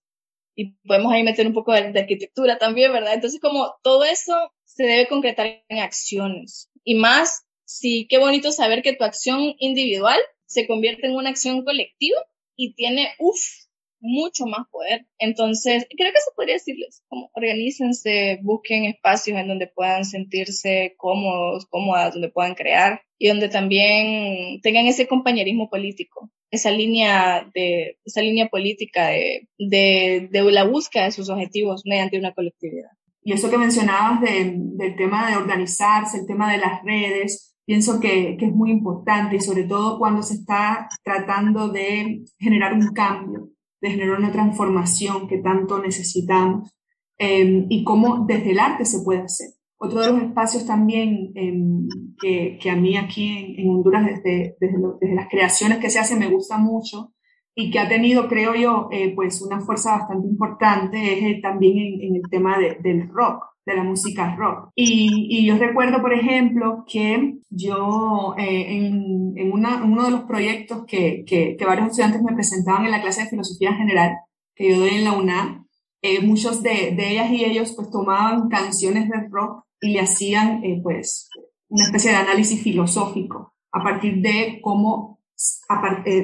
Y 0.60 0.72
podemos 0.88 1.14
ahí 1.14 1.22
meter 1.22 1.46
un 1.46 1.54
poco 1.54 1.72
de, 1.72 1.98
arquitectura 2.00 2.58
también, 2.58 2.92
¿verdad? 2.92 3.14
Entonces, 3.14 3.40
como 3.40 3.76
todo 3.84 4.04
eso 4.04 4.34
se 4.66 4.84
debe 4.84 5.08
concretar 5.08 5.64
en 5.70 5.80
acciones. 5.80 6.72
Y 6.84 6.96
más, 6.96 7.46
sí, 7.64 8.08
qué 8.10 8.18
bonito 8.18 8.52
saber 8.52 8.82
que 8.82 8.94
tu 8.94 9.04
acción 9.04 9.54
individual 9.60 10.20
se 10.48 10.66
convierte 10.66 11.06
en 11.06 11.16
una 11.16 11.30
acción 11.30 11.64
colectiva 11.64 12.20
y 12.56 12.74
tiene, 12.74 13.14
uff, 13.20 13.67
mucho 14.00 14.46
más 14.46 14.68
poder. 14.72 15.06
Entonces, 15.20 15.88
creo 15.96 16.12
que 16.12 16.20
se 16.20 16.36
podría 16.36 16.56
decirles, 16.56 17.04
como 17.08 17.30
organícense, 17.34 18.40
busquen 18.44 18.86
espacios 18.86 19.38
en 19.38 19.48
donde 19.48 19.68
puedan 19.68 20.06
sentirse 20.06 20.96
cómodos, 20.98 21.66
cómodas, 21.68 22.14
donde 22.14 22.30
puedan 22.30 22.56
crear 22.56 23.02
y 23.18 23.28
donde 23.28 23.50
también 23.50 24.62
tengan 24.62 24.86
ese 24.86 25.08
compañerismo 25.08 25.70
político, 25.70 26.30
esa 26.52 26.72
línea 26.72 27.50
de, 27.54 27.98
esa 28.06 28.22
línea 28.22 28.48
política 28.48 29.08
de, 29.08 29.48
de, 29.58 30.30
de 30.32 30.52
la 30.52 30.64
búsqueda 30.64 31.06
de 31.06 31.12
sus 31.12 31.30
objetivos 31.30 31.84
mediante 31.86 32.20
una 32.20 32.34
colectividad. 32.34 32.92
Y 33.24 33.34
eso 33.34 33.50
que 33.50 33.58
mencionabas 33.58 34.22
del 34.22 34.96
tema 34.96 35.30
de 35.30 35.36
organizarse, 35.36 36.20
el 36.20 36.28
tema 36.28 36.50
de 36.52 36.60
las 36.60 36.82
redes, 36.84 37.58
pienso 37.66 38.00
que, 38.00 38.38
que, 38.40 38.46
es 38.46 38.54
muy 38.54 38.72
importante 38.72 39.36
y 39.36 39.42
sobre 39.42 39.64
todo 39.64 40.00
cuando 40.00 40.24
se 40.24 40.36
está 40.36 40.88
tratando 41.04 41.68
de 41.68 42.24
generar 42.40 42.74
un 42.74 42.94
cambio 42.94 43.50
de 43.82 43.92
generar 43.92 44.20
una 44.20 44.32
transformación 44.32 45.28
que 45.28 45.38
tanto 45.38 45.80
necesitamos 45.80 46.76
em, 47.18 47.66
y 47.70 47.84
cómo 47.84 48.26
desde 48.28 48.52
el 48.52 48.60
arte 48.60 48.86
se 48.86 49.02
puede 49.04 49.22
hacer. 49.22 49.50
Otro 49.80 50.02
de 50.02 50.12
los 50.12 50.22
espacios 50.24 50.66
también 50.66 51.32
em, 51.36 51.88
que, 52.20 52.58
que, 52.60 52.70
a 52.70 52.76
mí 52.76 52.98
aquí 52.98 53.56
en, 53.58 53.70
Honduras, 53.70 54.06
desde, 54.06 54.56
desde, 54.60 55.16
las 55.16 55.30
creaciones 55.30 55.78
que 55.78 55.90
se 55.90 56.00
hacen, 56.00 56.20
me 56.20 56.30
gusta 56.30 56.58
mucho 56.58 57.14
y 57.54 57.72
que 57.72 57.80
ha 57.80 57.88
tenido, 57.88 58.28
creo 58.28 58.56
yo, 58.56 58.88
eh, 58.92 59.14
pues 59.16 59.42
una 59.42 59.62
fuerza 59.62 59.98
bastante 59.98 60.28
importante 60.28 61.14
es 61.14 61.38
eh, 61.38 61.40
también 61.42 62.02
en, 62.02 62.16
el 62.16 62.22
tema 62.30 62.58
de, 62.58 62.78
del 62.82 63.10
rock 63.10 63.44
de 63.68 63.76
la 63.76 63.84
música 63.84 64.34
rock. 64.38 64.72
Y, 64.76 65.46
yo 65.46 65.58
recuerdo, 65.58 66.02
por 66.02 66.14
ejemplo, 66.14 66.86
que 66.88 67.36
yo 67.50 68.34
eh, 68.38 68.78
en, 68.78 69.52
uno 69.52 70.06
de 70.06 70.12
los 70.12 70.22
proyectos 70.22 70.86
que, 70.86 71.58
varios 71.66 71.88
estudiantes 71.88 72.24
me 72.24 72.34
presentaban 72.34 72.86
en 72.86 72.92
la 72.92 73.02
clase 73.02 73.24
de 73.24 73.30
filosofía 73.30 73.74
general 73.74 74.16
que 74.56 74.70
yo 74.70 74.80
doy 74.80 74.90
en 74.92 75.04
la 75.04 75.12
UNAM, 75.12 75.68
eh, 76.02 76.22
muchos 76.22 76.64
de, 76.64 76.94
de, 76.96 77.12
ellas 77.12 77.30
y 77.30 77.44
ellos 77.44 77.74
pues 77.76 77.92
tomaban 77.92 78.48
canciones 78.48 79.10
de 79.10 79.28
rock 79.30 79.66
y 79.82 79.90
le 79.90 80.00
hacían 80.00 80.64
eh, 80.64 80.80
pues 80.82 81.30
una 81.68 81.84
especie 81.84 82.12
de 82.12 82.18
análisis 82.18 82.64
filosófico 82.64 83.54
a 83.72 83.84
partir 83.84 84.22
de 84.22 84.60
cómo, 84.64 85.20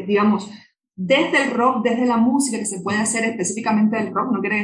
digamos, 0.08 0.50
desde 0.96 1.44
el 1.44 1.52
rock, 1.52 1.84
desde 1.84 2.06
la 2.06 2.18
música 2.18 2.60
que 2.60 2.66
se 2.66 2.82
puede 2.82 3.00
hacer 3.00 3.24
específicamente 3.26 3.98
del 3.98 4.14
rock, 4.14 4.32
no 4.32 4.42
quiere 4.42 4.60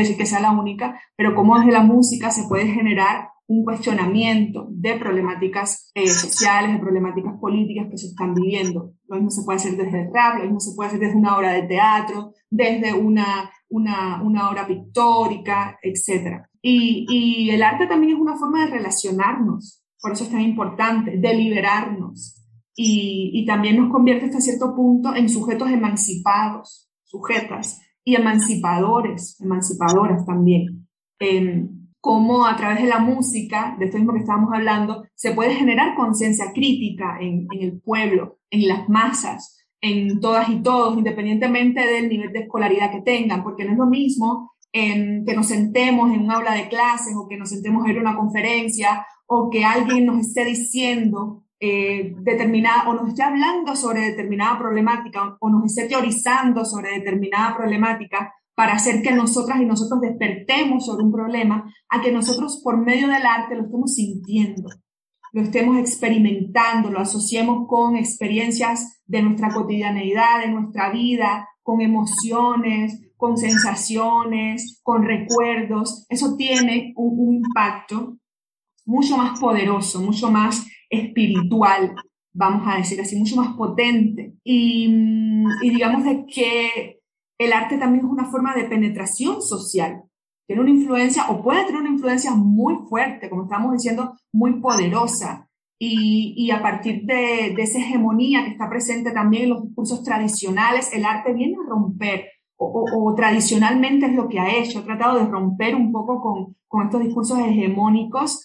decir, 0.00 0.16
que 0.16 0.26
sea 0.26 0.40
la 0.40 0.52
única, 0.52 1.00
pero 1.16 1.34
cómo 1.34 1.58
desde 1.58 1.72
la 1.72 1.82
música 1.82 2.30
se 2.30 2.46
puede 2.48 2.66
generar 2.66 3.28
un 3.46 3.64
cuestionamiento 3.64 4.68
de 4.70 4.96
problemáticas 4.96 5.90
eh, 5.94 6.06
sociales, 6.06 6.72
de 6.72 6.78
problemáticas 6.78 7.34
políticas 7.38 7.88
que 7.90 7.98
se 7.98 8.06
están 8.06 8.34
viviendo. 8.34 8.94
Lo 9.08 9.16
mismo 9.16 9.30
se 9.30 9.42
puede 9.42 9.56
hacer 9.56 9.76
desde 9.76 10.02
el 10.02 10.12
rap, 10.12 10.38
lo 10.38 10.44
mismo 10.44 10.60
se 10.60 10.74
puede 10.74 10.88
hacer 10.88 11.00
desde 11.00 11.16
una 11.16 11.36
obra 11.36 11.52
de 11.52 11.62
teatro, 11.64 12.32
desde 12.50 12.94
una, 12.94 13.50
una, 13.68 14.22
una 14.22 14.50
obra 14.50 14.66
pictórica, 14.66 15.78
etc. 15.82 16.42
Y, 16.62 17.06
y 17.08 17.50
el 17.50 17.62
arte 17.62 17.86
también 17.86 18.14
es 18.14 18.20
una 18.20 18.36
forma 18.36 18.64
de 18.64 18.72
relacionarnos, 18.72 19.82
por 20.00 20.12
eso 20.12 20.24
es 20.24 20.30
tan 20.30 20.40
importante, 20.40 21.18
de 21.18 21.34
liberarnos, 21.34 22.41
y, 22.74 23.44
también 23.46 23.76
nos 23.76 23.92
convierte 23.92 24.26
hasta 24.26 24.40
cierto 24.40 24.74
punto 24.74 25.14
en 25.14 25.28
sujetos 25.28 25.70
emancipados, 25.70 26.90
sujetas 27.04 27.80
y 28.04 28.14
emancipadores, 28.14 29.38
emancipadoras 29.40 30.24
también. 30.24 30.88
Eh, 31.20 31.68
cómo 32.02 32.46
a 32.46 32.56
través 32.56 32.82
de 32.82 32.88
la 32.88 32.98
música, 32.98 33.76
de 33.78 33.84
esto 33.84 33.96
mismo 33.96 34.12
que 34.12 34.18
estábamos 34.18 34.52
hablando, 34.52 35.04
se 35.14 35.32
puede 35.32 35.54
generar 35.54 35.94
conciencia 35.94 36.52
crítica 36.52 37.16
en, 37.20 37.46
el 37.52 37.80
pueblo, 37.80 38.38
en 38.50 38.66
las 38.66 38.88
masas, 38.88 39.64
en 39.80 40.18
todas 40.18 40.48
y 40.48 40.62
todos, 40.62 40.98
independientemente 40.98 41.80
del 41.86 42.08
nivel 42.08 42.32
de 42.32 42.40
escolaridad 42.40 42.90
que 42.90 43.02
tengan, 43.02 43.44
porque 43.44 43.64
no 43.64 43.72
es 43.72 43.78
lo 43.78 43.86
mismo 43.86 44.52
que 44.72 45.34
nos 45.36 45.46
sentemos 45.46 46.12
en 46.12 46.22
un 46.22 46.30
aula 46.30 46.54
de 46.54 46.68
clases 46.68 47.14
o 47.14 47.28
que 47.28 47.36
nos 47.36 47.50
sentemos 47.50 47.86
en 47.86 47.98
una 47.98 48.16
conferencia 48.16 49.06
o 49.26 49.50
que 49.50 49.64
alguien 49.64 50.06
nos 50.06 50.18
esté 50.26 50.44
diciendo 50.44 51.44
eh, 51.64 52.12
determinada 52.18 52.90
o 52.90 52.94
nos 52.94 53.10
esté 53.10 53.22
hablando 53.22 53.76
sobre 53.76 54.00
determinada 54.00 54.58
problemática 54.58 55.36
o 55.38 55.48
nos 55.48 55.66
esté 55.66 55.86
teorizando 55.86 56.64
sobre 56.64 56.90
determinada 56.90 57.56
problemática 57.56 58.34
para 58.56 58.72
hacer 58.72 59.00
que 59.00 59.12
nosotras 59.12 59.60
y 59.60 59.64
nosotros 59.64 60.00
despertemos 60.00 60.84
sobre 60.84 61.04
un 61.04 61.12
problema, 61.12 61.72
a 61.88 62.00
que 62.00 62.10
nosotros 62.10 62.60
por 62.64 62.78
medio 62.78 63.06
del 63.06 63.24
arte 63.24 63.54
lo 63.54 63.62
estemos 63.62 63.94
sintiendo, 63.94 64.70
lo 65.32 65.42
estemos 65.42 65.78
experimentando, 65.78 66.90
lo 66.90 66.98
asociemos 66.98 67.68
con 67.68 67.94
experiencias 67.94 69.00
de 69.06 69.22
nuestra 69.22 69.54
cotidianeidad, 69.54 70.40
de 70.40 70.48
nuestra 70.48 70.90
vida, 70.90 71.48
con 71.62 71.80
emociones, 71.80 73.00
con 73.16 73.36
sensaciones, 73.36 74.80
con 74.82 75.04
recuerdos. 75.04 76.06
Eso 76.08 76.34
tiene 76.36 76.92
un, 76.96 77.28
un 77.28 77.34
impacto 77.36 78.16
mucho 78.84 79.16
más 79.16 79.38
poderoso, 79.38 80.00
mucho 80.00 80.28
más 80.28 80.66
espiritual, 80.92 81.94
vamos 82.34 82.62
a 82.66 82.76
decir 82.76 83.00
así, 83.00 83.16
mucho 83.16 83.36
más 83.36 83.56
potente. 83.56 84.34
Y, 84.44 84.86
digamos 85.62 86.04
de 86.04 86.26
que 86.26 87.00
el 87.38 87.52
arte 87.52 87.78
también 87.78 88.04
es 88.04 88.10
una 88.10 88.26
forma 88.26 88.54
de 88.54 88.64
penetración 88.64 89.42
social. 89.42 90.04
Tiene 90.46 90.62
una 90.62 90.70
influencia 90.70 91.30
o 91.30 91.42
puede 91.42 91.64
tener 91.64 91.80
una 91.80 91.90
influencia 91.90 92.32
muy 92.32 92.76
fuerte, 92.88 93.30
como 93.30 93.44
estamos 93.44 93.72
diciendo, 93.72 94.14
muy 94.32 94.60
poderosa. 94.60 95.48
Y, 95.78 96.34
y 96.36 96.50
a 96.52 96.62
partir 96.62 97.04
de, 97.06 97.54
de, 97.56 97.62
esa 97.62 97.78
hegemonía 97.78 98.44
que 98.44 98.50
está 98.50 98.68
presente 98.68 99.10
también 99.10 99.44
en 99.44 99.50
los 99.50 99.64
discursos 99.64 100.04
tradicionales, 100.04 100.92
el 100.92 101.04
arte 101.04 101.32
viene 101.32 101.56
a 101.56 101.68
romper, 101.68 102.26
o, 102.56 102.66
o, 102.66 103.10
o 103.10 103.14
tradicionalmente 103.16 104.06
es 104.06 104.14
lo 104.14 104.28
que 104.28 104.38
ha 104.38 104.56
hecho, 104.56 104.80
ha 104.80 104.84
tratado 104.84 105.18
de 105.18 105.24
romper 105.24 105.74
un 105.74 105.90
poco 105.90 106.20
con, 106.20 106.56
con 106.68 106.84
estos 106.84 107.02
discursos 107.02 107.38
hegemónicos 107.40 108.44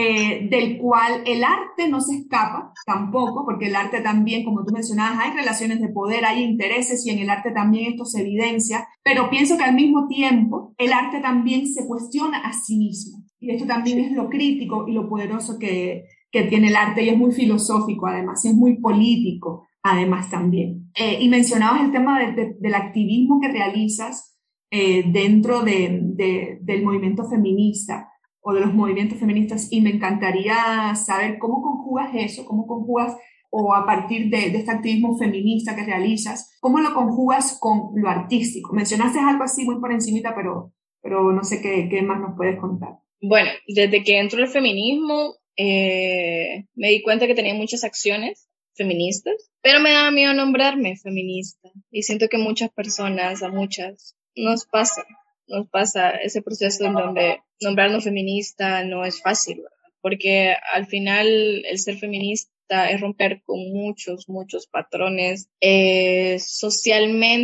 eh, 0.00 0.46
del 0.48 0.78
cual 0.78 1.22
el 1.26 1.42
arte 1.42 1.88
no 1.88 2.00
se 2.00 2.14
escapa 2.18 2.72
tampoco, 2.86 3.44
porque 3.44 3.66
el 3.66 3.74
arte 3.74 4.00
también, 4.00 4.44
como 4.44 4.64
tú 4.64 4.72
mencionabas, 4.72 5.18
hay 5.18 5.36
relaciones 5.36 5.80
de 5.80 5.88
poder, 5.88 6.24
hay 6.24 6.44
intereses 6.44 7.04
y 7.04 7.10
en 7.10 7.18
el 7.18 7.28
arte 7.28 7.50
también 7.50 7.90
esto 7.90 8.04
se 8.04 8.20
evidencia, 8.20 8.86
pero 9.02 9.28
pienso 9.28 9.56
que 9.56 9.64
al 9.64 9.74
mismo 9.74 10.06
tiempo 10.06 10.72
el 10.78 10.92
arte 10.92 11.20
también 11.20 11.66
se 11.66 11.84
cuestiona 11.84 12.38
a 12.38 12.52
sí 12.52 12.76
mismo. 12.76 13.24
Y 13.40 13.50
esto 13.50 13.66
también 13.66 13.98
es 13.98 14.12
lo 14.12 14.28
crítico 14.28 14.86
y 14.86 14.92
lo 14.92 15.08
poderoso 15.08 15.58
que, 15.58 16.04
que 16.30 16.44
tiene 16.44 16.68
el 16.68 16.76
arte 16.76 17.02
y 17.02 17.08
es 17.08 17.18
muy 17.18 17.32
filosófico 17.32 18.06
además, 18.06 18.44
y 18.44 18.48
es 18.50 18.54
muy 18.54 18.78
político 18.78 19.66
además 19.82 20.30
también. 20.30 20.90
Eh, 20.94 21.18
y 21.20 21.28
mencionabas 21.28 21.82
el 21.82 21.90
tema 21.90 22.20
de, 22.20 22.32
de, 22.32 22.56
del 22.60 22.74
activismo 22.74 23.40
que 23.40 23.48
realizas 23.48 24.38
eh, 24.70 25.02
dentro 25.10 25.62
de, 25.62 26.58
del 26.60 26.84
movimiento 26.84 27.24
feminista 27.24 28.07
o 28.48 28.54
de 28.54 28.62
los 28.62 28.72
movimientos 28.72 29.18
feministas 29.18 29.68
y 29.70 29.82
me 29.82 29.90
encantaría 29.90 30.94
saber 30.94 31.38
cómo 31.38 31.60
conjugas 31.60 32.08
eso, 32.14 32.46
cómo 32.46 32.66
conjugas 32.66 33.14
o 33.50 33.74
a 33.74 33.84
partir 33.84 34.30
de, 34.30 34.48
de, 34.50 34.58
este 34.58 34.70
activismo 34.70 35.18
feminista 35.18 35.76
que 35.76 35.84
realizas, 35.84 36.56
¿cómo 36.58 36.80
lo 36.80 36.94
conjugas 36.94 37.58
con 37.60 37.90
lo 37.94 38.08
artístico? 38.08 38.72
Mencionaste 38.72 39.18
algo 39.18 39.44
así 39.44 39.66
muy 39.66 39.78
por 39.78 39.92
encimita, 39.92 40.34
pero, 40.34 40.72
pero 41.02 41.30
no 41.30 41.44
sé 41.44 41.60
qué, 41.60 42.00
más 42.00 42.20
nos 42.20 42.38
puedes 42.38 42.58
contar. 42.58 42.94
Bueno, 43.20 43.50
desde 43.66 44.02
que 44.02 44.18
entró 44.18 44.42
el 44.42 44.48
feminismo, 44.48 45.34
eh, 45.58 46.64
me 46.74 46.88
di 46.88 47.02
cuenta 47.02 47.26
que 47.26 47.34
tenía 47.34 47.52
muchas 47.52 47.84
acciones 47.84 48.48
feministas, 48.74 49.50
pero 49.60 49.78
me 49.80 49.92
daba 49.92 50.10
miedo 50.10 50.32
nombrarme 50.32 50.96
feminista. 50.96 51.68
Y 51.90 52.02
siento 52.02 52.28
que 52.30 52.38
muchas 52.38 52.70
personas, 52.70 53.42
a 53.42 53.50
muchas, 53.50 54.16
nos 54.34 54.64
pasa 54.64 55.04
nos 55.48 55.68
pasa 55.68 56.10
ese 56.10 56.42
proceso 56.42 56.84
en 56.84 56.94
donde 56.94 57.40
nombrarnos 57.60 58.04
feminista 58.04 58.84
no 58.84 59.04
es 59.04 59.20
fácil, 59.20 59.62
porque 60.00 60.54
al 60.72 60.86
final 60.86 61.64
el 61.64 61.78
ser 61.78 61.96
feminista 61.96 62.90
es 62.90 63.00
romper 63.00 63.42
con 63.44 63.58
muchos, 63.72 64.28
muchos 64.28 64.66
patrones 64.66 65.48
eh, 65.60 66.38
socialmente 66.38 67.38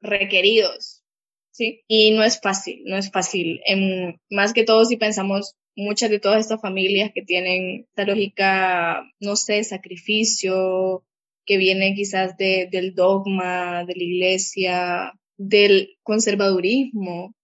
requeridos, 0.00 1.02
¿sí? 1.50 1.82
Y 1.88 2.12
no 2.12 2.22
es 2.22 2.40
fácil, 2.40 2.82
no 2.84 2.96
es 2.96 3.10
fácil. 3.10 3.60
En, 3.66 4.20
más 4.30 4.52
que 4.52 4.64
todo 4.64 4.84
si 4.84 4.96
pensamos 4.96 5.56
muchas 5.76 6.10
de 6.10 6.20
todas 6.20 6.40
estas 6.40 6.60
familias 6.60 7.10
que 7.14 7.22
tienen 7.22 7.86
esta 7.88 8.04
lógica, 8.04 9.02
no 9.18 9.36
sé, 9.36 9.64
sacrificio, 9.64 11.04
que 11.44 11.56
viene 11.56 11.94
quizás 11.94 12.36
de, 12.36 12.68
del 12.70 12.94
dogma 12.94 13.84
de 13.84 13.94
la 13.96 14.02
iglesia, 14.02 15.12
del 15.40 15.96
conservadurismo. 16.02 17.34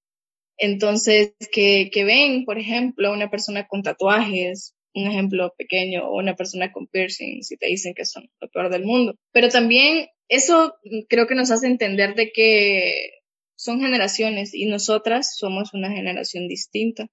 Entonces, 0.59 1.33
que, 1.51 1.91
ven, 2.05 2.45
por 2.45 2.59
ejemplo, 2.59 3.11
una 3.11 3.31
persona 3.31 3.67
con 3.67 3.83
tatuajes, 3.83 4.75
un 4.95 5.07
ejemplo 5.07 5.55
pequeño, 5.57 6.07
o 6.07 6.19
una 6.19 6.37
persona 6.37 6.73
con 6.73 6.89
piercings 6.89 7.51
y 7.53 7.57
te 7.57 7.69
dicen 7.69 7.95
que 7.95 8.05
son 8.05 8.29
lo 8.39 8.51
peor 8.51 8.71
del 8.71 8.85
mundo. 8.85 9.15
Pero 9.33 9.49
también 9.49 10.09
eso 10.29 10.75
creo 11.09 11.27
que 11.27 11.35
nos 11.35 11.51
hace 11.51 11.69
entender 11.69 12.15
de 12.15 12.33
que 12.33 13.13
son 13.57 13.81
generaciones 13.81 14.53
y 14.53 14.67
nosotras 14.67 15.35
somos 15.35 15.73
una 15.73 15.91
generación 15.91 16.49
distinta. 16.49 17.07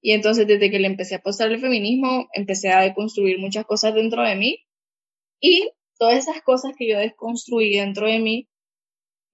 Y 0.00 0.12
entonces 0.12 0.46
desde 0.46 0.70
que 0.70 0.78
le 0.78 0.86
empecé 0.86 1.14
a 1.14 1.18
apostar 1.18 1.48
al 1.48 1.60
feminismo, 1.60 2.28
empecé 2.32 2.70
a 2.70 2.80
deconstruir 2.80 3.38
muchas 3.38 3.66
cosas 3.66 3.94
dentro 3.94 4.22
de 4.22 4.36
mí 4.36 4.64
y 5.40 5.70
todas 5.98 6.16
esas 6.16 6.40
cosas 6.42 6.72
que 6.78 6.88
yo 6.88 6.98
desconstruí 6.98 7.76
dentro 7.76 8.06
de 8.06 8.18
mí 8.18 8.48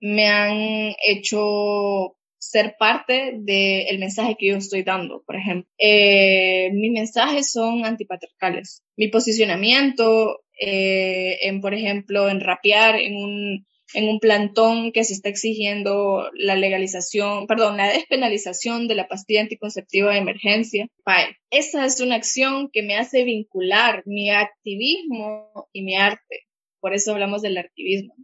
me 0.02 0.26
han 0.26 0.94
hecho 1.06 2.16
ser 2.38 2.74
parte 2.76 3.34
del 3.38 3.98
mensaje 4.00 4.34
que 4.36 4.48
yo 4.48 4.56
estoy 4.56 4.82
dando, 4.82 5.22
por 5.24 5.36
ejemplo. 5.36 5.70
Eh, 5.78 6.70
mis 6.72 6.90
mensajes 6.90 7.52
son 7.52 7.86
antipatriarcales. 7.86 8.82
Mi 8.96 9.08
posicionamiento 9.08 10.40
eh, 10.58 11.38
en, 11.42 11.60
por 11.60 11.72
ejemplo, 11.72 12.28
en 12.28 12.40
rapear 12.40 12.96
en 12.96 13.14
un, 13.16 13.66
en 13.94 14.08
un 14.08 14.18
plantón 14.18 14.90
que 14.90 15.04
se 15.04 15.14
está 15.14 15.28
exigiendo 15.28 16.28
la 16.34 16.56
legalización, 16.56 17.46
perdón, 17.46 17.76
la 17.76 17.92
despenalización 17.92 18.88
de 18.88 18.96
la 18.96 19.06
pastilla 19.06 19.42
anticonceptiva 19.42 20.12
de 20.12 20.18
emergencia. 20.18 20.88
Esa 21.50 21.86
es 21.86 22.00
una 22.00 22.16
acción 22.16 22.70
que 22.72 22.82
me 22.82 22.96
hace 22.96 23.22
vincular 23.22 24.02
mi 24.04 24.30
activismo 24.30 25.68
y 25.72 25.82
mi 25.82 25.94
arte. 25.94 26.48
Por 26.80 26.92
eso 26.92 27.12
hablamos 27.12 27.40
del 27.42 27.58
activismo. 27.58 28.16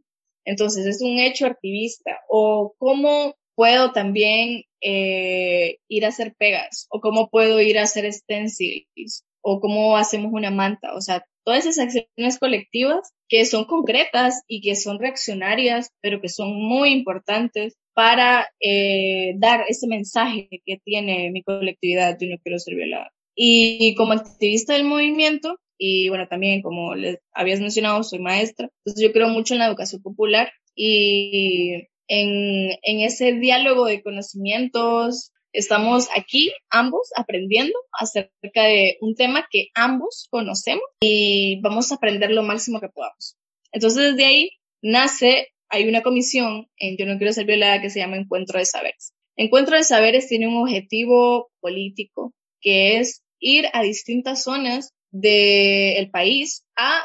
Entonces, 0.48 0.86
es 0.86 1.02
un 1.02 1.18
hecho 1.18 1.46
activista. 1.46 2.20
O 2.28 2.74
cómo 2.78 3.34
puedo 3.54 3.92
también 3.92 4.62
eh, 4.80 5.78
ir 5.88 6.04
a 6.04 6.08
hacer 6.08 6.34
pegas, 6.38 6.86
o 6.90 7.00
cómo 7.00 7.28
puedo 7.28 7.60
ir 7.60 7.78
a 7.78 7.82
hacer 7.82 8.10
stencils, 8.12 9.24
o 9.42 9.60
cómo 9.60 9.96
hacemos 9.96 10.32
una 10.32 10.50
manta. 10.50 10.94
O 10.94 11.02
sea, 11.02 11.22
todas 11.44 11.66
esas 11.66 11.86
acciones 11.86 12.38
colectivas 12.38 13.12
que 13.28 13.44
son 13.44 13.66
concretas 13.66 14.42
y 14.48 14.62
que 14.62 14.74
son 14.74 14.98
reaccionarias, 14.98 15.90
pero 16.00 16.20
que 16.20 16.30
son 16.30 16.54
muy 16.54 16.90
importantes 16.90 17.74
para 17.94 18.48
eh, 18.60 19.34
dar 19.36 19.64
ese 19.68 19.86
mensaje 19.86 20.48
que 20.64 20.78
tiene 20.82 21.30
mi 21.30 21.42
colectividad, 21.42 22.16
yo 22.18 22.28
no 22.28 22.38
quiero 22.42 22.58
ser 22.58 22.74
violada. 22.74 23.10
Y 23.34 23.94
como 23.96 24.14
activista 24.14 24.72
del 24.74 24.84
movimiento, 24.84 25.58
y 25.78 26.08
bueno, 26.08 26.26
también 26.28 26.60
como 26.60 26.94
les 26.94 27.20
habías 27.32 27.60
mencionado, 27.60 28.02
soy 28.02 28.18
maestra, 28.18 28.68
entonces 28.84 29.02
yo 29.02 29.12
creo 29.12 29.28
mucho 29.28 29.54
en 29.54 29.60
la 29.60 29.66
educación 29.66 30.02
popular 30.02 30.52
y 30.74 31.88
en, 32.08 32.70
en 32.82 33.00
ese 33.00 33.32
diálogo 33.34 33.86
de 33.86 34.02
conocimientos. 34.02 35.32
Estamos 35.52 36.08
aquí 36.14 36.52
ambos 36.68 37.10
aprendiendo 37.16 37.78
acerca 37.92 38.64
de 38.64 38.98
un 39.00 39.14
tema 39.14 39.46
que 39.50 39.68
ambos 39.74 40.26
conocemos 40.30 40.84
y 41.00 41.60
vamos 41.62 41.90
a 41.90 41.94
aprender 41.94 42.30
lo 42.32 42.42
máximo 42.42 42.80
que 42.80 42.88
podamos. 42.88 43.36
Entonces 43.72 44.12
desde 44.12 44.26
ahí 44.26 44.50
nace, 44.82 45.48
hay 45.68 45.88
una 45.88 46.02
comisión 46.02 46.68
en 46.76 46.96
Yo 46.96 47.06
no 47.06 47.18
quiero 47.18 47.32
ser 47.32 47.46
violada 47.46 47.80
que 47.80 47.90
se 47.90 48.00
llama 48.00 48.16
Encuentro 48.16 48.58
de 48.58 48.66
Saberes. 48.66 49.14
Encuentro 49.36 49.76
de 49.76 49.84
Saberes 49.84 50.28
tiene 50.28 50.48
un 50.48 50.56
objetivo 50.56 51.50
político 51.60 52.34
que 52.60 52.98
es 52.98 53.22
ir 53.38 53.66
a 53.72 53.82
distintas 53.82 54.42
zonas 54.42 54.92
del 55.10 56.10
país 56.10 56.64
a 56.76 57.04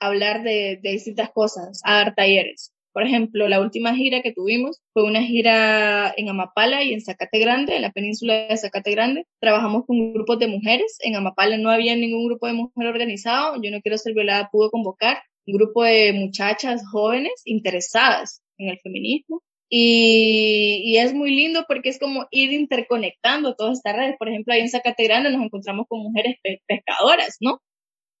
hablar 0.00 0.42
de, 0.42 0.78
distintas 0.82 1.30
cosas, 1.30 1.80
a 1.84 1.94
dar 1.94 2.14
talleres. 2.14 2.72
Por 2.92 3.04
ejemplo, 3.04 3.46
la 3.46 3.60
última 3.60 3.94
gira 3.94 4.20
que 4.20 4.32
tuvimos 4.32 4.80
fue 4.92 5.04
una 5.04 5.22
gira 5.22 6.12
en 6.16 6.28
Amapala 6.28 6.82
y 6.82 6.92
en 6.92 7.00
Zacate 7.00 7.38
Grande, 7.38 7.76
en 7.76 7.82
la 7.82 7.92
península 7.92 8.48
de 8.48 8.56
Zacate 8.56 8.90
Grande. 8.90 9.26
Trabajamos 9.38 9.86
con 9.86 10.12
grupos 10.12 10.40
de 10.40 10.48
mujeres. 10.48 10.98
En 11.00 11.14
Amapala 11.14 11.56
no 11.56 11.70
había 11.70 11.94
ningún 11.94 12.26
grupo 12.26 12.48
de 12.48 12.54
mujeres 12.54 12.90
organizado. 12.90 13.62
Yo 13.62 13.70
no 13.70 13.80
quiero 13.80 13.96
ser 13.96 14.14
violada, 14.14 14.48
pudo 14.50 14.70
convocar 14.70 15.22
un 15.46 15.54
grupo 15.54 15.84
de 15.84 16.12
muchachas 16.12 16.82
jóvenes 16.90 17.42
interesadas 17.44 18.42
en 18.58 18.70
el 18.70 18.80
feminismo. 18.80 19.40
Y, 19.72 20.82
y, 20.84 20.98
es 20.98 21.14
muy 21.14 21.30
lindo 21.30 21.64
porque 21.68 21.90
es 21.90 22.00
como 22.00 22.26
ir 22.32 22.52
interconectando 22.52 23.54
todas 23.54 23.78
estas 23.78 23.96
redes. 23.96 24.16
Por 24.18 24.28
ejemplo, 24.28 24.52
ahí 24.52 24.60
en 24.60 24.68
Zacate 24.68 25.04
Grande 25.04 25.30
nos 25.30 25.44
encontramos 25.44 25.86
con 25.88 26.00
mujeres 26.02 26.38
pescadoras, 26.66 27.36
¿no? 27.40 27.60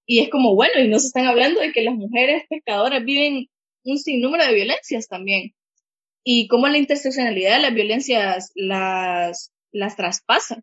Y 0.06 0.20
es 0.20 0.30
como, 0.30 0.54
bueno, 0.54 0.80
y 0.80 0.88
nos 0.88 1.04
están 1.04 1.26
hablando 1.26 1.60
de 1.60 1.72
que 1.72 1.82
las 1.82 1.94
mujeres 1.94 2.44
pescadoras 2.48 3.04
viven 3.04 3.46
un 3.84 3.98
sinnúmero 3.98 4.44
de 4.46 4.54
violencias 4.54 5.08
también. 5.08 5.52
Y 6.24 6.46
cómo 6.48 6.68
la 6.68 6.78
interseccionalidad 6.78 7.56
de 7.56 7.62
las 7.62 7.74
violencias 7.74 8.52
las, 8.54 9.52
las 9.72 9.96
traspasa. 9.96 10.62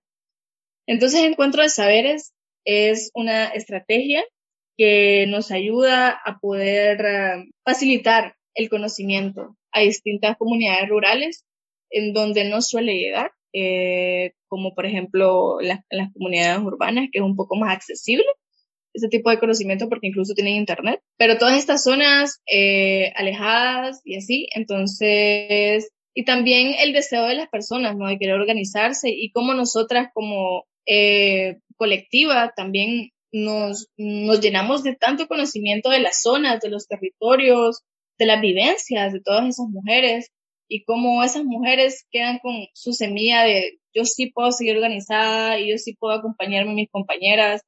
Entonces, 0.88 1.22
Encuentro 1.22 1.64
de 1.64 1.70
Saberes 1.70 2.34
es 2.66 3.12
una 3.14 3.48
estrategia 3.48 4.24
que 4.78 5.26
nos 5.28 5.52
ayuda 5.52 6.12
a 6.12 6.40
poder 6.40 7.06
eh, 7.06 7.46
facilitar 7.66 8.36
el 8.54 8.70
conocimiento 8.70 9.57
a 9.72 9.82
distintas 9.82 10.38
comunidades 10.38 10.90
rurales 10.90 11.46
en 11.90 12.14
donde 12.14 12.44
no 12.46 12.62
suele 12.62 12.96
llegar, 12.98 13.32
eh, 13.54 14.34
como 14.48 14.76
por 14.76 14.86
ejemplo 14.86 15.60
las, 15.62 15.80
las 15.90 16.12
comunidades 16.14 16.60
urbanas, 16.64 17.10
que 17.12 17.20
es 17.20 17.26
un 17.26 17.36
poco 17.36 17.56
más 17.56 17.74
accesible 17.74 18.26
ese 18.98 19.08
tipo 19.10 19.30
de 19.30 19.40
conocimiento 19.40 19.88
porque 19.90 20.08
incluso 20.08 20.34
tienen 20.34 20.56
internet, 20.56 21.02
pero 21.18 21.38
todas 21.38 21.58
estas 21.58 21.84
zonas 21.84 22.42
eh, 22.52 23.12
alejadas 23.16 24.02
y 24.04 24.18
así, 24.18 24.50
entonces, 24.54 25.92
y 26.14 26.26
también 26.26 26.74
el 26.80 26.94
deseo 26.94 27.26
de 27.26 27.36
las 27.36 27.48
personas, 27.48 27.96
¿no? 27.96 28.08
De 28.08 28.18
querer 28.18 28.36
organizarse 28.36 29.10
y 29.10 29.32
cómo 29.32 29.54
nosotras 29.54 30.10
como 30.14 30.66
eh, 30.86 31.60
colectiva 31.78 32.54
también 32.56 33.12
nos, 33.32 33.88
nos 33.98 34.42
llenamos 34.42 34.84
de 34.84 34.96
tanto 34.96 35.28
conocimiento 35.28 35.90
de 35.90 36.00
las 36.00 36.22
zonas, 36.22 36.60
de 36.60 36.70
los 36.70 36.88
territorios, 36.88 37.84
de 38.18 38.26
las 38.26 38.42
vivencias 38.42 39.14
de 39.14 39.22
todas 39.22 39.48
esas 39.48 39.68
mujeres 39.70 40.32
y 40.68 40.84
cómo 40.84 41.24
esas 41.24 41.44
mujeres 41.46 42.06
quedan 42.12 42.40
con 42.40 42.54
su 42.74 42.94
semilla 42.94 43.44
de 43.44 43.80
yo 43.94 44.06
sí 44.06 44.32
puedo 44.32 44.52
seguir 44.52 44.76
organizada 44.76 45.60
y 45.60 45.72
yo 45.72 45.78
sí 45.78 45.96
puedo 45.96 46.14
acompañarme 46.14 46.72
a 46.72 46.76
mis 46.76 46.92
compañeras 46.92 47.62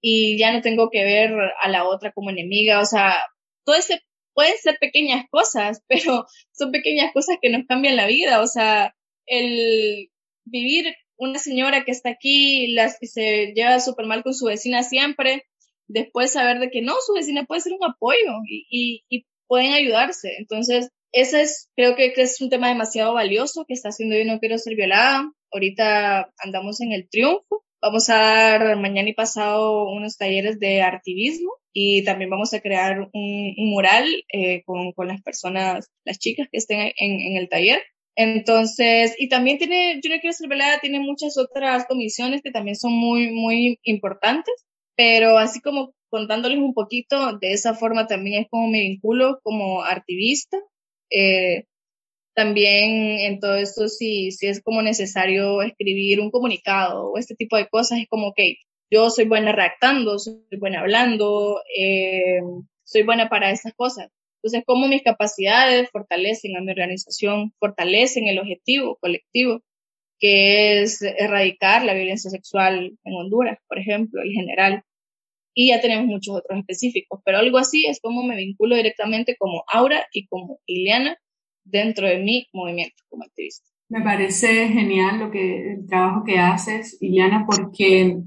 y 0.00 0.38
ya 0.38 0.52
no 0.52 0.60
tengo 0.60 0.90
que 0.90 1.04
ver 1.04 1.32
a 1.60 1.68
la 1.68 1.84
otra 1.88 2.12
como 2.12 2.30
enemiga, 2.30 2.80
o 2.80 2.84
sea, 2.84 3.16
todo 3.64 3.76
ese 3.76 4.00
pueden 4.34 4.56
ser 4.58 4.76
pequeñas 4.78 5.26
cosas, 5.30 5.82
pero 5.88 6.26
son 6.52 6.72
pequeñas 6.72 7.12
cosas 7.12 7.36
que 7.40 7.50
nos 7.50 7.66
cambian 7.66 7.96
la 7.96 8.06
vida, 8.06 8.40
o 8.40 8.46
sea, 8.46 8.94
el 9.26 10.10
vivir 10.44 10.94
una 11.16 11.38
señora 11.38 11.84
que 11.84 11.92
está 11.92 12.10
aquí, 12.10 12.68
las 12.68 12.98
que 12.98 13.06
se 13.06 13.52
lleva 13.54 13.80
súper 13.80 14.06
mal 14.06 14.22
con 14.22 14.34
su 14.34 14.46
vecina 14.46 14.82
siempre, 14.82 15.44
después 15.86 16.32
saber 16.32 16.58
de 16.58 16.70
que 16.70 16.82
no, 16.82 16.94
su 17.06 17.14
vecina 17.14 17.44
puede 17.44 17.62
ser 17.62 17.72
un 17.72 17.84
apoyo 17.84 18.32
y, 18.46 19.04
y, 19.08 19.26
pueden 19.46 19.72
ayudarse. 19.72 20.34
Entonces, 20.38 20.90
ese 21.12 21.42
es, 21.42 21.68
creo 21.76 21.96
que 21.96 22.12
es 22.16 22.40
un 22.40 22.50
tema 22.50 22.68
demasiado 22.68 23.14
valioso 23.14 23.64
que 23.66 23.74
está 23.74 23.90
haciendo 23.90 24.16
Yo 24.16 24.24
No 24.24 24.40
Quiero 24.40 24.58
Ser 24.58 24.74
Violada. 24.76 25.30
Ahorita 25.52 26.32
andamos 26.38 26.80
en 26.80 26.92
el 26.92 27.08
triunfo 27.08 27.64
Vamos 27.84 28.08
a 28.08 28.16
dar 28.16 28.76
mañana 28.78 29.10
y 29.10 29.12
pasado 29.12 29.86
unos 29.90 30.16
talleres 30.16 30.58
de 30.58 30.80
artivismo 30.80 31.52
y 31.70 32.02
también 32.02 32.30
vamos 32.30 32.54
a 32.54 32.60
crear 32.60 33.10
un, 33.12 33.54
mural 33.58 34.06
eh, 34.32 34.62
con, 34.64 34.92
con, 34.92 35.06
las 35.06 35.20
personas, 35.20 35.90
las 36.02 36.18
chicas 36.18 36.48
que 36.50 36.56
estén 36.56 36.80
en, 36.80 37.20
en, 37.20 37.36
el 37.36 37.50
taller. 37.50 37.82
Entonces, 38.16 39.14
y 39.18 39.28
también 39.28 39.58
tiene, 39.58 40.00
yo 40.02 40.08
no 40.08 40.18
quiero 40.18 40.32
ser 40.32 40.48
velada, 40.48 40.80
tiene 40.80 40.98
muchas 40.98 41.36
otras 41.36 41.84
comisiones 41.86 42.40
que 42.40 42.52
también 42.52 42.76
son 42.76 42.92
muy, 42.94 43.30
muy 43.32 43.78
importantes, 43.82 44.64
pero 44.96 45.36
así 45.36 45.60
como 45.60 45.92
contándoles 46.14 46.58
un 46.58 46.74
poquito, 46.74 47.38
de 47.38 47.52
esa 47.54 47.74
forma 47.74 48.06
también 48.06 48.42
es 48.42 48.48
como 48.48 48.68
me 48.68 48.82
vinculo 48.82 49.40
como 49.42 49.82
artivista. 49.82 50.56
Eh, 51.10 51.64
también 52.34 53.18
en 53.18 53.40
todo 53.40 53.56
esto, 53.56 53.88
si, 53.88 54.30
si 54.30 54.46
es 54.46 54.62
como 54.62 54.80
necesario 54.80 55.60
escribir 55.62 56.20
un 56.20 56.30
comunicado 56.30 57.10
o 57.10 57.18
este 57.18 57.34
tipo 57.34 57.56
de 57.56 57.66
cosas, 57.66 57.98
es 57.98 58.06
como 58.08 58.32
que 58.32 58.58
yo 58.92 59.10
soy 59.10 59.24
buena 59.24 59.50
redactando, 59.50 60.20
soy 60.20 60.38
buena 60.56 60.82
hablando, 60.82 61.60
eh, 61.76 62.38
soy 62.84 63.02
buena 63.02 63.28
para 63.28 63.50
estas 63.50 63.74
cosas. 63.74 64.08
Entonces, 64.36 64.62
cómo 64.64 64.86
mis 64.86 65.02
capacidades 65.02 65.90
fortalecen 65.90 66.56
a 66.56 66.60
mi 66.60 66.70
organización, 66.70 67.52
fortalecen 67.58 68.28
el 68.28 68.38
objetivo 68.38 68.98
colectivo, 69.00 69.62
que 70.20 70.82
es 70.82 71.02
erradicar 71.02 71.84
la 71.84 71.94
violencia 71.94 72.30
sexual 72.30 72.96
en 73.02 73.14
Honduras, 73.14 73.58
por 73.66 73.80
ejemplo, 73.80 74.22
en 74.22 74.30
general. 74.30 74.84
Y 75.54 75.68
ya 75.68 75.80
tenemos 75.80 76.06
muchos 76.06 76.36
otros 76.36 76.58
específicos, 76.58 77.20
pero 77.24 77.38
algo 77.38 77.58
así 77.58 77.86
es 77.86 78.00
como 78.00 78.24
me 78.24 78.36
vinculo 78.36 78.74
directamente 78.74 79.36
como 79.38 79.64
Aura 79.72 80.06
y 80.12 80.26
como 80.26 80.58
Ileana 80.66 81.16
dentro 81.64 82.08
de 82.08 82.18
mi 82.18 82.46
movimiento 82.52 83.02
como 83.08 83.24
activista. 83.24 83.68
Me 83.88 84.02
parece 84.02 84.68
genial 84.68 85.20
lo 85.20 85.30
que, 85.30 85.74
el 85.74 85.86
trabajo 85.86 86.24
que 86.24 86.38
haces, 86.38 86.96
Iliana, 87.00 87.44
porque 87.46 88.18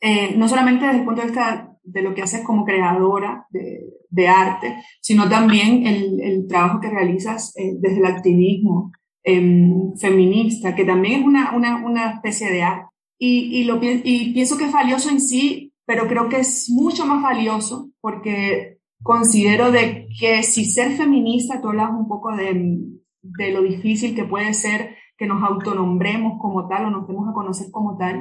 eh, 0.00 0.34
no 0.36 0.48
solamente 0.48 0.84
desde 0.84 0.98
el 0.98 1.04
punto 1.04 1.22
de 1.22 1.28
vista 1.28 1.72
de 1.84 2.02
lo 2.02 2.14
que 2.14 2.22
haces 2.22 2.44
como 2.44 2.64
creadora 2.64 3.46
de, 3.50 3.80
de 4.10 4.28
arte, 4.28 4.76
sino 5.00 5.28
también 5.28 5.86
el, 5.86 6.20
el, 6.20 6.46
trabajo 6.46 6.80
que 6.80 6.90
realizas 6.90 7.56
eh, 7.56 7.72
desde 7.78 7.98
el 7.98 8.06
activismo 8.06 8.92
em, 9.24 9.96
feminista, 9.96 10.74
que 10.74 10.84
también 10.84 11.20
es 11.20 11.26
una, 11.26 11.56
una, 11.56 11.84
una 11.84 12.10
especie 12.12 12.50
de 12.50 12.62
arte. 12.62 12.86
Y, 13.18 13.60
y, 13.60 13.64
lo, 13.64 13.78
y 13.82 14.32
pienso 14.32 14.58
que 14.58 14.64
es 14.64 14.72
valioso 14.72 15.08
en 15.08 15.20
sí, 15.20 15.71
pero 15.86 16.06
creo 16.08 16.28
que 16.28 16.40
es 16.40 16.68
mucho 16.70 17.06
más 17.06 17.22
valioso 17.22 17.90
porque 18.00 18.78
considero 19.02 19.70
de 19.70 20.08
que 20.18 20.42
si 20.42 20.64
ser 20.64 20.96
feminista, 20.96 21.60
tú 21.60 21.68
hablas 21.68 21.90
un 21.90 22.08
poco 22.08 22.34
de, 22.36 22.78
de 23.22 23.52
lo 23.52 23.62
difícil 23.62 24.14
que 24.14 24.24
puede 24.24 24.54
ser 24.54 24.96
que 25.16 25.26
nos 25.26 25.42
autonombremos 25.42 26.40
como 26.40 26.68
tal 26.68 26.86
o 26.86 26.90
nos 26.90 27.06
demos 27.06 27.28
a 27.28 27.32
conocer 27.32 27.70
como 27.70 27.96
tal. 27.96 28.20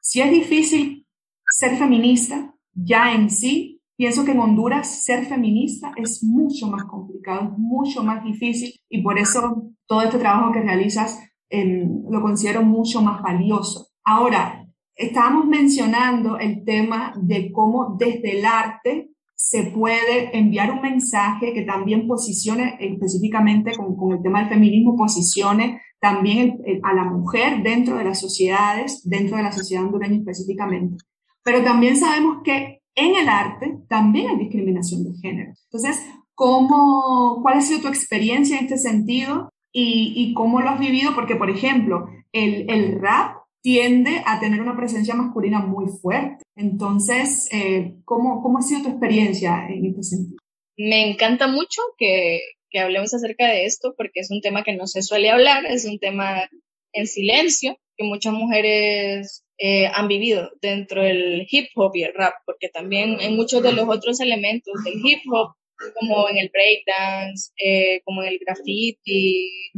Si 0.00 0.20
es 0.20 0.30
difícil 0.30 1.06
ser 1.46 1.76
feminista, 1.76 2.54
ya 2.74 3.14
en 3.14 3.30
sí 3.30 3.72
Pienso 4.02 4.24
que 4.24 4.32
en 4.32 4.40
Honduras 4.40 5.04
ser 5.04 5.26
feminista 5.26 5.92
es 5.96 6.24
mucho 6.24 6.66
más 6.66 6.84
complicado, 6.86 7.54
mucho 7.56 8.02
más 8.02 8.24
difícil 8.24 8.72
y 8.88 9.00
por 9.00 9.16
eso 9.16 9.70
todo 9.86 10.02
este 10.02 10.18
trabajo 10.18 10.52
que 10.52 10.60
realizas 10.60 11.20
em, 11.48 12.02
lo 12.10 12.20
considero 12.20 12.64
mucho 12.64 13.00
más 13.00 13.22
valioso. 13.22 13.90
Ahora, 14.02 14.61
estábamos 14.94 15.46
mencionando 15.46 16.38
el 16.38 16.64
tema 16.64 17.14
de 17.16 17.50
cómo 17.52 17.96
desde 17.98 18.38
el 18.38 18.44
arte 18.44 19.10
se 19.34 19.64
puede 19.64 20.36
enviar 20.36 20.70
un 20.70 20.82
mensaje 20.82 21.52
que 21.52 21.62
también 21.62 22.06
posicione 22.06 22.76
específicamente 22.80 23.72
con, 23.76 23.96
con 23.96 24.12
el 24.12 24.22
tema 24.22 24.40
del 24.40 24.50
feminismo, 24.50 24.96
posicione 24.96 25.80
también 26.00 26.60
a 26.82 26.94
la 26.94 27.04
mujer 27.04 27.62
dentro 27.62 27.96
de 27.96 28.04
las 28.04 28.20
sociedades, 28.20 29.02
dentro 29.04 29.36
de 29.36 29.44
la 29.44 29.52
sociedad 29.52 29.84
hondureña 29.84 30.16
específicamente. 30.16 30.96
Pero 31.44 31.62
también 31.62 31.96
sabemos 31.96 32.38
que 32.44 32.82
en 32.94 33.16
el 33.16 33.28
arte 33.28 33.78
también 33.88 34.30
hay 34.30 34.36
discriminación 34.36 35.04
de 35.04 35.14
género. 35.20 35.52
Entonces, 35.70 36.04
¿cómo, 36.34 37.40
¿cuál 37.42 37.58
ha 37.58 37.60
sido 37.60 37.82
tu 37.82 37.88
experiencia 37.88 38.58
en 38.58 38.64
este 38.64 38.78
sentido 38.78 39.50
y, 39.72 40.12
y 40.16 40.34
cómo 40.34 40.60
lo 40.60 40.70
has 40.70 40.80
vivido? 40.80 41.14
Porque, 41.14 41.36
por 41.36 41.50
ejemplo, 41.50 42.06
el, 42.32 42.68
el, 42.68 43.00
rap 43.00 43.36
tiende 43.62 44.22
a 44.26 44.40
tener 44.40 44.60
una 44.60 44.76
presencia 44.76 45.14
masculina 45.14 45.60
muy 45.60 45.86
fuerte. 45.88 46.44
Entonces, 46.56 47.48
eh, 47.52 47.94
¿cómo, 48.04 48.42
¿cómo 48.42 48.58
ha 48.58 48.62
sido 48.62 48.82
tu 48.82 48.88
experiencia 48.90 49.66
en 49.68 49.86
este 49.86 50.02
sentido? 50.02 50.38
Me 50.76 51.08
encanta 51.08 51.46
mucho 51.46 51.80
que, 51.96 52.40
que 52.70 52.80
hablemos 52.80 53.14
acerca 53.14 53.46
de 53.46 53.64
esto 53.66 53.94
porque 53.96 54.20
es 54.20 54.30
un 54.30 54.40
tema 54.40 54.64
que 54.64 54.74
no 54.74 54.86
se 54.86 55.02
suele 55.02 55.30
hablar, 55.30 55.64
es 55.66 55.84
un 55.84 55.98
tema 55.98 56.48
en 56.92 57.06
silencio 57.06 57.76
que 57.96 58.04
muchas 58.04 58.32
mujeres 58.32 59.44
eh, 59.58 59.86
han 59.86 60.08
vivido 60.08 60.50
dentro 60.60 61.02
del 61.02 61.46
hip 61.48 61.68
hop 61.76 61.92
y 61.94 62.02
el 62.02 62.14
rap, 62.14 62.34
porque 62.46 62.68
también 62.68 63.20
en 63.20 63.36
muchos 63.36 63.62
de 63.62 63.72
los 63.72 63.88
otros 63.88 64.20
elementos 64.20 64.74
del 64.84 64.94
hip 65.04 65.20
hop, 65.30 65.54
como 65.98 66.28
en 66.28 66.38
el 66.38 66.50
breakdance, 66.50 67.52
eh, 67.62 68.00
como 68.04 68.22
en 68.22 68.28
el 68.30 68.38
graffiti, 68.38 69.72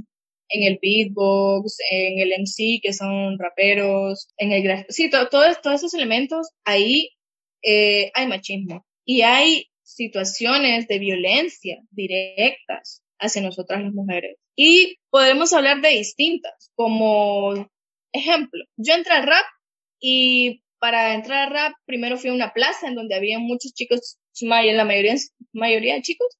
en 0.48 0.62
el 0.62 0.78
beatbox, 0.80 1.76
en 1.90 2.18
el 2.20 2.32
MC, 2.42 2.80
que 2.82 2.92
son 2.92 3.38
raperos, 3.38 4.28
en 4.36 4.52
el 4.52 4.84
sí, 4.88 5.10
todos 5.10 5.58
esos 5.66 5.94
elementos, 5.94 6.50
ahí 6.64 7.10
eh, 7.62 8.10
hay 8.14 8.26
machismo 8.26 8.84
y 9.04 9.22
hay 9.22 9.66
situaciones 9.82 10.88
de 10.88 10.98
violencia 10.98 11.78
directas 11.90 13.02
hacia 13.18 13.42
nosotras 13.42 13.82
las 13.82 13.92
mujeres. 13.92 14.36
Y 14.56 14.98
podemos 15.10 15.52
hablar 15.52 15.80
de 15.80 15.90
distintas, 15.90 16.70
como 16.74 17.68
ejemplo, 18.12 18.64
yo 18.76 18.94
entré 18.94 19.14
al 19.14 19.26
rap 19.26 19.44
y 20.00 20.62
para 20.78 21.14
entrar 21.14 21.46
al 21.46 21.54
rap 21.54 21.72
primero 21.86 22.18
fui 22.18 22.30
a 22.30 22.34
una 22.34 22.52
plaza 22.52 22.88
en 22.88 22.94
donde 22.94 23.14
había 23.14 23.38
muchos 23.38 23.72
chicos, 23.72 24.18
la 24.40 24.84
mayoría, 24.84 25.14
mayoría 25.52 25.94
de 25.94 26.02
chicos, 26.02 26.36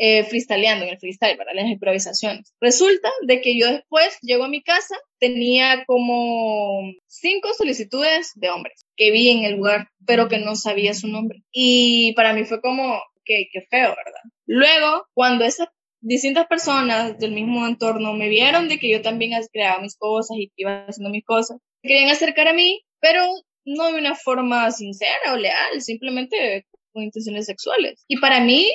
eh, 0.00 0.22
freestyleando 0.24 0.84
en 0.84 0.92
el 0.92 0.98
freestyle, 0.98 1.36
para 1.36 1.52
las 1.52 1.66
improvisaciones. 1.66 2.54
Resulta 2.60 3.10
de 3.26 3.40
que 3.40 3.58
yo 3.58 3.66
después 3.66 4.16
llego 4.22 4.44
a 4.44 4.48
mi 4.48 4.62
casa, 4.62 4.94
tenía 5.18 5.84
como 5.86 6.82
cinco 7.08 7.52
solicitudes 7.52 8.30
de 8.36 8.48
hombres 8.50 8.86
que 8.96 9.10
vi 9.10 9.30
en 9.30 9.44
el 9.44 9.56
lugar, 9.56 9.88
pero 10.06 10.28
que 10.28 10.38
no 10.38 10.54
sabía 10.54 10.94
su 10.94 11.08
nombre. 11.08 11.42
Y 11.52 12.12
para 12.14 12.32
mí 12.32 12.44
fue 12.44 12.60
como, 12.60 13.02
que, 13.24 13.48
que 13.52 13.62
feo, 13.62 13.88
¿verdad? 13.90 14.22
Luego, 14.46 15.04
cuando 15.14 15.44
esas 15.44 15.68
distintas 16.00 16.46
personas 16.46 17.18
del 17.18 17.32
mismo 17.32 17.66
entorno 17.66 18.12
me 18.12 18.28
vieron 18.28 18.68
de 18.68 18.78
que 18.78 18.88
yo 18.88 19.02
también 19.02 19.32
creaba 19.52 19.80
mis 19.80 19.96
cosas 19.96 20.36
y 20.38 20.46
que 20.46 20.54
iba 20.58 20.86
haciendo 20.86 21.10
mis 21.10 21.24
cosas, 21.24 21.58
querían 21.82 22.10
acercar 22.10 22.46
a 22.46 22.52
mí, 22.52 22.82
pero 23.00 23.24
no 23.64 23.92
de 23.92 23.98
una 23.98 24.14
forma 24.14 24.70
sincera 24.70 25.32
o 25.32 25.36
leal, 25.36 25.80
simplemente 25.80 26.66
con 26.92 27.02
intenciones 27.02 27.46
sexuales. 27.46 28.04
Y 28.06 28.18
para 28.18 28.40
mí 28.40 28.70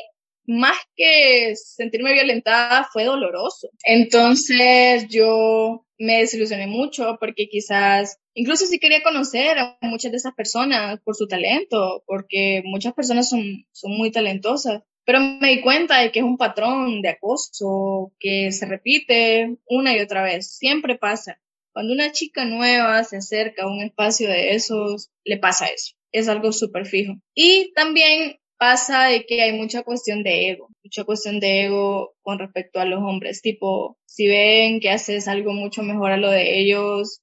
más 0.46 0.78
que 0.96 1.56
sentirme 1.56 2.14
violentada, 2.14 2.88
fue 2.92 3.06
doloroso. 3.06 3.70
Entonces 3.84 5.08
yo 5.10 5.86
me 5.98 6.20
desilusioné 6.20 6.68
mucho 6.68 7.18
porque 7.20 7.48
quizás, 7.48 8.20
incluso 8.34 8.66
si 8.66 8.80
quería 8.80 9.04
conocer 9.04 9.58
a 9.58 9.78
muchas 9.82 10.12
de 10.12 10.18
esas 10.18 10.34
personas 10.34 11.00
por 11.02 11.16
su 11.16 11.28
talento, 11.28 12.04
porque 12.06 12.62
muchas 12.66 12.94
personas 12.94 13.30
son, 13.30 13.66
son 13.72 13.92
muy 13.92 14.12
talentosas, 14.12 14.82
pero 15.06 15.20
me 15.20 15.50
di 15.50 15.62
cuenta 15.62 16.02
de 16.02 16.12
que 16.12 16.20
es 16.20 16.26
un 16.26 16.38
patrón 16.38 17.02
de 17.02 17.10
acoso 17.10 18.12
que 18.20 18.52
se 18.52 18.66
repite 18.66 19.58
una 19.66 19.96
y 19.96 20.00
otra 20.00 20.24
vez, 20.24 20.56
siempre 20.56 20.98
pasa. 20.98 21.40
Cuando 21.74 21.94
una 21.94 22.12
chica 22.12 22.46
nueva 22.46 23.04
se 23.04 23.18
acerca 23.18 23.64
a 23.64 23.68
un 23.68 23.82
espacio 23.82 24.30
de 24.30 24.54
esos, 24.54 25.10
le 25.24 25.38
pasa 25.38 25.68
eso. 25.68 25.96
Es 26.12 26.28
algo 26.28 26.52
súper 26.52 26.86
fijo. 26.86 27.14
Y 27.34 27.74
también 27.74 28.40
pasa 28.64 29.08
de 29.08 29.26
que 29.26 29.42
hay 29.42 29.52
mucha 29.52 29.84
cuestión 29.84 30.24
de 30.24 30.52
ego, 30.52 30.70
mucha 30.86 31.04
cuestión 31.04 31.42
de 31.42 31.66
ego 31.66 32.16
con 32.22 32.40
respecto 32.40 32.80
a 32.80 32.86
los 32.86 33.00
hombres, 33.04 33.42
tipo, 33.42 33.98
si 34.06 34.26
ven 34.26 34.80
que 34.80 34.90
haces 34.90 35.28
algo 35.28 35.52
mucho 35.52 35.84
mejor 35.84 36.14
a 36.14 36.18
lo 36.18 36.32
de 36.32 36.62
ellos, 36.62 37.22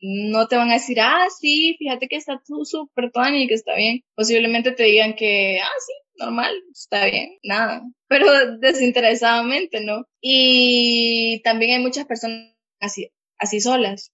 no 0.00 0.48
te 0.48 0.56
van 0.56 0.70
a 0.70 0.74
decir, 0.74 0.98
ah, 1.00 1.28
sí, 1.38 1.76
fíjate 1.78 2.08
que 2.08 2.16
está 2.16 2.42
tú 2.44 2.64
súper 2.64 3.12
y 3.36 3.46
que 3.46 3.54
está 3.54 3.76
bien. 3.76 4.00
Posiblemente 4.16 4.72
te 4.72 4.82
digan 4.82 5.14
que, 5.14 5.60
ah, 5.62 5.78
sí, 5.86 5.92
normal, 6.16 6.52
está 6.72 7.04
bien, 7.06 7.38
nada. 7.44 7.82
Pero 8.08 8.26
desinteresadamente, 8.58 9.82
¿no? 9.82 10.06
Y 10.20 11.42
también 11.44 11.74
hay 11.76 11.80
muchas 11.80 12.06
personas 12.06 12.56
así, 12.80 13.08
así 13.38 13.60
solas, 13.60 14.10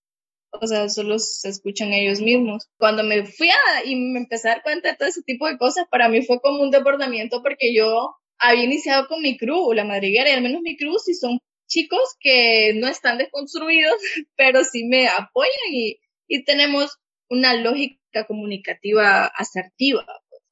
o 0.51 0.67
sea, 0.67 0.89
solo 0.89 1.19
se 1.19 1.49
escuchan 1.49 1.93
ellos 1.93 2.21
mismos. 2.21 2.69
Cuando 2.79 3.03
me 3.03 3.25
fui 3.27 3.51
a, 3.51 3.85
y 3.85 3.97
me 3.97 4.21
empecé 4.21 4.49
a 4.49 4.53
dar 4.53 4.63
cuenta 4.63 4.91
de 4.91 4.97
todo 4.97 5.09
ese 5.09 5.23
tipo 5.23 5.47
de 5.47 5.59
cosas, 5.59 5.87
para 5.91 6.09
mí 6.09 6.23
fue 6.23 6.41
como 6.41 6.63
un 6.63 6.71
desbordamiento 6.71 7.43
porque 7.43 7.75
yo 7.75 8.17
había 8.39 8.65
iniciado 8.65 9.09
con 9.09 9.23
mi 9.23 9.37
crew, 9.37 9.73
la 9.73 9.85
madriguera, 9.85 10.31
y 10.31 10.35
al 10.35 10.43
menos 10.43 10.63
mi 10.63 10.77
crew 10.77 10.99
sí 10.99 11.15
son 11.15 11.39
chicos 11.67 12.17
que 12.21 12.73
no 12.75 12.89
están 12.89 13.19
desconstruidos, 13.19 13.97
pero 14.37 14.65
sí 14.65 14.85
me 14.85 15.09
apoyan 15.09 15.73
y, 15.73 16.01
y 16.27 16.45
tenemos 16.45 16.99
una 17.29 17.55
lógica 17.55 18.27
comunicativa 18.27 19.27
asertiva. 19.27 20.07
Pues. 20.31 20.43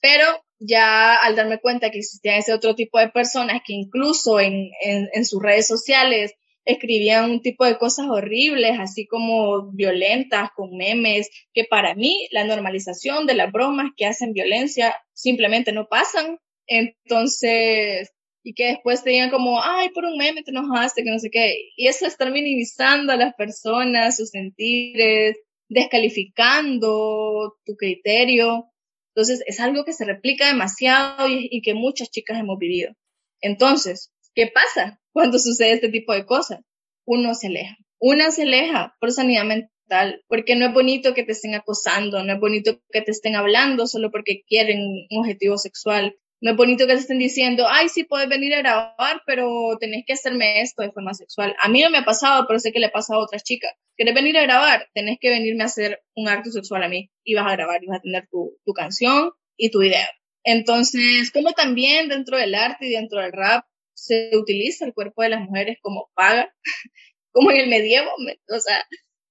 Pero 0.00 0.24
ya 0.58 1.16
al 1.16 1.36
darme 1.36 1.60
cuenta 1.60 1.90
que 1.90 1.98
existía 1.98 2.36
ese 2.36 2.52
otro 2.52 2.74
tipo 2.74 2.98
de 2.98 3.10
personas 3.10 3.60
que 3.64 3.74
incluso 3.74 4.40
en, 4.40 4.70
en, 4.82 5.08
en 5.12 5.24
sus 5.24 5.42
redes 5.42 5.66
sociales 5.66 6.34
escribían 6.68 7.30
un 7.30 7.40
tipo 7.40 7.64
de 7.64 7.78
cosas 7.78 8.08
horribles, 8.10 8.78
así 8.78 9.06
como 9.06 9.72
violentas, 9.72 10.50
con 10.54 10.76
memes, 10.76 11.30
que 11.54 11.64
para 11.64 11.94
mí 11.94 12.28
la 12.30 12.44
normalización 12.44 13.26
de 13.26 13.34
las 13.34 13.50
bromas 13.50 13.92
que 13.96 14.04
hacen 14.04 14.34
violencia 14.34 14.94
simplemente 15.14 15.72
no 15.72 15.88
pasan. 15.88 16.38
Entonces, 16.66 18.12
y 18.42 18.52
que 18.52 18.66
después 18.66 19.02
te 19.02 19.30
como, 19.30 19.62
ay, 19.62 19.88
por 19.90 20.04
un 20.04 20.18
meme 20.18 20.42
te 20.42 20.50
enojaste, 20.50 21.02
que 21.04 21.10
no 21.10 21.18
sé 21.18 21.30
qué. 21.30 21.70
Y 21.74 21.88
eso 21.88 22.06
estar 22.06 22.30
minimizando 22.30 23.14
a 23.14 23.16
las 23.16 23.34
personas, 23.34 24.16
sus 24.16 24.28
sentires, 24.28 25.38
descalificando 25.70 27.56
tu 27.64 27.76
criterio. 27.76 28.70
Entonces, 29.14 29.42
es 29.46 29.58
algo 29.58 29.86
que 29.86 29.94
se 29.94 30.04
replica 30.04 30.48
demasiado 30.48 31.28
y, 31.28 31.48
y 31.50 31.62
que 31.62 31.72
muchas 31.72 32.10
chicas 32.10 32.38
hemos 32.38 32.58
vivido. 32.58 32.92
Entonces, 33.40 34.12
¿qué 34.34 34.48
pasa? 34.48 35.00
Cuando 35.18 35.40
sucede 35.40 35.72
este 35.72 35.88
tipo 35.88 36.12
de 36.12 36.24
cosas. 36.24 36.60
Uno 37.04 37.34
se 37.34 37.48
aleja. 37.48 37.76
Una 37.98 38.30
se 38.30 38.42
aleja 38.42 38.94
por 39.00 39.10
sanidad 39.10 39.42
mental, 39.42 40.22
porque 40.28 40.54
no 40.54 40.66
es 40.66 40.72
bonito 40.72 41.12
que 41.12 41.24
te 41.24 41.32
estén 41.32 41.56
acosando, 41.56 42.22
no 42.22 42.34
es 42.34 42.38
bonito 42.38 42.80
que 42.92 43.02
te 43.02 43.10
estén 43.10 43.34
hablando 43.34 43.88
solo 43.88 44.12
porque 44.12 44.44
quieren 44.46 44.78
un 45.10 45.18
objetivo 45.18 45.58
sexual. 45.58 46.14
No 46.40 46.52
es 46.52 46.56
bonito 46.56 46.86
que 46.86 46.92
te 46.92 47.00
estén 47.00 47.18
diciendo, 47.18 47.66
ay, 47.68 47.88
sí, 47.88 48.04
puedes 48.04 48.28
venir 48.28 48.54
a 48.54 48.58
grabar, 48.58 49.22
pero 49.26 49.76
tenés 49.80 50.04
que 50.06 50.12
hacerme 50.12 50.60
esto 50.60 50.82
de 50.82 50.92
forma 50.92 51.14
sexual. 51.14 51.56
A 51.60 51.68
mí 51.68 51.82
no 51.82 51.90
me 51.90 51.98
ha 51.98 52.04
pasado, 52.04 52.44
pero 52.46 52.60
sé 52.60 52.70
que 52.70 52.78
le 52.78 52.86
ha 52.86 52.92
pasado 52.92 53.18
a 53.18 53.24
otras 53.24 53.42
chicas. 53.42 53.72
¿Quieres 53.96 54.14
venir 54.14 54.38
a 54.38 54.42
grabar? 54.42 54.86
Tenés 54.94 55.18
que 55.20 55.30
venirme 55.30 55.64
a 55.64 55.66
hacer 55.66 56.00
un 56.14 56.28
acto 56.28 56.52
sexual 56.52 56.84
a 56.84 56.88
mí. 56.88 57.10
Y 57.24 57.34
vas 57.34 57.48
a 57.48 57.56
grabar, 57.56 57.82
y 57.82 57.88
vas 57.88 57.98
a 57.98 58.02
tener 58.02 58.28
tu, 58.30 58.56
tu 58.64 58.72
canción 58.72 59.32
y 59.56 59.72
tu 59.72 59.80
video. 59.80 60.06
Entonces, 60.44 61.32
como 61.32 61.54
también 61.54 62.08
dentro 62.08 62.38
del 62.38 62.54
arte 62.54 62.86
y 62.86 62.90
dentro 62.90 63.20
del 63.20 63.32
rap, 63.32 63.64
se 63.98 64.30
utiliza 64.36 64.84
el 64.84 64.94
cuerpo 64.94 65.22
de 65.22 65.30
las 65.30 65.40
mujeres 65.40 65.78
como 65.82 66.10
paga, 66.14 66.54
como 67.32 67.50
en 67.50 67.58
el 67.58 67.68
medievo, 67.68 68.10
o 68.48 68.60
sea, 68.60 68.84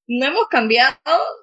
no 0.08 0.26
hemos 0.26 0.48
cambiado, 0.48 0.98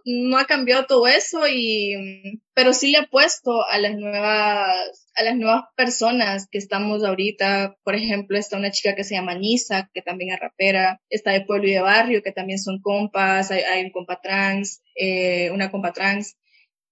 no 0.06 0.38
ha 0.38 0.46
cambiado 0.46 0.86
todo 0.86 1.06
eso 1.06 1.46
y, 1.46 2.40
pero 2.54 2.72
sí 2.72 2.90
le 2.90 2.98
ha 2.98 3.06
puesto 3.06 3.62
a 3.66 3.78
las 3.78 3.94
nuevas, 3.94 5.06
a 5.14 5.22
las 5.22 5.36
nuevas 5.36 5.64
personas 5.76 6.48
que 6.50 6.58
estamos 6.58 7.04
ahorita, 7.04 7.76
por 7.84 7.94
ejemplo, 7.94 8.38
está 8.38 8.56
una 8.56 8.70
chica 8.70 8.94
que 8.94 9.04
se 9.04 9.16
llama 9.16 9.34
Nisa, 9.34 9.90
que 9.92 10.00
también 10.00 10.32
es 10.32 10.40
rapera, 10.40 11.00
está 11.10 11.32
de 11.32 11.42
pueblo 11.42 11.68
y 11.68 11.72
de 11.72 11.80
barrio, 11.82 12.22
que 12.22 12.32
también 12.32 12.58
son 12.58 12.80
compas, 12.80 13.50
hay, 13.50 13.84
un 13.84 13.90
compa 13.90 14.20
trans, 14.22 14.82
eh, 14.94 15.50
una 15.50 15.70
compa 15.70 15.92
trans, 15.92 16.36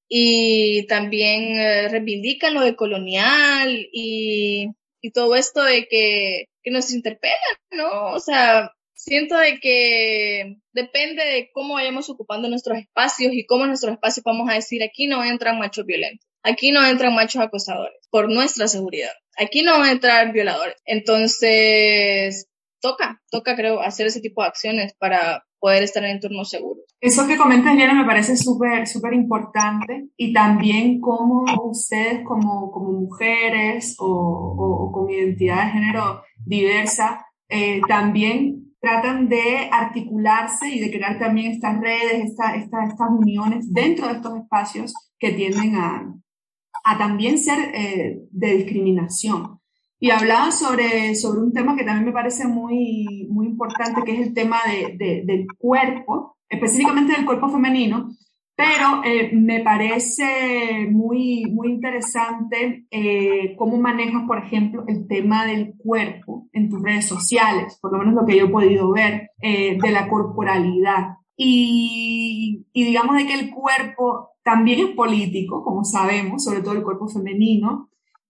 y 0.09 0.87
también 0.89 1.59
eh, 1.59 1.89
reivindican 1.89 2.53
lo 2.53 2.61
de 2.61 2.77
colonial 2.77 3.89
y 3.93 4.69
y 5.03 5.11
todo 5.11 5.35
esto 5.35 5.63
de 5.63 5.87
que, 5.89 6.47
que 6.63 6.71
nos 6.71 6.93
interpela, 6.93 7.35
¿no? 7.73 8.13
O 8.13 8.21
sea, 8.21 8.73
siento 8.95 9.37
de 9.37 9.59
que 9.59 10.57
depende 10.73 11.25
de 11.25 11.51
cómo 11.53 11.75
vayamos 11.75 12.09
ocupando 12.09 12.49
nuestros 12.49 12.79
espacios 12.79 13.33
y 13.35 13.45
cómo 13.45 13.67
nuestros 13.67 13.93
espacios 13.93 14.25
vamos 14.25 14.49
a 14.49 14.55
decir 14.55 14.83
aquí 14.83 15.09
no 15.09 15.25
entran 15.25 15.59
machos 15.59 15.85
violentos. 15.85 16.27
Aquí 16.45 16.73
no 16.73 16.85
entran 16.87 17.15
machos 17.15 17.43
acosadores, 17.43 17.99
por 18.11 18.31
nuestra 18.31 18.67
seguridad. 18.69 19.13
Aquí 19.37 19.63
no 19.63 19.73
van 19.73 19.89
a 19.89 19.93
entrar 19.93 20.33
violadores. 20.33 20.77
Entonces, 20.85 22.49
toca, 22.81 23.23
toca, 23.31 23.57
creo, 23.57 23.81
hacer 23.81 24.07
ese 24.07 24.21
tipo 24.21 24.43
de 24.43 24.49
acciones 24.49 24.95
para 24.95 25.45
poder 25.63 25.85
estar 25.85 26.03
en 26.03 26.17
entornos 26.17 26.51
seguros. 26.51 26.83
Eso 27.01 27.25
que 27.29 27.37
comentas, 27.37 27.77
Liana, 27.77 27.95
me 27.95 28.05
parece 28.05 28.37
súper, 28.37 28.89
súper 28.89 29.15
importante 29.15 30.09
y 30.17 30.33
también 30.33 31.01
cómo 31.01 31.45
ustedes 31.63 32.25
como, 32.25 32.73
como 32.73 32.91
mujeres 32.91 33.95
o, 34.01 34.07
o, 34.09 34.91
con 34.91 35.09
identidad 35.09 35.67
de 35.67 35.71
género 35.71 36.23
diversa 36.45 37.25
eh, 37.49 37.81
también 37.87 38.75
tratan 38.81 39.29
de 39.29 39.69
articularse 39.71 40.69
y 40.69 40.81
de 40.81 40.91
crear 40.91 41.17
también 41.21 41.53
estas 41.53 41.81
redes, 41.81 42.25
esta, 42.25 42.57
esta, 42.57 42.85
estas 42.85 43.09
uniones 43.09 43.73
dentro 43.73 44.09
de 44.09 44.15
estos 44.15 44.37
espacios 44.39 44.93
que 45.17 45.31
tienden 45.31 45.77
a, 45.77 46.13
a 46.83 46.99
también 46.99 47.39
ser 47.39 47.71
eh, 47.73 48.19
de 48.33 48.57
discriminación. 48.57 49.61
Y 50.03 50.11
hablaba 50.11 50.51
sobre, 50.51 51.15
sobre 51.15 51.43
un 51.43 51.53
tema 51.53 51.77
que 51.77 51.85
también 51.85 52.07
me 52.07 52.13
parece 52.13 52.49
muy, 52.49 53.29
muy 53.31 53.47
importante, 53.47 54.03
que 54.03 54.11
es 54.11 54.27
el 54.27 54.35
tema 54.35 54.59
de, 54.67 55.23
del 55.25 55.47
cuerpo, 55.57 56.39
específicamente 56.49 57.13
del 57.13 57.25
cuerpo 57.25 57.49
femenino, 57.49 58.11
pero 58.57 59.05
eh, 59.05 59.31
me 59.33 59.61
parece 59.61 60.89
muy, 60.91 61.45
muy 61.53 61.69
interesante 61.69 62.85
eh, 62.91 63.55
cómo 63.57 63.77
manejas, 63.77 64.25
por 64.27 64.39
ejemplo, 64.39 64.83
el 64.89 65.07
tema 65.07 65.47
del 65.47 65.75
cuerpo 65.77 66.49
en 66.53 66.69
tus 66.69 66.83
redes 66.83 67.07
sociales, 67.07 67.79
por 67.81 67.93
lo 67.93 67.99
menos 67.99 68.15
lo 68.15 68.27
que 68.27 68.37
yo 68.37 68.47
he 68.47 68.51
podido 68.51 68.91
ver, 68.91 69.31
de 69.41 69.91
la 69.93 70.09
corporalidad. 70.09 71.19
Y, 71.37 72.67
y 72.73 72.85
digamos 72.85 73.15
de 73.19 73.27
que 73.29 73.35
el 73.35 73.51
cuerpo 73.53 74.31
también 74.43 74.81
es 74.81 74.97
político, 74.97 75.63
como 75.63 75.85
sabemos, 75.85 76.43
sobre 76.43 76.61
todo 76.61 76.73
el 76.73 76.83
cuerpo 76.83 77.07
femenino, 77.07 77.89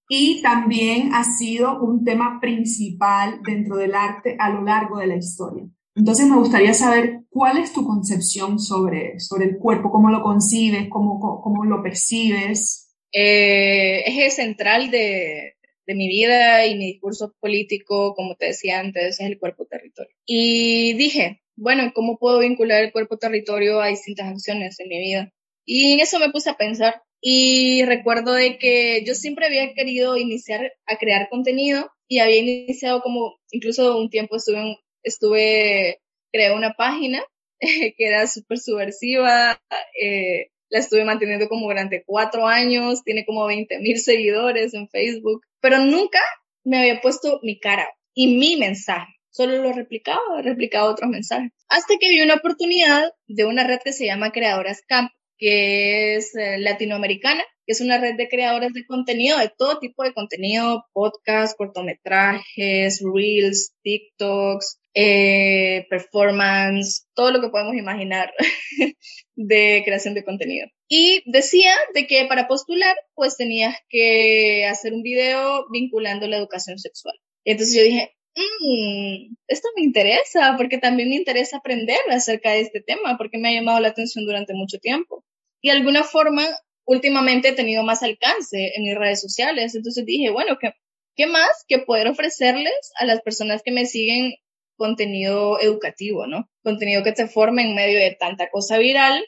y 0.09 0.43
también 0.43 1.15
ha 1.15 1.25
sido 1.25 1.81
un 1.81 2.05
tema 2.05 2.39
principal 2.41 3.41
dentro 3.47 3.77
del 3.77 3.95
arte 3.95 4.37
a 4.39 4.51
lo 4.51 4.63
largo 4.63 4.99
de 4.99 5.07
la 5.07 5.17
historia. 5.17 5.65
Entonces 5.95 6.27
me 6.27 6.37
gustaría 6.37 6.75
saber 6.75 7.21
cuál 7.29 7.59
es 7.59 7.73
tu 7.73 7.85
concepción 7.85 8.59
sobre, 8.59 9.21
sobre 9.21 9.47
el 9.47 9.59
cuerpo, 9.59 9.91
cómo 9.91 10.11
lo 10.11 10.23
concibes, 10.23 10.89
cómo, 10.89 11.21
cómo, 11.43 11.65
lo 11.65 11.83
percibes. 11.83 12.95
Eh, 13.13 14.03
eje 14.07 14.31
central 14.31 14.91
de, 14.91 15.55
de 15.87 15.95
mi 15.95 16.09
vida 16.09 16.67
y 16.67 16.77
mi 16.77 16.93
discurso 16.93 17.35
político, 17.41 18.15
como 18.15 18.37
te 18.37 18.47
decía 18.47 18.81
antes, 18.81 19.21
es 19.21 19.27
el 19.27 19.39
cuerpo-territorio. 19.39 20.15
Y 20.25 20.95
dije, 20.95 21.43
bueno, 21.57 21.93
¿cómo 21.95 22.19
puedo 22.19 22.39
vincular 22.39 22.83
el 22.83 22.93
cuerpo-territorio 22.93 23.81
a 23.81 23.89
distintas 23.89 24.29
acciones 24.29 24.81
en 24.81 24.89
mi 24.89 24.99
vida? 24.99 25.33
Y 25.65 25.93
en 25.93 26.01
eso 26.01 26.19
me 26.19 26.31
puse 26.31 26.51
a 26.51 26.57
pensar 26.57 27.03
y 27.25 27.85
recuerdo 27.85 28.33
de 28.35 28.59
que 28.59 29.05
yo 29.07 29.15
siempre 29.15 29.47
había 29.47 29.73
querido 29.75 30.17
iniciar 30.17 30.73
a 30.87 30.97
crear 30.97 31.29
contenido 31.31 31.89
y 32.09 32.19
había 32.19 32.39
iniciado 32.39 33.01
como, 33.01 33.39
incluso 33.53 33.97
un 33.97 34.11
tiempo 34.11 34.37
estuve, 34.37 34.81
estuve 35.05 36.01
creé 36.33 36.53
una 36.53 36.75
página 36.75 37.23
que 37.61 37.95
era 37.97 38.27
súper 38.27 38.59
subversiva, 38.59 39.63
eh, 40.01 40.49
la 40.69 40.81
estuve 40.81 41.05
manteniendo 41.05 41.49
como 41.49 41.69
durante 41.69 42.03
cuatro 42.05 42.49
años, 42.49 43.05
tiene 43.05 43.25
como 43.25 43.47
20 43.47 43.79
mil 43.79 44.01
seguidores 44.01 44.75
en 44.75 44.89
Facebook, 44.89 45.43
pero 45.61 45.79
nunca 45.79 46.19
me 46.65 46.79
había 46.79 47.01
puesto 47.01 47.39
mi 47.45 47.61
cara 47.61 47.89
y 48.15 48.37
mi 48.37 48.57
mensaje. 48.57 49.13
Solo 49.31 49.63
lo 49.63 49.73
replicaba, 49.73 50.43
replicaba 50.43 50.91
otros 50.91 51.09
mensajes. 51.09 51.53
Hasta 51.69 51.95
que 52.01 52.09
vi 52.09 52.21
una 52.21 52.35
oportunidad 52.35 53.13
de 53.29 53.45
una 53.45 53.65
red 53.65 53.79
que 53.85 53.93
se 53.93 54.07
llama 54.07 54.33
Creadoras 54.33 54.83
Camp, 54.87 55.11
que 55.43 56.15
es 56.15 56.37
eh, 56.37 56.57
latinoamericana, 56.59 57.43
que 57.67 57.73
es 57.73 57.81
una 57.81 57.99
red 57.99 58.15
de 58.15 58.29
creadores 58.29 58.73
de 58.75 58.87
contenido, 58.87 59.39
de 59.39 59.51
todo 59.59 59.81
tipo 59.81 60.05
de 60.05 60.15
contenido, 60.15 60.85
podcasts, 60.93 61.57
cortometrajes, 61.59 63.03
reels, 63.03 63.73
TikToks, 63.83 64.79
eh, 64.95 65.85
performance, 65.91 67.09
todo 67.15 67.33
lo 67.33 67.41
que 67.41 67.49
podemos 67.49 67.75
imaginar 67.75 68.33
de 69.35 69.83
creación 69.85 70.15
de 70.15 70.23
contenido. 70.23 70.69
Y 70.87 71.25
decía 71.29 71.75
de 71.93 72.07
que 72.07 72.25
para 72.27 72.47
postular, 72.47 72.95
pues 73.15 73.37
tenías 73.37 73.75
que 73.89 74.65
hacer 74.67 74.93
un 74.93 75.03
video 75.03 75.67
vinculando 75.73 76.29
la 76.29 76.37
educación 76.37 76.79
sexual. 76.79 77.17
Entonces 77.45 77.75
yo 77.75 77.83
dije, 77.83 78.15
mmm, 78.37 79.35
esto 79.49 79.67
me 79.75 79.83
interesa, 79.83 80.55
porque 80.57 80.79
también 80.79 81.09
me 81.09 81.17
interesa 81.17 81.57
aprender 81.57 81.99
acerca 82.11 82.53
de 82.53 82.61
este 82.61 82.81
tema, 82.81 83.19
porque 83.19 83.39
me 83.39 83.49
ha 83.49 83.61
llamado 83.61 83.81
la 83.81 83.89
atención 83.89 84.25
durante 84.25 84.55
mucho 84.55 84.79
tiempo 84.79 85.25
y 85.63 85.69
de 85.69 85.77
alguna 85.77 86.03
forma 86.03 86.45
últimamente 86.85 87.49
he 87.49 87.53
tenido 87.53 87.85
más 87.85 88.03
alcance 88.03 88.73
en 88.75 88.83
mis 88.83 88.97
redes 88.97 89.21
sociales. 89.21 89.75
Entonces 89.75 90.05
dije, 90.05 90.31
bueno, 90.31 90.59
¿qué, 90.61 90.73
qué 91.17 91.27
más 91.27 91.65
que 91.69 91.79
poder 91.79 92.09
ofrecerles 92.09 92.93
a 92.99 93.07
las 93.07 93.23
personas 93.23 93.63
que 93.63 93.71
me 93.71 93.87
siguen 93.87 94.35
contenido 94.77 95.61
educativo, 95.61 96.27
¿no? 96.27 96.51
Contenido 96.63 97.05
que 97.05 97.13
te 97.13 97.29
forme 97.29 97.63
en 97.63 97.75
medio 97.75 97.99
de 97.99 98.17
tanta 98.19 98.51
cosa 98.51 98.79
viral, 98.79 99.25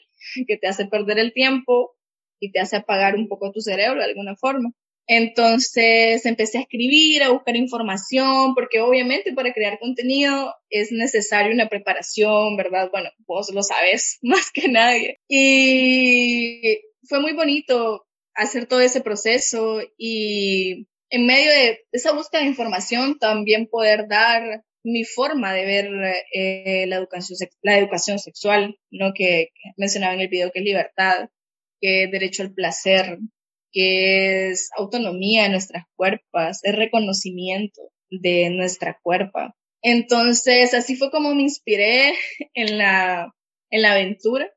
que 0.47 0.57
te 0.57 0.67
hace 0.67 0.85
perder 0.85 1.17
el 1.17 1.33
tiempo 1.33 1.95
y 2.39 2.51
te 2.51 2.59
hace 2.59 2.75
apagar 2.75 3.15
un 3.15 3.29
poco 3.29 3.51
tu 3.51 3.61
cerebro 3.61 3.99
de 3.99 4.05
alguna 4.05 4.35
forma. 4.35 4.71
Entonces 5.07 6.25
empecé 6.25 6.57
a 6.57 6.61
escribir, 6.61 7.23
a 7.23 7.29
buscar 7.29 7.55
información, 7.55 8.55
porque 8.55 8.79
obviamente 8.79 9.33
para 9.33 9.53
crear 9.53 9.79
contenido 9.79 10.53
es 10.69 10.91
necesario 10.91 11.53
una 11.53 11.69
preparación, 11.69 12.57
¿verdad? 12.57 12.89
Bueno, 12.91 13.09
vos 13.27 13.51
lo 13.53 13.61
sabes 13.61 14.17
más 14.23 14.51
que 14.51 14.67
nadie. 14.67 15.19
Y 15.27 16.81
fue 17.07 17.19
muy 17.19 17.33
bonito 17.33 18.05
hacer 18.33 18.65
todo 18.65 18.81
ese 18.81 19.01
proceso 19.01 19.79
y 19.97 20.87
en 21.09 21.25
medio 21.25 21.49
de 21.51 21.85
esa 21.91 22.11
búsqueda 22.11 22.41
de 22.41 22.47
información 22.47 23.17
también 23.19 23.67
poder 23.67 24.07
dar 24.07 24.63
mi 24.83 25.03
forma 25.03 25.53
de 25.53 25.65
ver 25.65 25.89
eh, 26.33 26.85
la, 26.87 26.97
educación, 26.97 27.37
la 27.63 27.77
educación 27.77 28.19
sexual, 28.19 28.77
¿no? 28.91 29.13
Que, 29.13 29.49
mencionaba 29.77 30.13
en 30.13 30.21
el 30.21 30.27
video 30.27 30.51
que 30.51 30.59
es 30.59 30.65
libertad, 30.65 31.29
que 31.81 32.03
es 32.03 32.11
derecho 32.11 32.43
al 32.43 32.53
placer, 32.53 33.17
que 33.75 34.51
es 34.51 34.69
autonomía 34.77 35.43
de 35.43 35.49
nuestras 35.49 35.83
cuerpos, 35.97 36.63
es 36.63 36.75
reconocimiento 36.75 37.81
de 38.09 38.49
nuestra 38.49 38.97
cuerpa. 39.03 39.53
Entonces, 39.81 40.73
así 40.73 40.95
fue 40.95 41.11
como 41.11 41.35
me 41.35 41.43
inspiré 41.43 42.13
en 42.53 42.77
la, 42.77 43.35
en 43.69 43.81
la 43.81 43.91
aventura. 43.91 44.49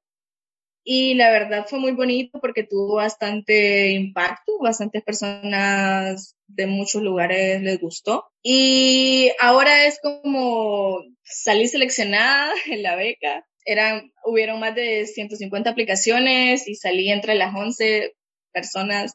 Y 0.84 1.14
la 1.14 1.30
verdad 1.30 1.66
fue 1.68 1.80
muy 1.80 1.92
bonito 1.92 2.40
porque 2.40 2.62
tuvo 2.62 2.94
bastante 2.94 3.90
impacto, 3.90 4.52
bastantes 4.60 5.02
personas 5.02 6.36
de 6.46 6.66
muchos 6.66 7.02
lugares 7.02 7.60
les 7.60 7.80
gustó. 7.80 8.24
Y 8.42 9.32
ahora 9.40 9.84
es 9.84 9.98
como 10.00 11.02
salí 11.24 11.66
seleccionada 11.66 12.52
en 12.66 12.82
la 12.84 12.94
beca. 12.94 13.44
Eran, 13.64 14.12
hubieron 14.24 14.60
más 14.60 14.76
de 14.76 15.06
150 15.06 15.68
aplicaciones 15.68 16.68
y 16.68 16.76
salí 16.76 17.10
entre 17.10 17.34
las 17.34 17.54
11 17.54 18.14
personas 18.53 19.14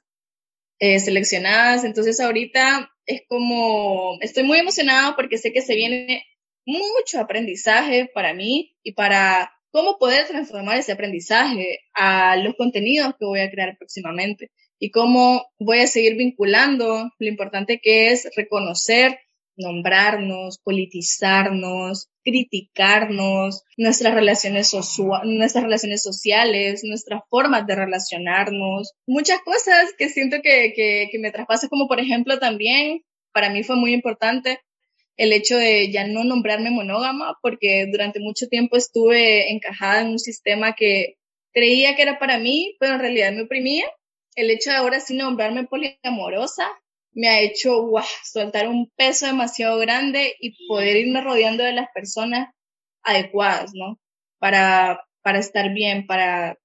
eh, 0.79 0.99
seleccionadas. 0.99 1.83
Entonces 1.83 2.19
ahorita 2.19 2.91
es 3.05 3.23
como, 3.27 4.17
estoy 4.21 4.43
muy 4.43 4.59
emocionada 4.59 5.15
porque 5.15 5.37
sé 5.37 5.51
que 5.51 5.61
se 5.61 5.75
viene 5.75 6.25
mucho 6.65 7.19
aprendizaje 7.19 8.09
para 8.13 8.33
mí 8.33 8.75
y 8.83 8.93
para 8.93 9.51
cómo 9.71 9.97
poder 9.97 10.27
transformar 10.27 10.77
ese 10.77 10.91
aprendizaje 10.91 11.79
a 11.93 12.35
los 12.37 12.55
contenidos 12.55 13.15
que 13.19 13.25
voy 13.25 13.39
a 13.39 13.49
crear 13.49 13.75
próximamente 13.77 14.51
y 14.79 14.91
cómo 14.91 15.45
voy 15.59 15.79
a 15.79 15.87
seguir 15.87 16.15
vinculando 16.15 17.09
lo 17.17 17.27
importante 17.27 17.79
que 17.81 18.11
es 18.11 18.29
reconocer 18.35 19.17
nombrarnos, 19.55 20.59
politizarnos, 20.63 22.09
criticarnos, 22.23 23.63
nuestras 23.77 24.13
relaciones, 24.13 24.71
nuestras 25.23 25.63
relaciones 25.63 26.03
sociales, 26.03 26.81
nuestras 26.83 27.21
formas 27.29 27.67
de 27.67 27.75
relacionarnos, 27.75 28.93
muchas 29.05 29.39
cosas 29.41 29.93
que 29.97 30.09
siento 30.09 30.37
que, 30.41 30.73
que, 30.75 31.07
que 31.11 31.19
me 31.19 31.31
traspasan, 31.31 31.69
como 31.69 31.87
por 31.87 31.99
ejemplo 31.99 32.39
también, 32.39 33.01
para 33.31 33.49
mí 33.49 33.63
fue 33.63 33.75
muy 33.75 33.93
importante 33.93 34.59
el 35.17 35.31
hecho 35.31 35.57
de 35.57 35.91
ya 35.91 36.07
no 36.07 36.23
nombrarme 36.23 36.71
monógama, 36.71 37.37
porque 37.41 37.87
durante 37.91 38.19
mucho 38.19 38.47
tiempo 38.47 38.77
estuve 38.77 39.51
encajada 39.51 40.01
en 40.01 40.07
un 40.07 40.19
sistema 40.19 40.73
que 40.73 41.17
creía 41.53 41.95
que 41.95 42.01
era 42.01 42.19
para 42.19 42.39
mí, 42.39 42.75
pero 42.79 42.95
en 42.95 42.99
realidad 42.99 43.31
me 43.31 43.43
oprimía. 43.43 43.85
El 44.35 44.49
hecho 44.49 44.71
de 44.71 44.77
ahora 44.77 44.99
sí 44.99 45.15
nombrarme 45.15 45.65
poliamorosa 45.65 46.67
me 47.13 47.27
ha 47.27 47.41
hecho 47.41 47.89
soltar 48.23 48.67
un 48.67 48.89
peso 48.95 49.25
demasiado 49.25 49.77
grande 49.79 50.35
y 50.39 50.67
poder 50.67 50.97
irme 50.97 51.21
rodeando 51.21 51.63
de 51.63 51.73
las 51.73 51.87
personas 51.93 52.49
adecuadas, 53.03 53.71
¿no? 53.73 53.99
Para, 54.39 55.01
para 55.21 55.39
estar 55.39 55.73
bien, 55.73 56.07
para 56.07 56.57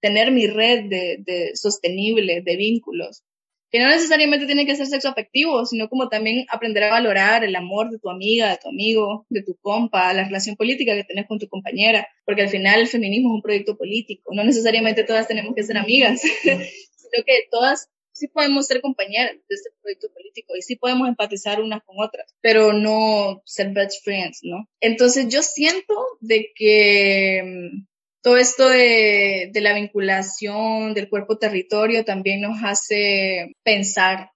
tener 0.00 0.32
mi 0.32 0.46
red 0.46 0.84
de, 0.88 1.18
de 1.20 1.56
sostenible, 1.56 2.42
de 2.42 2.56
vínculos. 2.56 3.22
Que 3.70 3.80
no 3.80 3.88
necesariamente 3.88 4.46
tiene 4.46 4.66
que 4.66 4.76
ser 4.76 4.86
sexo 4.86 5.08
afectivo, 5.08 5.66
sino 5.66 5.88
como 5.88 6.08
también 6.08 6.46
aprender 6.48 6.84
a 6.84 6.90
valorar 6.90 7.42
el 7.42 7.56
amor 7.56 7.90
de 7.90 7.98
tu 7.98 8.08
amiga, 8.08 8.50
de 8.50 8.58
tu 8.58 8.68
amigo, 8.68 9.26
de 9.28 9.42
tu 9.42 9.56
compa, 9.56 10.12
la 10.14 10.24
relación 10.24 10.54
política 10.54 10.94
que 10.94 11.02
tenés 11.02 11.26
con 11.26 11.40
tu 11.40 11.48
compañera, 11.48 12.06
porque 12.24 12.42
al 12.42 12.50
final 12.50 12.80
el 12.80 12.86
feminismo 12.86 13.30
es 13.30 13.34
un 13.34 13.42
proyecto 13.42 13.76
político, 13.76 14.32
no 14.32 14.44
necesariamente 14.44 15.02
todas 15.02 15.26
tenemos 15.26 15.54
que 15.56 15.64
ser 15.64 15.76
amigas, 15.76 16.22
creo 16.44 17.24
que 17.24 17.48
todas 17.50 17.88
sí 18.14 18.28
podemos 18.28 18.66
ser 18.66 18.80
compañeras 18.80 19.32
de 19.48 19.54
este 19.54 19.70
proyecto 19.82 20.08
político 20.12 20.56
y 20.56 20.62
sí 20.62 20.76
podemos 20.76 21.08
empatizar 21.08 21.60
unas 21.60 21.82
con 21.82 21.96
otras, 21.98 22.34
pero 22.40 22.72
no 22.72 23.42
ser 23.44 23.72
best 23.72 24.02
friends, 24.04 24.40
¿no? 24.42 24.68
Entonces 24.80 25.28
yo 25.28 25.42
siento 25.42 25.94
de 26.20 26.52
que 26.54 27.42
mm, 27.44 27.86
todo 28.22 28.36
esto 28.38 28.68
de, 28.68 29.50
de 29.52 29.60
la 29.60 29.74
vinculación 29.74 30.94
del 30.94 31.08
cuerpo-territorio 31.08 32.04
también 32.04 32.40
nos 32.40 32.62
hace 32.62 33.54
pensar 33.64 34.30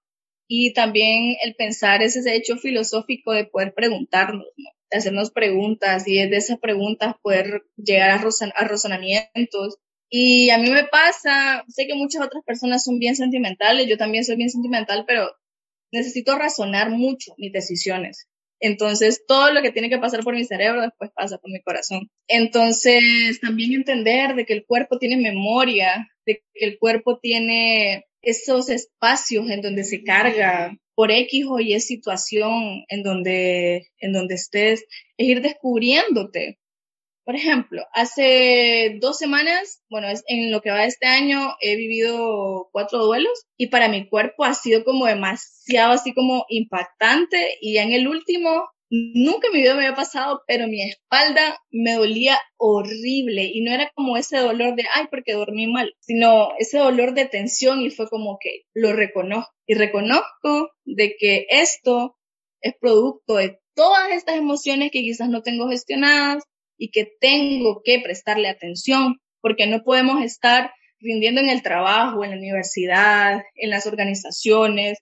y 0.48 0.72
también 0.72 1.36
el 1.44 1.54
pensar 1.54 2.02
es 2.02 2.16
ese 2.16 2.34
hecho 2.34 2.56
filosófico 2.56 3.32
de 3.32 3.44
poder 3.44 3.74
preguntarnos, 3.74 4.46
¿no? 4.56 4.70
de 4.90 4.98
hacernos 4.98 5.30
preguntas 5.30 6.08
y 6.08 6.16
desde 6.16 6.36
esas 6.38 6.58
preguntas 6.58 7.14
poder 7.22 7.64
llegar 7.76 8.10
a, 8.10 8.20
a 8.54 8.64
razonamientos 8.64 9.78
y 10.10 10.50
a 10.50 10.58
mí 10.58 10.70
me 10.70 10.84
pasa, 10.84 11.64
sé 11.68 11.86
que 11.86 11.94
muchas 11.94 12.24
otras 12.24 12.42
personas 12.44 12.84
son 12.84 12.98
bien 12.98 13.16
sentimentales, 13.16 13.86
yo 13.88 13.96
también 13.96 14.24
soy 14.24 14.36
bien 14.36 14.50
sentimental, 14.50 15.04
pero 15.06 15.30
necesito 15.92 16.36
razonar 16.36 16.90
mucho 16.90 17.34
mis 17.36 17.52
decisiones. 17.52 18.28
Entonces, 18.60 19.24
todo 19.26 19.52
lo 19.52 19.62
que 19.62 19.70
tiene 19.70 19.88
que 19.88 19.98
pasar 19.98 20.24
por 20.24 20.34
mi 20.34 20.44
cerebro 20.44 20.82
después 20.82 21.10
pasa 21.14 21.38
por 21.38 21.50
mi 21.50 21.60
corazón. 21.60 22.10
Entonces, 22.26 23.40
también 23.40 23.72
entender 23.72 24.34
de 24.34 24.44
que 24.44 24.54
el 24.54 24.64
cuerpo 24.66 24.98
tiene 24.98 25.16
memoria, 25.16 26.08
de 26.26 26.42
que 26.54 26.64
el 26.64 26.78
cuerpo 26.78 27.18
tiene 27.20 28.06
esos 28.20 28.68
espacios 28.68 29.48
en 29.50 29.62
donde 29.62 29.84
se 29.84 30.02
carga 30.02 30.76
por 30.94 31.12
X 31.12 31.46
o 31.48 31.60
Y 31.60 31.78
situación 31.78 32.84
en 32.88 33.02
donde, 33.04 33.86
en 34.00 34.12
donde 34.12 34.34
estés, 34.34 34.84
es 35.16 35.28
ir 35.28 35.40
descubriéndote, 35.40 36.58
por 37.28 37.36
ejemplo, 37.36 37.84
hace 37.92 38.96
dos 39.02 39.18
semanas, 39.18 39.82
bueno, 39.90 40.08
en 40.28 40.50
lo 40.50 40.62
que 40.62 40.70
va 40.70 40.78
de 40.78 40.86
este 40.86 41.06
año, 41.06 41.56
he 41.60 41.76
vivido 41.76 42.70
cuatro 42.72 43.04
duelos 43.04 43.44
y 43.58 43.66
para 43.66 43.90
mi 43.90 44.08
cuerpo 44.08 44.46
ha 44.46 44.54
sido 44.54 44.82
como 44.82 45.04
demasiado 45.04 45.92
así 45.92 46.14
como 46.14 46.46
impactante 46.48 47.58
y 47.60 47.74
ya 47.74 47.82
en 47.82 47.92
el 47.92 48.08
último, 48.08 48.70
nunca 48.88 49.48
en 49.48 49.52
mi 49.52 49.60
vida 49.60 49.74
me 49.74 49.84
había 49.84 49.94
pasado, 49.94 50.40
pero 50.46 50.68
mi 50.68 50.80
espalda 50.80 51.58
me 51.70 51.96
dolía 51.96 52.38
horrible 52.56 53.44
y 53.52 53.60
no 53.60 53.72
era 53.72 53.92
como 53.94 54.16
ese 54.16 54.38
dolor 54.38 54.74
de, 54.74 54.86
ay, 54.94 55.08
porque 55.10 55.34
dormí 55.34 55.66
mal, 55.66 55.94
sino 56.00 56.54
ese 56.58 56.78
dolor 56.78 57.12
de 57.12 57.26
tensión 57.26 57.82
y 57.82 57.90
fue 57.90 58.08
como 58.08 58.38
que 58.40 58.62
lo 58.72 58.94
reconozco 58.94 59.52
y 59.66 59.74
reconozco 59.74 60.70
de 60.86 61.14
que 61.18 61.46
esto 61.50 62.16
es 62.62 62.72
producto 62.80 63.34
de 63.34 63.60
todas 63.74 64.12
estas 64.12 64.36
emociones 64.36 64.90
que 64.90 65.02
quizás 65.02 65.28
no 65.28 65.42
tengo 65.42 65.68
gestionadas 65.68 66.42
y 66.78 66.90
que 66.90 67.10
tengo 67.20 67.82
que 67.84 68.00
prestarle 68.00 68.48
atención 68.48 69.20
porque 69.40 69.66
no 69.66 69.82
podemos 69.82 70.22
estar 70.22 70.72
rindiendo 71.00 71.40
en 71.40 71.48
el 71.48 71.62
trabajo, 71.62 72.24
en 72.24 72.30
la 72.30 72.36
universidad, 72.36 73.42
en 73.54 73.70
las 73.70 73.86
organizaciones, 73.86 74.98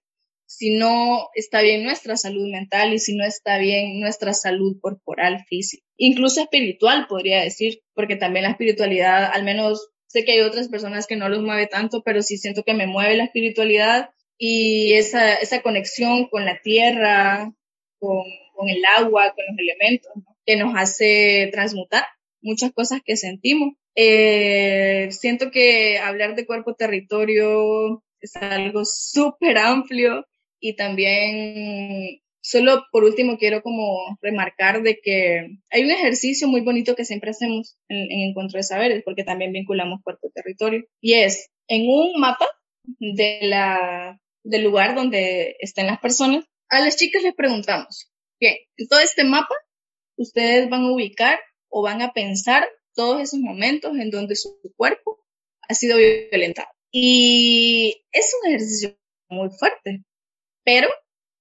si 0.47 0.77
no 0.77 1.29
está 1.35 1.61
bien 1.61 1.83
nuestra 1.83 2.17
salud 2.17 2.49
mental 2.49 2.95
y 2.95 2.99
si 2.99 3.17
no 3.17 3.25
está 3.25 3.59
bien 3.59 4.01
nuestra 4.01 4.33
salud 4.33 4.77
corporal, 4.81 5.45
física, 5.49 5.85
incluso 5.97 6.41
espiritual, 6.41 7.07
podría 7.09 7.43
decir, 7.43 7.83
porque 7.95 8.17
también 8.17 8.45
la 8.45 8.51
espiritualidad, 8.51 9.31
al 9.33 9.45
menos 9.45 9.89
sé 10.07 10.25
que 10.25 10.33
hay 10.33 10.41
otras 10.41 10.69
personas 10.69 11.07
que 11.07 11.17
no 11.17 11.29
los 11.29 11.43
mueve 11.43 11.67
tanto, 11.67 12.03
pero 12.03 12.23
sí 12.23 12.39
siento 12.39 12.63
que 12.63 12.75
me 12.75 12.87
mueve 12.87 13.17
la 13.17 13.25
espiritualidad 13.25 14.11
y 14.39 14.93
esa, 14.93 15.39
conexión 15.63 16.29
con 16.29 16.45
la 16.45 16.61
tierra, 16.61 17.53
con, 17.99 18.23
con 18.55 18.69
el 18.69 18.85
agua, 18.85 19.35
con 19.35 19.45
los 19.49 19.59
elementos, 19.59 20.13
¿no? 20.15 20.36
Que 20.47 20.57
nos 20.57 20.75
hace 20.77 21.51
transmutar 21.53 22.05
muchas 22.41 22.73
cosas 22.73 23.01
que 23.05 23.17
sentimos. 23.17 23.75
Eh, 23.95 25.09
siento 25.11 25.51
que 25.51 25.99
hablar 25.99 26.37
de 26.37 26.47
cuerpo-territorio 26.47 28.03
es 28.21 28.37
algo 28.37 28.85
súper 28.85 29.59
amplio 29.59 30.25
y 30.61 30.77
también 30.77 32.21
solo 32.41 32.85
por 32.93 33.05
último 33.05 33.39
quiero 33.39 33.63
como 33.63 34.17
remarcar 34.23 34.83
de 34.83 35.01
que 35.03 35.59
hay 35.71 35.83
un 35.83 35.91
ejercicio 35.91 36.47
muy 36.47 36.61
bonito 36.61 36.95
que 36.95 37.05
siempre 37.05 37.31
hacemos 37.31 37.77
en, 37.89 38.11
en 38.11 38.29
Encuentro 38.29 38.59
de 38.59 38.63
Saberes 38.63 39.03
porque 39.05 39.25
también 39.25 39.53
vinculamos 39.53 40.01
cuerpo-territorio 40.03 40.85
y 41.01 41.15
es 41.15 41.51
en 41.69 41.89
un 41.89 42.21
mapa 42.21 42.47
de 42.99 43.41
la, 43.43 44.21
del 44.45 44.63
lugar 44.63 44.95
donde 44.95 45.57
estén 45.59 45.87
las 45.87 45.99
personas, 45.99 46.45
a 46.69 46.81
las 46.81 46.97
chicas 46.97 47.23
les 47.23 47.35
preguntamos, 47.35 48.11
bien, 48.41 48.55
en 48.77 48.89
todo 48.89 49.01
este 49.01 49.25
mapa 49.25 49.55
ustedes 50.17 50.69
van 50.69 50.83
a 50.83 50.93
ubicar 50.93 51.39
o 51.69 51.83
van 51.83 52.03
a 52.03 52.13
pensar 52.13 52.69
todos 52.95 53.21
esos 53.21 53.41
momentos 53.41 53.97
en 53.99 54.11
donde 54.11 54.37
su 54.37 54.59
cuerpo 54.77 55.19
ha 55.69 55.75
sido 55.75 55.99
violentado. 55.99 56.69
Y 56.91 58.05
es 58.13 58.33
un 58.41 58.49
ejercicio 58.49 58.97
muy 59.29 59.51
fuerte, 59.51 60.05
pero 60.65 60.89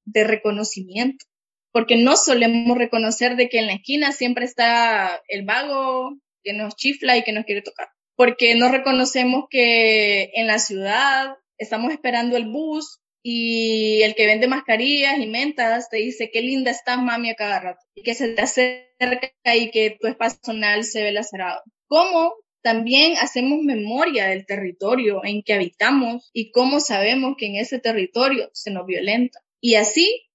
de 0.05 0.23
reconocimiento, 0.23 1.25
porque 1.71 1.97
no 1.97 2.15
solemos 2.15 2.77
reconocer 2.77 3.35
de 3.35 3.49
que 3.49 3.59
en 3.59 3.67
la 3.67 3.73
esquina 3.73 4.11
siempre 4.11 4.45
está 4.45 5.21
el 5.27 5.45
vago 5.45 6.17
que 6.43 6.53
nos 6.53 6.75
chifla 6.75 7.17
y 7.17 7.23
que 7.23 7.31
nos 7.31 7.45
quiere 7.45 7.61
tocar, 7.61 7.89
porque 8.15 8.55
no 8.55 8.69
reconocemos 8.69 9.45
que 9.49 10.31
en 10.35 10.47
la 10.47 10.59
ciudad 10.59 11.37
estamos 11.57 11.91
esperando 11.91 12.37
el 12.37 12.47
bus 12.49 12.99
y 13.27 14.03
el 14.03 14.13
que 14.13 14.27
vende 14.27 14.47
mascarillas 14.47 15.17
y 15.17 15.25
mentas 15.25 15.89
te 15.89 15.97
dice 15.97 16.29
qué 16.31 16.43
linda 16.43 16.69
estás 16.69 17.01
mami 17.01 17.31
a 17.31 17.35
cada 17.35 17.59
rato 17.59 17.83
y 17.95 18.03
que 18.03 18.13
se 18.13 18.27
te 18.27 18.43
acerca 18.43 19.55
y 19.55 19.71
que 19.71 19.97
tu 19.99 20.05
espacio 20.05 20.37
personal 20.41 20.83
se 20.83 21.01
ve 21.01 21.11
lacerado. 21.11 21.63
¿Cómo 21.87 22.35
también 22.61 23.15
hacemos 23.19 23.63
memoria 23.63 24.27
del 24.27 24.45
territorio 24.45 25.25
en 25.25 25.41
que 25.41 25.53
habitamos 25.53 26.29
y 26.33 26.51
cómo 26.51 26.79
sabemos 26.79 27.33
que 27.35 27.47
en 27.47 27.55
ese 27.55 27.79
territorio 27.79 28.51
se 28.53 28.69
nos 28.69 28.85
violenta? 28.85 29.39
Y 29.59 29.73
así 29.73 30.27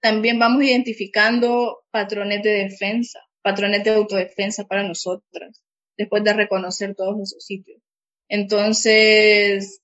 también 0.00 0.38
vamos 0.38 0.62
identificando 0.62 1.84
patrones 1.90 2.42
de 2.42 2.64
defensa, 2.64 3.20
patrones 3.42 3.84
de 3.84 3.90
autodefensa 3.90 4.66
para 4.66 4.84
nosotras, 4.84 5.62
después 5.98 6.24
de 6.24 6.32
reconocer 6.32 6.94
todos 6.94 7.20
esos 7.20 7.44
sitios. 7.44 7.82
Entonces, 8.30 9.82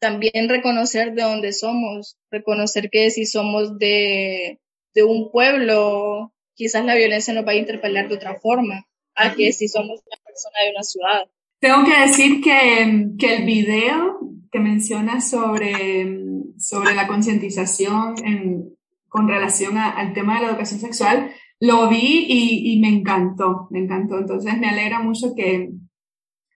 también 0.00 0.48
reconocer 0.48 1.14
de 1.14 1.22
dónde 1.22 1.52
somos, 1.52 2.16
reconocer 2.30 2.90
que 2.90 3.10
si 3.10 3.26
somos 3.26 3.78
de, 3.78 4.58
de 4.94 5.02
un 5.04 5.30
pueblo, 5.30 6.32
quizás 6.54 6.84
la 6.84 6.96
violencia 6.96 7.34
nos 7.34 7.46
va 7.46 7.52
a 7.52 7.56
interpelar 7.56 8.08
de 8.08 8.16
otra 8.16 8.40
forma, 8.40 8.86
a 9.14 9.34
que 9.34 9.52
si 9.52 9.68
somos 9.68 10.00
una 10.06 10.16
persona 10.24 10.64
de 10.64 10.70
una 10.70 10.82
ciudad. 10.82 11.30
Tengo 11.60 11.84
que 11.84 12.00
decir 12.00 12.40
que, 12.42 13.08
que 13.18 13.36
el 13.36 13.44
video 13.44 14.20
que 14.50 14.58
menciona 14.58 15.20
sobre, 15.20 16.18
sobre 16.58 16.94
la 16.94 17.06
concientización 17.06 18.14
con 19.08 19.28
relación 19.28 19.76
al 19.76 20.14
tema 20.14 20.36
de 20.36 20.46
la 20.46 20.50
educación 20.52 20.80
sexual, 20.80 21.30
lo 21.60 21.88
vi 21.90 22.24
y, 22.26 22.72
y 22.72 22.80
me 22.80 22.88
encantó, 22.88 23.68
me 23.70 23.80
encantó. 23.80 24.18
Entonces 24.18 24.58
me 24.58 24.68
alegra 24.68 25.00
mucho 25.00 25.34
que, 25.36 25.70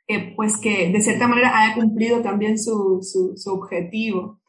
que, 0.06 0.32
pues 0.36 0.58
que 0.58 0.90
de 0.90 1.00
cierta 1.00 1.28
manera 1.28 1.58
haya 1.58 1.74
cumplido 1.74 2.22
también 2.22 2.58
su, 2.58 3.00
su, 3.02 3.36
su 3.36 3.50
objetivo. 3.52 4.40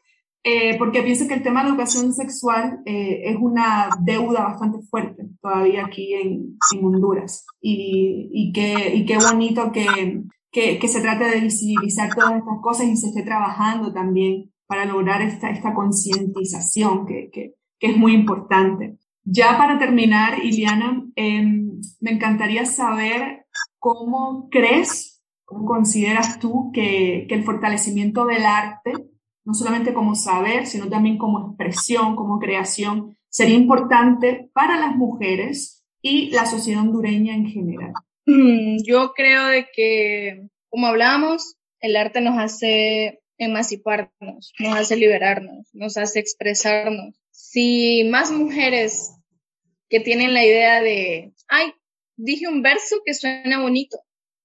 Eh, 0.48 0.78
porque 0.78 1.02
pienso 1.02 1.26
que 1.26 1.34
el 1.34 1.42
tema 1.42 1.64
de 1.64 1.70
educación 1.70 2.12
sexual 2.12 2.80
eh, 2.86 3.22
es 3.24 3.36
una 3.36 3.88
deuda 4.04 4.44
bastante 4.44 4.78
fuerte 4.88 5.26
todavía 5.40 5.84
aquí 5.84 6.14
en, 6.14 6.56
en 6.72 6.84
Honduras. 6.84 7.44
Y, 7.60 8.30
y, 8.32 8.52
qué, 8.52 8.94
y 8.94 9.04
qué 9.04 9.18
bonito 9.18 9.72
que, 9.72 10.22
que, 10.52 10.78
que, 10.78 10.88
se 10.88 11.00
trate 11.00 11.24
de 11.24 11.40
visibilizar 11.40 12.14
todas 12.14 12.36
estas 12.38 12.60
cosas 12.62 12.86
y 12.86 12.96
se 12.96 13.08
esté 13.08 13.24
trabajando 13.24 13.92
también 13.92 14.52
para 14.68 14.84
lograr 14.84 15.20
esta, 15.20 15.50
esta 15.50 15.74
concientización 15.74 17.06
que, 17.06 17.28
que, 17.32 17.54
que, 17.80 17.88
es 17.88 17.96
muy 17.96 18.14
importante. 18.14 18.98
Ya 19.24 19.58
para 19.58 19.80
terminar, 19.80 20.44
Iliana, 20.44 21.04
eh, 21.16 21.44
me 22.00 22.12
encantaría 22.12 22.64
saber 22.66 23.46
cómo 23.80 24.48
crees 24.48 25.15
¿Cómo 25.46 25.64
consideras 25.64 26.40
tú 26.40 26.72
que, 26.74 27.26
el 27.30 27.44
fortalecimiento 27.44 28.26
del 28.26 28.44
arte, 28.44 28.92
no 29.44 29.54
solamente 29.54 29.94
como 29.94 30.16
saber, 30.16 30.66
sino 30.66 30.88
también 30.88 31.18
como 31.18 31.48
expresión, 31.48 32.16
como 32.16 32.40
creación, 32.40 33.16
sería 33.28 33.54
importante 33.54 34.50
para 34.52 34.76
las 34.76 34.96
mujeres 34.96 35.84
y 36.02 36.30
la 36.30 36.46
sociedad 36.46 36.82
hondureña 36.82 37.34
en 37.34 37.46
general? 37.46 37.92
Mm, 38.26 38.78
yo 38.84 39.12
creo 39.14 39.46
de 39.46 39.68
que, 39.72 40.48
como 40.68 40.88
hablamos, 40.88 41.54
el 41.78 41.96
arte 41.96 42.20
nos 42.20 42.38
hace 42.38 43.20
emanciparnos, 43.38 44.52
nos 44.58 44.76
hace 44.76 44.96
liberarnos, 44.96 45.68
nos 45.72 45.96
hace 45.96 46.18
expresarnos. 46.18 47.14
Si 47.30 48.02
más 48.10 48.32
mujeres 48.32 49.12
que 49.88 50.00
tienen 50.00 50.34
la 50.34 50.44
idea 50.44 50.82
de, 50.82 51.32
ay, 51.46 51.72
dije 52.16 52.48
un 52.48 52.62
verso 52.62 52.96
que 53.04 53.14
suena 53.14 53.62
bonito, 53.62 53.98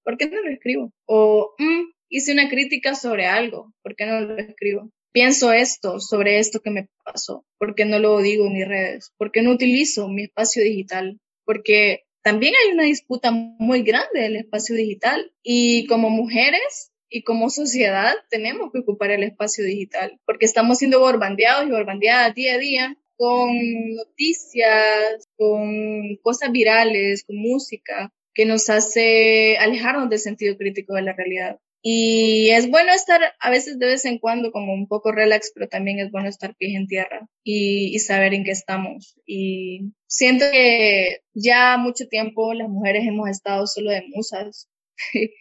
¿por 0.04 0.18
qué 0.18 0.28
no 0.28 0.42
lo 0.42 0.50
escribo? 0.50 0.92
O 1.06 1.54
mm, 1.58 1.92
hice 2.10 2.34
una 2.34 2.50
crítica 2.50 2.96
sobre 2.96 3.26
algo, 3.26 3.74
¿por 3.82 3.96
qué 3.96 4.06
no 4.06 4.22
lo 4.22 4.38
escribo? 4.38 4.90
Pienso 5.14 5.52
esto 5.52 6.00
sobre 6.00 6.40
esto 6.40 6.62
que 6.62 6.70
me 6.70 6.88
pasó, 7.04 7.46
¿por 7.58 7.76
qué 7.76 7.86
no 7.86 8.00
lo 8.00 8.20
digo 8.20 8.46
en 8.48 8.54
mis 8.54 8.68
redes? 8.68 9.12
¿Por 9.18 9.32
qué 9.32 9.42
no 9.42 9.52
utilizo 9.52 10.08
mi 10.08 10.24
espacio 10.24 10.64
digital? 10.64 11.20
Porque 11.46 12.04
también 12.24 12.54
hay 12.56 12.74
una 12.74 12.84
disputa 12.84 13.32
muy 13.32 13.82
grande 13.84 14.22
del 14.22 14.38
espacio 14.38 14.76
digital 14.76 15.32
y 15.44 15.86
como 15.88 16.10
mujeres 16.10 16.92
y 17.10 17.24
como 17.24 17.50
sociedad 17.50 18.14
tenemos 18.30 18.72
que 18.72 18.80
ocupar 18.80 19.12
el 19.12 19.24
espacio 19.24 19.66
digital, 19.66 20.20
porque 20.26 20.46
estamos 20.46 20.78
siendo 20.78 21.00
borbandeados 21.00 21.68
y 21.68 21.72
borbandeadas 21.72 22.34
día 22.34 22.54
a 22.56 22.58
día 22.58 22.98
con 23.18 23.56
noticias, 23.96 25.28
con 25.38 26.16
cosas 26.24 26.52
virales, 26.52 27.24
con 27.24 27.36
música, 27.36 28.14
que 28.34 28.46
nos 28.46 28.70
hace 28.70 29.58
alejarnos 29.58 30.10
del 30.10 30.20
sentido 30.20 30.58
crítico 30.58 30.96
de 30.96 31.02
la 31.02 31.14
realidad. 31.14 31.60
Y 31.84 32.52
es 32.52 32.70
bueno 32.70 32.94
estar 32.94 33.20
a 33.40 33.50
veces 33.50 33.80
de 33.80 33.88
vez 33.88 34.06
en 34.06 34.20
cuando 34.20 34.52
como 34.52 34.74
un 34.74 34.88
poco 34.88 35.12
relax, 35.12 35.52
pero 35.54 35.68
también 35.68 36.00
es 36.00 36.12
bueno 36.12 36.30
estar 36.30 36.56
pies 36.56 36.76
en 36.76 36.88
tierra 36.88 37.28
y, 37.44 37.98
saber 38.00 38.36
en 38.36 38.44
qué 38.44 38.52
estamos. 38.52 39.20
Y 39.26 39.94
siento 40.06 40.46
que 40.52 41.22
ya 41.34 41.78
mucho 41.78 42.08
tiempo 42.08 42.54
las 42.54 42.70
mujeres 42.70 43.08
hemos 43.08 43.30
estado 43.30 43.66
solo 43.66 43.90
de 43.90 44.04
musas 44.14 44.70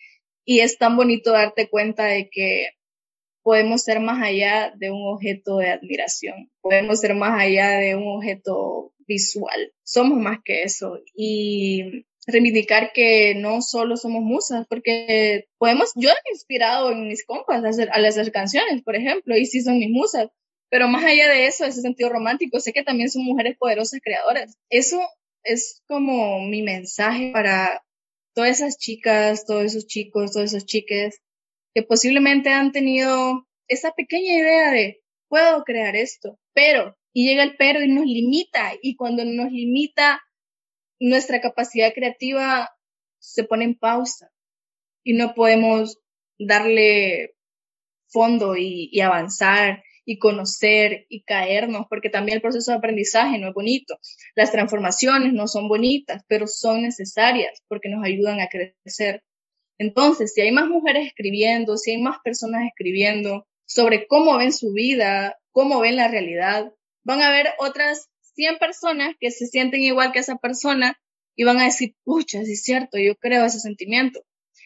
y 0.44 0.60
es 0.60 0.78
tan 0.78 0.96
bonito 0.96 1.32
darte 1.32 1.68
cuenta 1.68 2.06
de 2.06 2.30
que 2.30 2.70
podemos 3.42 3.82
ser 3.82 4.00
más 4.00 4.22
allá 4.22 4.72
de 4.76 4.90
un 4.90 5.06
objeto 5.12 5.58
de 5.58 5.70
admiración, 5.70 6.50
podemos 6.62 7.00
ser 7.00 7.14
más 7.14 7.38
allá 7.38 7.70
de 7.78 7.96
un 7.96 8.08
objeto 8.08 8.94
visual, 9.06 9.72
somos 9.82 10.18
más 10.18 10.38
que 10.44 10.62
eso. 10.62 11.00
Y 11.14 12.06
reivindicar 12.30 12.92
que 12.92 13.34
no 13.34 13.62
solo 13.62 13.96
somos 13.96 14.22
musas, 14.22 14.66
porque 14.68 15.46
podemos, 15.58 15.92
yo 15.96 16.10
he 16.10 16.30
inspirado 16.30 16.92
en 16.92 17.08
mis 17.08 17.24
compas 17.24 17.64
a 17.64 17.68
hacer, 17.68 17.90
hacer 17.90 18.32
canciones, 18.32 18.82
por 18.82 18.96
ejemplo, 18.96 19.36
y 19.36 19.46
sí 19.46 19.62
son 19.62 19.78
mis 19.78 19.90
musas, 19.90 20.28
pero 20.70 20.88
más 20.88 21.04
allá 21.04 21.28
de 21.28 21.46
eso, 21.46 21.64
ese 21.64 21.82
sentido 21.82 22.10
romántico, 22.10 22.60
sé 22.60 22.72
que 22.72 22.84
también 22.84 23.10
son 23.10 23.24
mujeres 23.24 23.56
poderosas 23.58 24.00
creadoras. 24.02 24.56
Eso 24.70 25.00
es 25.42 25.82
como 25.88 26.40
mi 26.40 26.62
mensaje 26.62 27.30
para 27.32 27.82
todas 28.34 28.60
esas 28.60 28.78
chicas, 28.78 29.46
todos 29.46 29.64
esos 29.64 29.86
chicos, 29.86 30.32
todos 30.32 30.52
esos 30.52 30.66
chiques 30.66 31.20
que 31.74 31.82
posiblemente 31.82 32.50
han 32.50 32.72
tenido 32.72 33.46
esa 33.68 33.92
pequeña 33.92 34.34
idea 34.34 34.70
de 34.70 35.00
puedo 35.28 35.62
crear 35.64 35.94
esto, 35.96 36.38
pero, 36.52 36.96
y 37.12 37.28
llega 37.28 37.44
el 37.44 37.56
pero 37.56 37.80
y 37.82 37.88
nos 37.88 38.04
limita, 38.04 38.72
y 38.82 38.96
cuando 38.96 39.24
nos 39.24 39.52
limita 39.52 40.20
nuestra 41.00 41.40
capacidad 41.40 41.92
creativa 41.94 42.70
se 43.18 43.44
pone 43.44 43.64
en 43.64 43.74
pausa 43.74 44.30
y 45.02 45.14
no 45.14 45.34
podemos 45.34 45.98
darle 46.38 47.34
fondo 48.08 48.56
y, 48.56 49.00
avanzar 49.00 49.82
y 50.04 50.18
conocer 50.18 51.06
y 51.08 51.22
caernos, 51.22 51.86
porque 51.88 52.10
también 52.10 52.36
el 52.36 52.42
proceso 52.42 52.72
de 52.72 52.78
aprendizaje 52.78 53.38
no 53.38 53.48
es 53.48 53.54
bonito. 53.54 53.98
Las 54.34 54.50
transformaciones 54.50 55.32
no 55.32 55.46
son 55.46 55.68
bonitas, 55.68 56.22
pero 56.26 56.46
son 56.46 56.82
necesarias 56.82 57.62
porque 57.68 57.88
nos 57.88 58.04
ayudan 58.04 58.40
a 58.40 58.48
crecer. 58.48 59.22
Entonces, 59.78 60.34
si 60.34 60.40
hay 60.42 60.52
más 60.52 60.68
mujeres 60.68 61.06
escribiendo, 61.06 61.76
si 61.76 61.92
hay 61.92 62.02
más 62.02 62.18
personas 62.22 62.66
escribiendo 62.66 63.46
sobre 63.64 64.06
cómo 64.06 64.36
ven 64.36 64.52
su 64.52 64.72
vida, 64.72 65.38
cómo 65.52 65.80
ven 65.80 65.96
la 65.96 66.08
realidad, 66.08 66.72
van 67.04 67.22
a 67.22 67.28
haber 67.28 67.48
otras 67.58 68.10
100 68.40 68.58
personas 68.58 69.14
que 69.20 69.30
se 69.30 69.46
sienten 69.46 69.82
igual 69.82 70.12
que 70.12 70.20
esa 70.20 70.36
persona 70.36 70.98
y 71.36 71.44
van 71.44 71.58
a 71.58 71.64
decir, 71.64 71.94
pucha, 72.04 72.42
sí 72.44 72.52
es 72.52 72.62
cierto, 72.62 72.98
yo 72.98 73.16
creo 73.16 73.44
ese 73.44 73.60
sentimiento. 73.60 74.24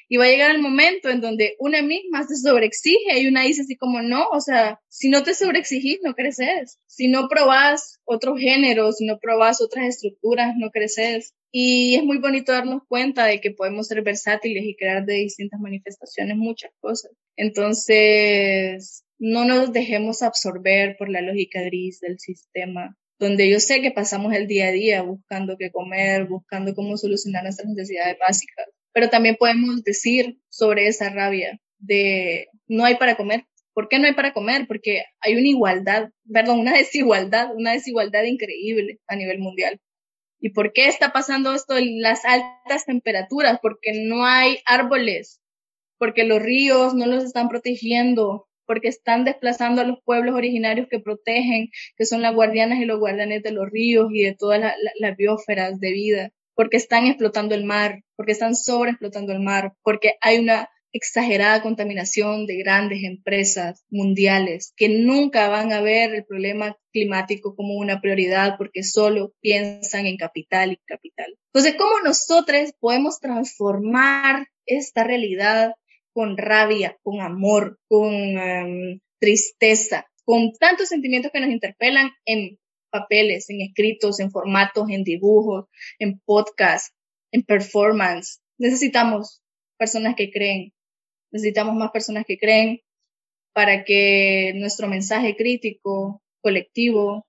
Y 0.08 0.16
va 0.16 0.26
a 0.26 0.28
llegar 0.28 0.50
el 0.52 0.60
momento 0.60 1.08
en 1.08 1.20
donde 1.20 1.56
una 1.58 1.82
misma 1.82 2.22
se 2.24 2.36
sobreexige 2.36 3.18
y 3.18 3.26
una 3.26 3.42
dice 3.42 3.62
así 3.62 3.74
como, 3.76 4.00
no, 4.00 4.28
o 4.28 4.40
sea, 4.40 4.80
si 4.88 5.08
no 5.08 5.24
te 5.24 5.34
sobreexigís, 5.34 6.00
no 6.02 6.14
creces. 6.14 6.78
Si 6.86 7.08
no 7.08 7.26
probás 7.28 8.00
otros 8.04 8.38
géneros, 8.38 8.98
si 8.98 9.06
no 9.06 9.18
probás 9.18 9.60
otras 9.60 9.86
estructuras, 9.86 10.54
no 10.56 10.70
creces. 10.70 11.34
Y 11.50 11.96
es 11.96 12.04
muy 12.04 12.18
bonito 12.18 12.52
darnos 12.52 12.82
cuenta 12.86 13.24
de 13.24 13.40
que 13.40 13.50
podemos 13.50 13.88
ser 13.88 14.02
versátiles 14.02 14.64
y 14.64 14.76
crear 14.76 15.04
de 15.04 15.14
distintas 15.14 15.58
manifestaciones 15.58 16.36
muchas 16.36 16.70
cosas. 16.80 17.10
Entonces, 17.36 19.04
no 19.18 19.44
nos 19.44 19.72
dejemos 19.72 20.22
absorber 20.22 20.96
por 20.96 21.08
la 21.08 21.22
lógica 21.22 21.62
gris 21.62 22.00
del 22.00 22.20
sistema 22.20 22.96
donde 23.24 23.50
yo 23.50 23.58
sé 23.58 23.80
que 23.80 23.90
pasamos 23.90 24.34
el 24.34 24.46
día 24.46 24.68
a 24.68 24.72
día 24.72 25.02
buscando 25.02 25.56
qué 25.58 25.70
comer, 25.70 26.26
buscando 26.26 26.74
cómo 26.74 26.98
solucionar 26.98 27.42
nuestras 27.42 27.66
necesidades 27.68 28.18
básicas, 28.18 28.66
pero 28.92 29.08
también 29.08 29.36
podemos 29.36 29.82
decir 29.82 30.38
sobre 30.50 30.88
esa 30.88 31.08
rabia 31.08 31.58
de 31.78 32.48
no 32.66 32.84
hay 32.84 32.96
para 32.96 33.16
comer. 33.16 33.46
¿Por 33.72 33.88
qué 33.88 33.98
no 33.98 34.06
hay 34.06 34.12
para 34.12 34.34
comer? 34.34 34.66
Porque 34.68 35.04
hay 35.20 35.36
una 35.36 35.48
igualdad, 35.48 36.10
perdón, 36.30 36.60
una 36.60 36.74
desigualdad, 36.76 37.48
una 37.56 37.72
desigualdad 37.72 38.24
increíble 38.24 39.00
a 39.06 39.16
nivel 39.16 39.38
mundial. 39.38 39.80
¿Y 40.38 40.50
por 40.50 40.74
qué 40.74 40.88
está 40.88 41.12
pasando 41.12 41.54
esto 41.54 41.78
en 41.78 42.02
las 42.02 42.26
altas 42.26 42.84
temperaturas? 42.84 43.58
Porque 43.62 43.92
no 44.04 44.26
hay 44.26 44.58
árboles, 44.66 45.40
porque 45.98 46.24
los 46.24 46.42
ríos 46.42 46.94
no 46.94 47.06
los 47.06 47.24
están 47.24 47.48
protegiendo, 47.48 48.46
porque 48.66 48.88
están 48.88 49.24
desplazando 49.24 49.82
a 49.82 49.84
los 49.84 49.98
pueblos 50.04 50.34
originarios 50.34 50.88
que 50.88 51.00
protegen, 51.00 51.68
que 51.96 52.06
son 52.06 52.22
las 52.22 52.34
guardianas 52.34 52.78
y 52.80 52.84
los 52.84 52.98
guardianes 52.98 53.42
de 53.42 53.52
los 53.52 53.68
ríos 53.70 54.08
y 54.12 54.22
de 54.22 54.34
todas 54.34 54.60
las 54.98 55.16
biósferas 55.16 55.80
de 55.80 55.92
vida, 55.92 56.30
porque 56.54 56.76
están 56.76 57.06
explotando 57.06 57.54
el 57.54 57.64
mar, 57.64 58.02
porque 58.16 58.32
están 58.32 58.54
sobreexplotando 58.54 59.32
el 59.32 59.40
mar, 59.40 59.74
porque 59.82 60.14
hay 60.20 60.38
una 60.38 60.68
exagerada 60.94 61.60
contaminación 61.60 62.46
de 62.46 62.56
grandes 62.56 63.02
empresas 63.02 63.84
mundiales 63.90 64.72
que 64.76 64.88
nunca 64.88 65.48
van 65.48 65.72
a 65.72 65.80
ver 65.80 66.14
el 66.14 66.24
problema 66.24 66.76
climático 66.92 67.56
como 67.56 67.74
una 67.74 68.00
prioridad 68.00 68.54
porque 68.56 68.84
solo 68.84 69.34
piensan 69.40 70.06
en 70.06 70.16
capital 70.16 70.72
y 70.72 70.76
capital. 70.86 71.36
Entonces, 71.52 71.74
¿cómo 71.76 72.00
nosotros 72.04 72.72
podemos 72.78 73.18
transformar 73.18 74.46
esta 74.66 75.02
realidad 75.02 75.74
con 76.14 76.38
rabia, 76.38 76.96
con 77.02 77.20
amor, 77.20 77.78
con 77.88 78.14
em, 78.14 79.00
tristeza, 79.20 80.06
con 80.24 80.52
tantos 80.52 80.88
sentimientos 80.88 81.32
que 81.32 81.40
nos 81.40 81.50
interpelan 81.50 82.10
en 82.24 82.58
papeles, 82.90 83.50
en 83.50 83.60
escritos, 83.60 84.20
en 84.20 84.30
formatos, 84.30 84.88
en 84.88 85.02
dibujos, 85.02 85.66
en 85.98 86.20
podcast, 86.20 86.94
en 87.32 87.42
performance. 87.42 88.40
Necesitamos 88.58 89.42
personas 89.76 90.14
que 90.14 90.30
creen, 90.30 90.72
necesitamos 91.32 91.74
más 91.74 91.90
personas 91.90 92.24
que 92.24 92.38
creen 92.38 92.80
para 93.52 93.84
que 93.84 94.52
nuestro 94.54 94.86
mensaje 94.88 95.36
crítico, 95.36 96.22
colectivo, 96.40 97.26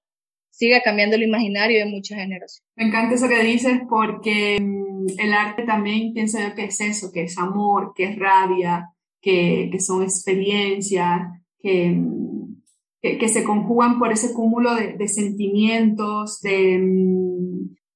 siga 0.52 0.82
cambiando 0.82 1.16
el 1.16 1.24
imaginario 1.24 1.80
de 1.80 1.86
muchas 1.86 2.20
generaciones. 2.20 2.64
Me 2.76 2.86
encanta 2.86 3.16
eso 3.16 3.28
que 3.28 3.44
dices 3.44 3.80
porque 3.90 4.60
mm, 4.62 4.85
el 5.18 5.34
arte 5.34 5.64
también 5.64 6.14
pienso 6.14 6.40
yo 6.40 6.56
que 6.56 6.66
es 6.66 6.80
eso, 6.82 7.12
que 7.12 7.24
es 7.24 7.38
amor, 7.38 7.94
que 7.96 8.06
es 8.06 8.20
rabia, 8.20 8.90
que, 9.22 9.70
que 9.72 9.80
son 9.80 10.04
experiencias, 10.04 11.22
que, 11.60 12.00
que, 13.02 13.28
se 13.28 13.44
conjugan 13.44 13.98
por 14.00 14.12
ese 14.12 14.34
cúmulo 14.34 14.76
de, 14.76 14.94
de 14.94 15.08
sentimientos, 15.08 16.42
de, 16.42 16.80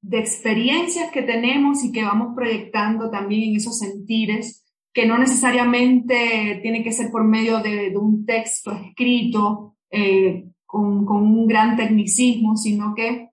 de 0.01 0.20
experiencias 0.20 1.12
que 1.12 1.22
tenemos 1.22 1.84
y 1.84 1.91
que 1.91 2.03
vamos 2.03 2.34
proyectando 2.36 3.10
también 3.10 3.49
en 3.49 3.55
esos 3.57 3.78
sentires 3.78 4.66
que 4.93 5.05
no 5.05 5.18
necesariamente 5.18 6.60
tiene 6.62 6.84
que 6.84 6.91
ser 6.91 7.12
por 7.12 7.24
medio 7.24 7.60
de, 7.60 7.91
de 7.91 7.97
un 7.97 8.26
texto 8.26 8.72
escrito, 8.72 9.76
eh, 9.91 10.45
con, 10.66 11.05
con 11.05 11.24
un 11.24 11.47
gran 11.47 11.76
tecnicismo, 11.78 12.57
sino 12.57 12.93
que 12.95 13.30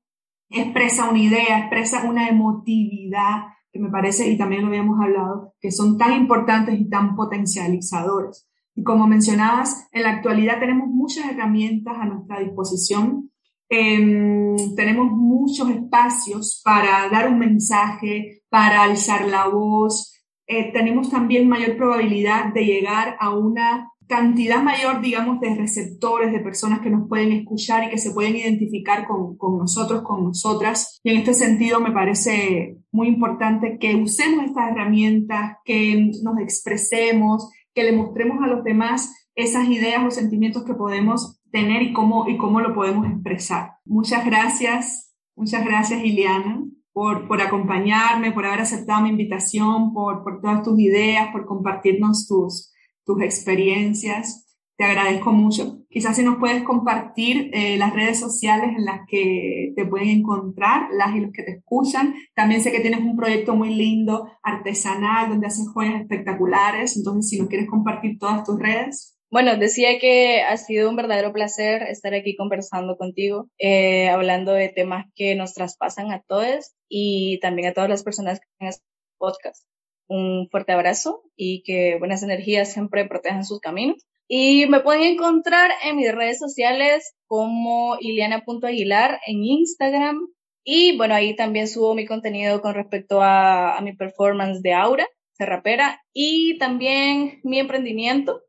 expresa 0.48 1.10
una 1.10 1.18
idea, 1.18 1.58
expresa 1.58 2.08
una 2.08 2.28
emotividad 2.28 3.46
que 3.76 3.82
me 3.82 3.90
parece, 3.90 4.28
y 4.28 4.38
también 4.38 4.62
lo 4.62 4.68
habíamos 4.68 4.98
hablado, 5.00 5.54
que 5.60 5.70
son 5.70 5.98
tan 5.98 6.12
importantes 6.12 6.78
y 6.78 6.88
tan 6.88 7.14
potencializadores. 7.14 8.48
Y 8.74 8.82
como 8.82 9.06
mencionabas, 9.06 9.88
en 9.92 10.02
la 10.02 10.10
actualidad 10.10 10.60
tenemos 10.60 10.88
muchas 10.88 11.30
herramientas 11.30 11.96
a 11.98 12.04
nuestra 12.04 12.40
disposición. 12.40 13.30
Eh, 13.68 14.54
tenemos 14.76 15.10
muchos 15.10 15.70
espacios 15.70 16.60
para 16.64 17.08
dar 17.08 17.28
un 17.28 17.38
mensaje, 17.38 18.42
para 18.50 18.82
alzar 18.82 19.26
la 19.28 19.48
voz. 19.48 20.12
Eh, 20.46 20.72
tenemos 20.72 21.10
también 21.10 21.48
mayor 21.48 21.76
probabilidad 21.76 22.52
de 22.52 22.64
llegar 22.64 23.16
a 23.18 23.34
una 23.34 23.90
cantidad 24.06 24.62
mayor, 24.62 25.00
digamos, 25.00 25.40
de 25.40 25.54
receptores, 25.54 26.32
de 26.32 26.40
personas 26.40 26.80
que 26.80 26.90
nos 26.90 27.08
pueden 27.08 27.32
escuchar 27.32 27.84
y 27.84 27.90
que 27.90 27.98
se 27.98 28.12
pueden 28.12 28.36
identificar 28.36 29.06
con, 29.06 29.36
con, 29.36 29.58
nosotros, 29.58 30.02
con 30.02 30.24
nosotras. 30.24 31.00
Y 31.02 31.10
en 31.10 31.18
este 31.18 31.34
sentido 31.34 31.80
me 31.80 31.92
parece 31.92 32.78
muy 32.96 33.08
importante 33.08 33.78
que 33.78 33.94
usemos 33.94 34.46
estas 34.46 34.70
herramientas, 34.70 35.58
que 35.66 36.10
nos 36.22 36.38
expresemos, 36.40 37.50
que 37.74 37.84
le 37.84 37.92
mostremos 37.92 38.42
a 38.42 38.46
los 38.46 38.64
demás 38.64 39.28
esas 39.34 39.68
ideas 39.68 40.02
o 40.02 40.10
sentimientos 40.10 40.64
que 40.64 40.72
podemos 40.72 41.38
tener 41.52 41.82
y 41.82 41.92
cómo, 41.92 42.26
y 42.26 42.38
cómo 42.38 42.60
lo 42.60 42.74
podemos 42.74 43.06
expresar. 43.06 43.72
Muchas 43.84 44.24
gracias, 44.24 45.14
muchas 45.36 45.62
gracias, 45.62 46.02
Iliana. 46.02 46.64
Por, 46.94 47.28
por 47.28 47.42
acompañarme, 47.42 48.32
por 48.32 48.46
haber 48.46 48.60
aceptado 48.60 49.02
mi 49.02 49.10
invitación, 49.10 49.92
por, 49.92 50.24
por 50.24 50.40
todas 50.40 50.62
tus 50.62 50.80
ideas, 50.80 51.28
por 51.30 51.44
compartirnos 51.44 52.26
tus, 52.26 52.72
tus 53.04 53.20
experiencias. 53.20 54.46
te 54.78 54.84
agradezco 54.84 55.30
mucho. 55.32 55.82
Quizás 55.96 56.14
si 56.14 56.22
nos 56.22 56.36
puedes 56.36 56.62
compartir 56.62 57.48
eh, 57.54 57.78
las 57.78 57.94
redes 57.94 58.20
sociales 58.20 58.68
en 58.76 58.84
las 58.84 59.06
que 59.08 59.72
te 59.74 59.86
pueden 59.86 60.10
encontrar, 60.10 60.90
las 60.92 61.16
y 61.16 61.20
los 61.20 61.32
que 61.32 61.42
te 61.42 61.52
escuchan. 61.52 62.14
También 62.34 62.60
sé 62.60 62.70
que 62.70 62.80
tienes 62.80 63.00
un 63.00 63.16
proyecto 63.16 63.56
muy 63.56 63.74
lindo, 63.74 64.30
artesanal, 64.42 65.30
donde 65.30 65.46
haces 65.46 65.70
joyas 65.72 66.02
espectaculares. 66.02 66.98
Entonces, 66.98 67.30
si 67.30 67.38
nos 67.38 67.48
quieres 67.48 67.66
compartir 67.70 68.18
todas 68.18 68.44
tus 68.44 68.60
redes. 68.60 69.16
Bueno, 69.30 69.56
decía 69.56 69.98
que 69.98 70.42
ha 70.42 70.58
sido 70.58 70.90
un 70.90 70.96
verdadero 70.96 71.32
placer 71.32 71.84
estar 71.84 72.12
aquí 72.12 72.36
conversando 72.36 72.98
contigo, 72.98 73.48
eh, 73.56 74.10
hablando 74.10 74.52
de 74.52 74.68
temas 74.68 75.06
que 75.14 75.34
nos 75.34 75.54
traspasan 75.54 76.12
a 76.12 76.20
todos 76.28 76.74
y 76.90 77.40
también 77.40 77.68
a 77.68 77.72
todas 77.72 77.88
las 77.88 78.04
personas 78.04 78.38
que 78.38 78.46
en 78.60 78.68
este 78.68 78.84
podcast. 79.16 79.66
Un 80.08 80.50
fuerte 80.50 80.72
abrazo 80.72 81.22
y 81.36 81.62
que 81.62 81.96
buenas 81.98 82.22
energías 82.22 82.70
siempre 82.70 83.08
protejan 83.08 83.46
sus 83.46 83.60
caminos. 83.60 84.04
Y 84.28 84.66
me 84.66 84.80
pueden 84.80 85.02
encontrar 85.04 85.70
en 85.84 85.96
mis 85.96 86.12
redes 86.12 86.38
sociales 86.38 87.14
como 87.26 87.96
iliana.aguilar 88.00 89.20
en 89.26 89.44
Instagram. 89.44 90.28
Y 90.64 90.96
bueno, 90.96 91.14
ahí 91.14 91.36
también 91.36 91.68
subo 91.68 91.94
mi 91.94 92.06
contenido 92.06 92.60
con 92.60 92.74
respecto 92.74 93.20
a, 93.22 93.78
mi 93.82 93.94
performance 93.94 94.62
de 94.62 94.74
Aura, 94.74 95.06
rapera, 95.38 96.02
y 96.12 96.58
también 96.58 97.40
mi 97.44 97.60
emprendimiento, 97.60 98.42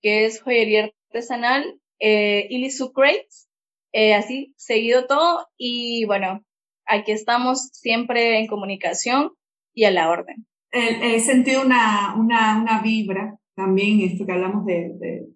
que 0.00 0.26
es 0.26 0.40
joyería 0.40 0.92
artesanal, 1.08 1.80
eh, 1.98 2.46
Ilisu 2.50 2.92
Crates, 2.92 3.48
eh, 3.92 4.14
así 4.14 4.54
seguido 4.56 5.06
todo. 5.06 5.48
Y 5.56 6.04
bueno, 6.04 6.44
aquí 6.86 7.10
estamos 7.10 7.70
siempre 7.72 8.38
en 8.38 8.46
comunicación 8.46 9.32
y 9.72 9.84
a 9.84 9.90
la 9.90 10.10
orden. 10.10 10.46
He, 10.70 11.20
sentido 11.20 11.62
una, 11.62 12.14
una, 12.16 12.58
una 12.60 12.80
vibra 12.82 13.38
también 13.54 14.00
esto 14.00 14.26
que 14.26 14.32
hablamos 14.32 14.64
de, 14.64 15.26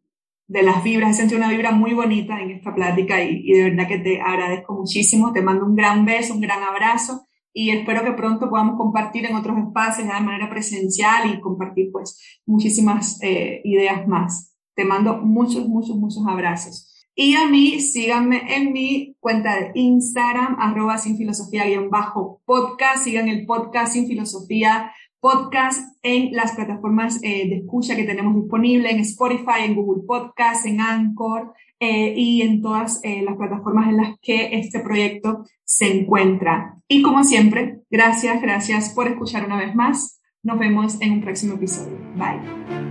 de, 0.47 0.63
las 0.63 0.83
vibras. 0.83 1.11
He 1.11 1.21
sentido 1.21 1.39
una 1.39 1.51
vibra 1.51 1.73
muy 1.73 1.95
bonita 1.95 2.41
en 2.41 2.51
esta 2.51 2.75
plática 2.75 3.23
y, 3.23 3.43
y, 3.45 3.53
de 3.53 3.71
verdad 3.71 3.89
que 3.89 3.99
te 3.99 4.21
agradezco 4.21 4.75
muchísimo. 4.75 5.33
Te 5.33 5.43
mando 5.43 5.67
un 5.67 5.77
gran 5.77 6.05
beso, 6.05 6.35
un 6.35 6.41
gran 6.41 6.63
abrazo 6.63 7.23
y 7.53 7.71
espero 7.71 8.05
que 8.05 8.13
pronto 8.13 8.49
podamos 8.49 8.77
compartir 8.77 9.27
en 9.27 9.35
otros 9.35 9.59
espacios 9.59 10.07
de 10.07 10.21
manera 10.21 10.49
presencial 10.49 11.29
y 11.29 11.41
compartir 11.41 11.91
pues 11.91 12.41
muchísimas 12.47 13.19
eh, 13.23 13.61
ideas 13.65 14.07
más. 14.07 14.55
Te 14.75 14.85
mando 14.85 15.17
muchos, 15.19 15.67
muchos, 15.69 15.97
muchos 15.97 16.25
abrazos. 16.27 16.89
Y 17.17 17.35
a 17.35 17.49
mí, 17.49 17.81
síganme 17.81 18.55
en 18.55 18.73
mi 18.73 19.17
cuenta 19.19 19.57
de 19.57 19.73
Instagram, 19.75 20.57
arroba 20.61 20.99
sin 20.99 21.17
filosofía 21.17 21.67
guion 21.67 21.91
bajo 21.91 22.41
podcast. 22.45 23.03
Sigan 23.03 23.29
el 23.29 23.45
podcast 23.45 23.95
sin 23.95 24.07
filosofía 24.07 24.93
podcast 25.21 25.97
en 26.03 26.33
las 26.33 26.53
plataformas 26.53 27.19
eh, 27.23 27.49
de 27.49 27.57
escucha 27.57 27.97
que 27.97 28.05
tenemos 28.05 28.35
disponible, 28.35 28.91
en 28.91 29.01
Spotify, 29.01 29.65
en 29.65 29.75
Google 29.75 30.05
Podcast, 30.07 30.67
en 30.67 30.81
Anchor 30.81 31.53
eh, 31.81 32.15
y 32.17 32.43
en 32.43 32.63
todas 32.63 33.01
eh, 33.03 33.23
las 33.23 33.37
plataformas 33.37 33.89
en 33.89 33.97
las 33.97 34.19
que 34.21 34.51
este 34.53 34.81
proyecto 34.81 35.45
se 35.65 36.01
encuentra. 36.01 36.77
Y 36.89 37.03
como 37.03 37.25
siempre, 37.25 37.81
gracias, 37.91 38.41
gracias 38.41 38.91
por 38.91 39.09
escuchar 39.09 39.45
una 39.45 39.59
vez 39.59 39.75
más. 39.75 40.21
Nos 40.43 40.59
vemos 40.59 41.01
en 41.01 41.13
un 41.13 41.21
próximo 41.21 41.55
episodio. 41.55 41.99
Bye. 42.17 42.88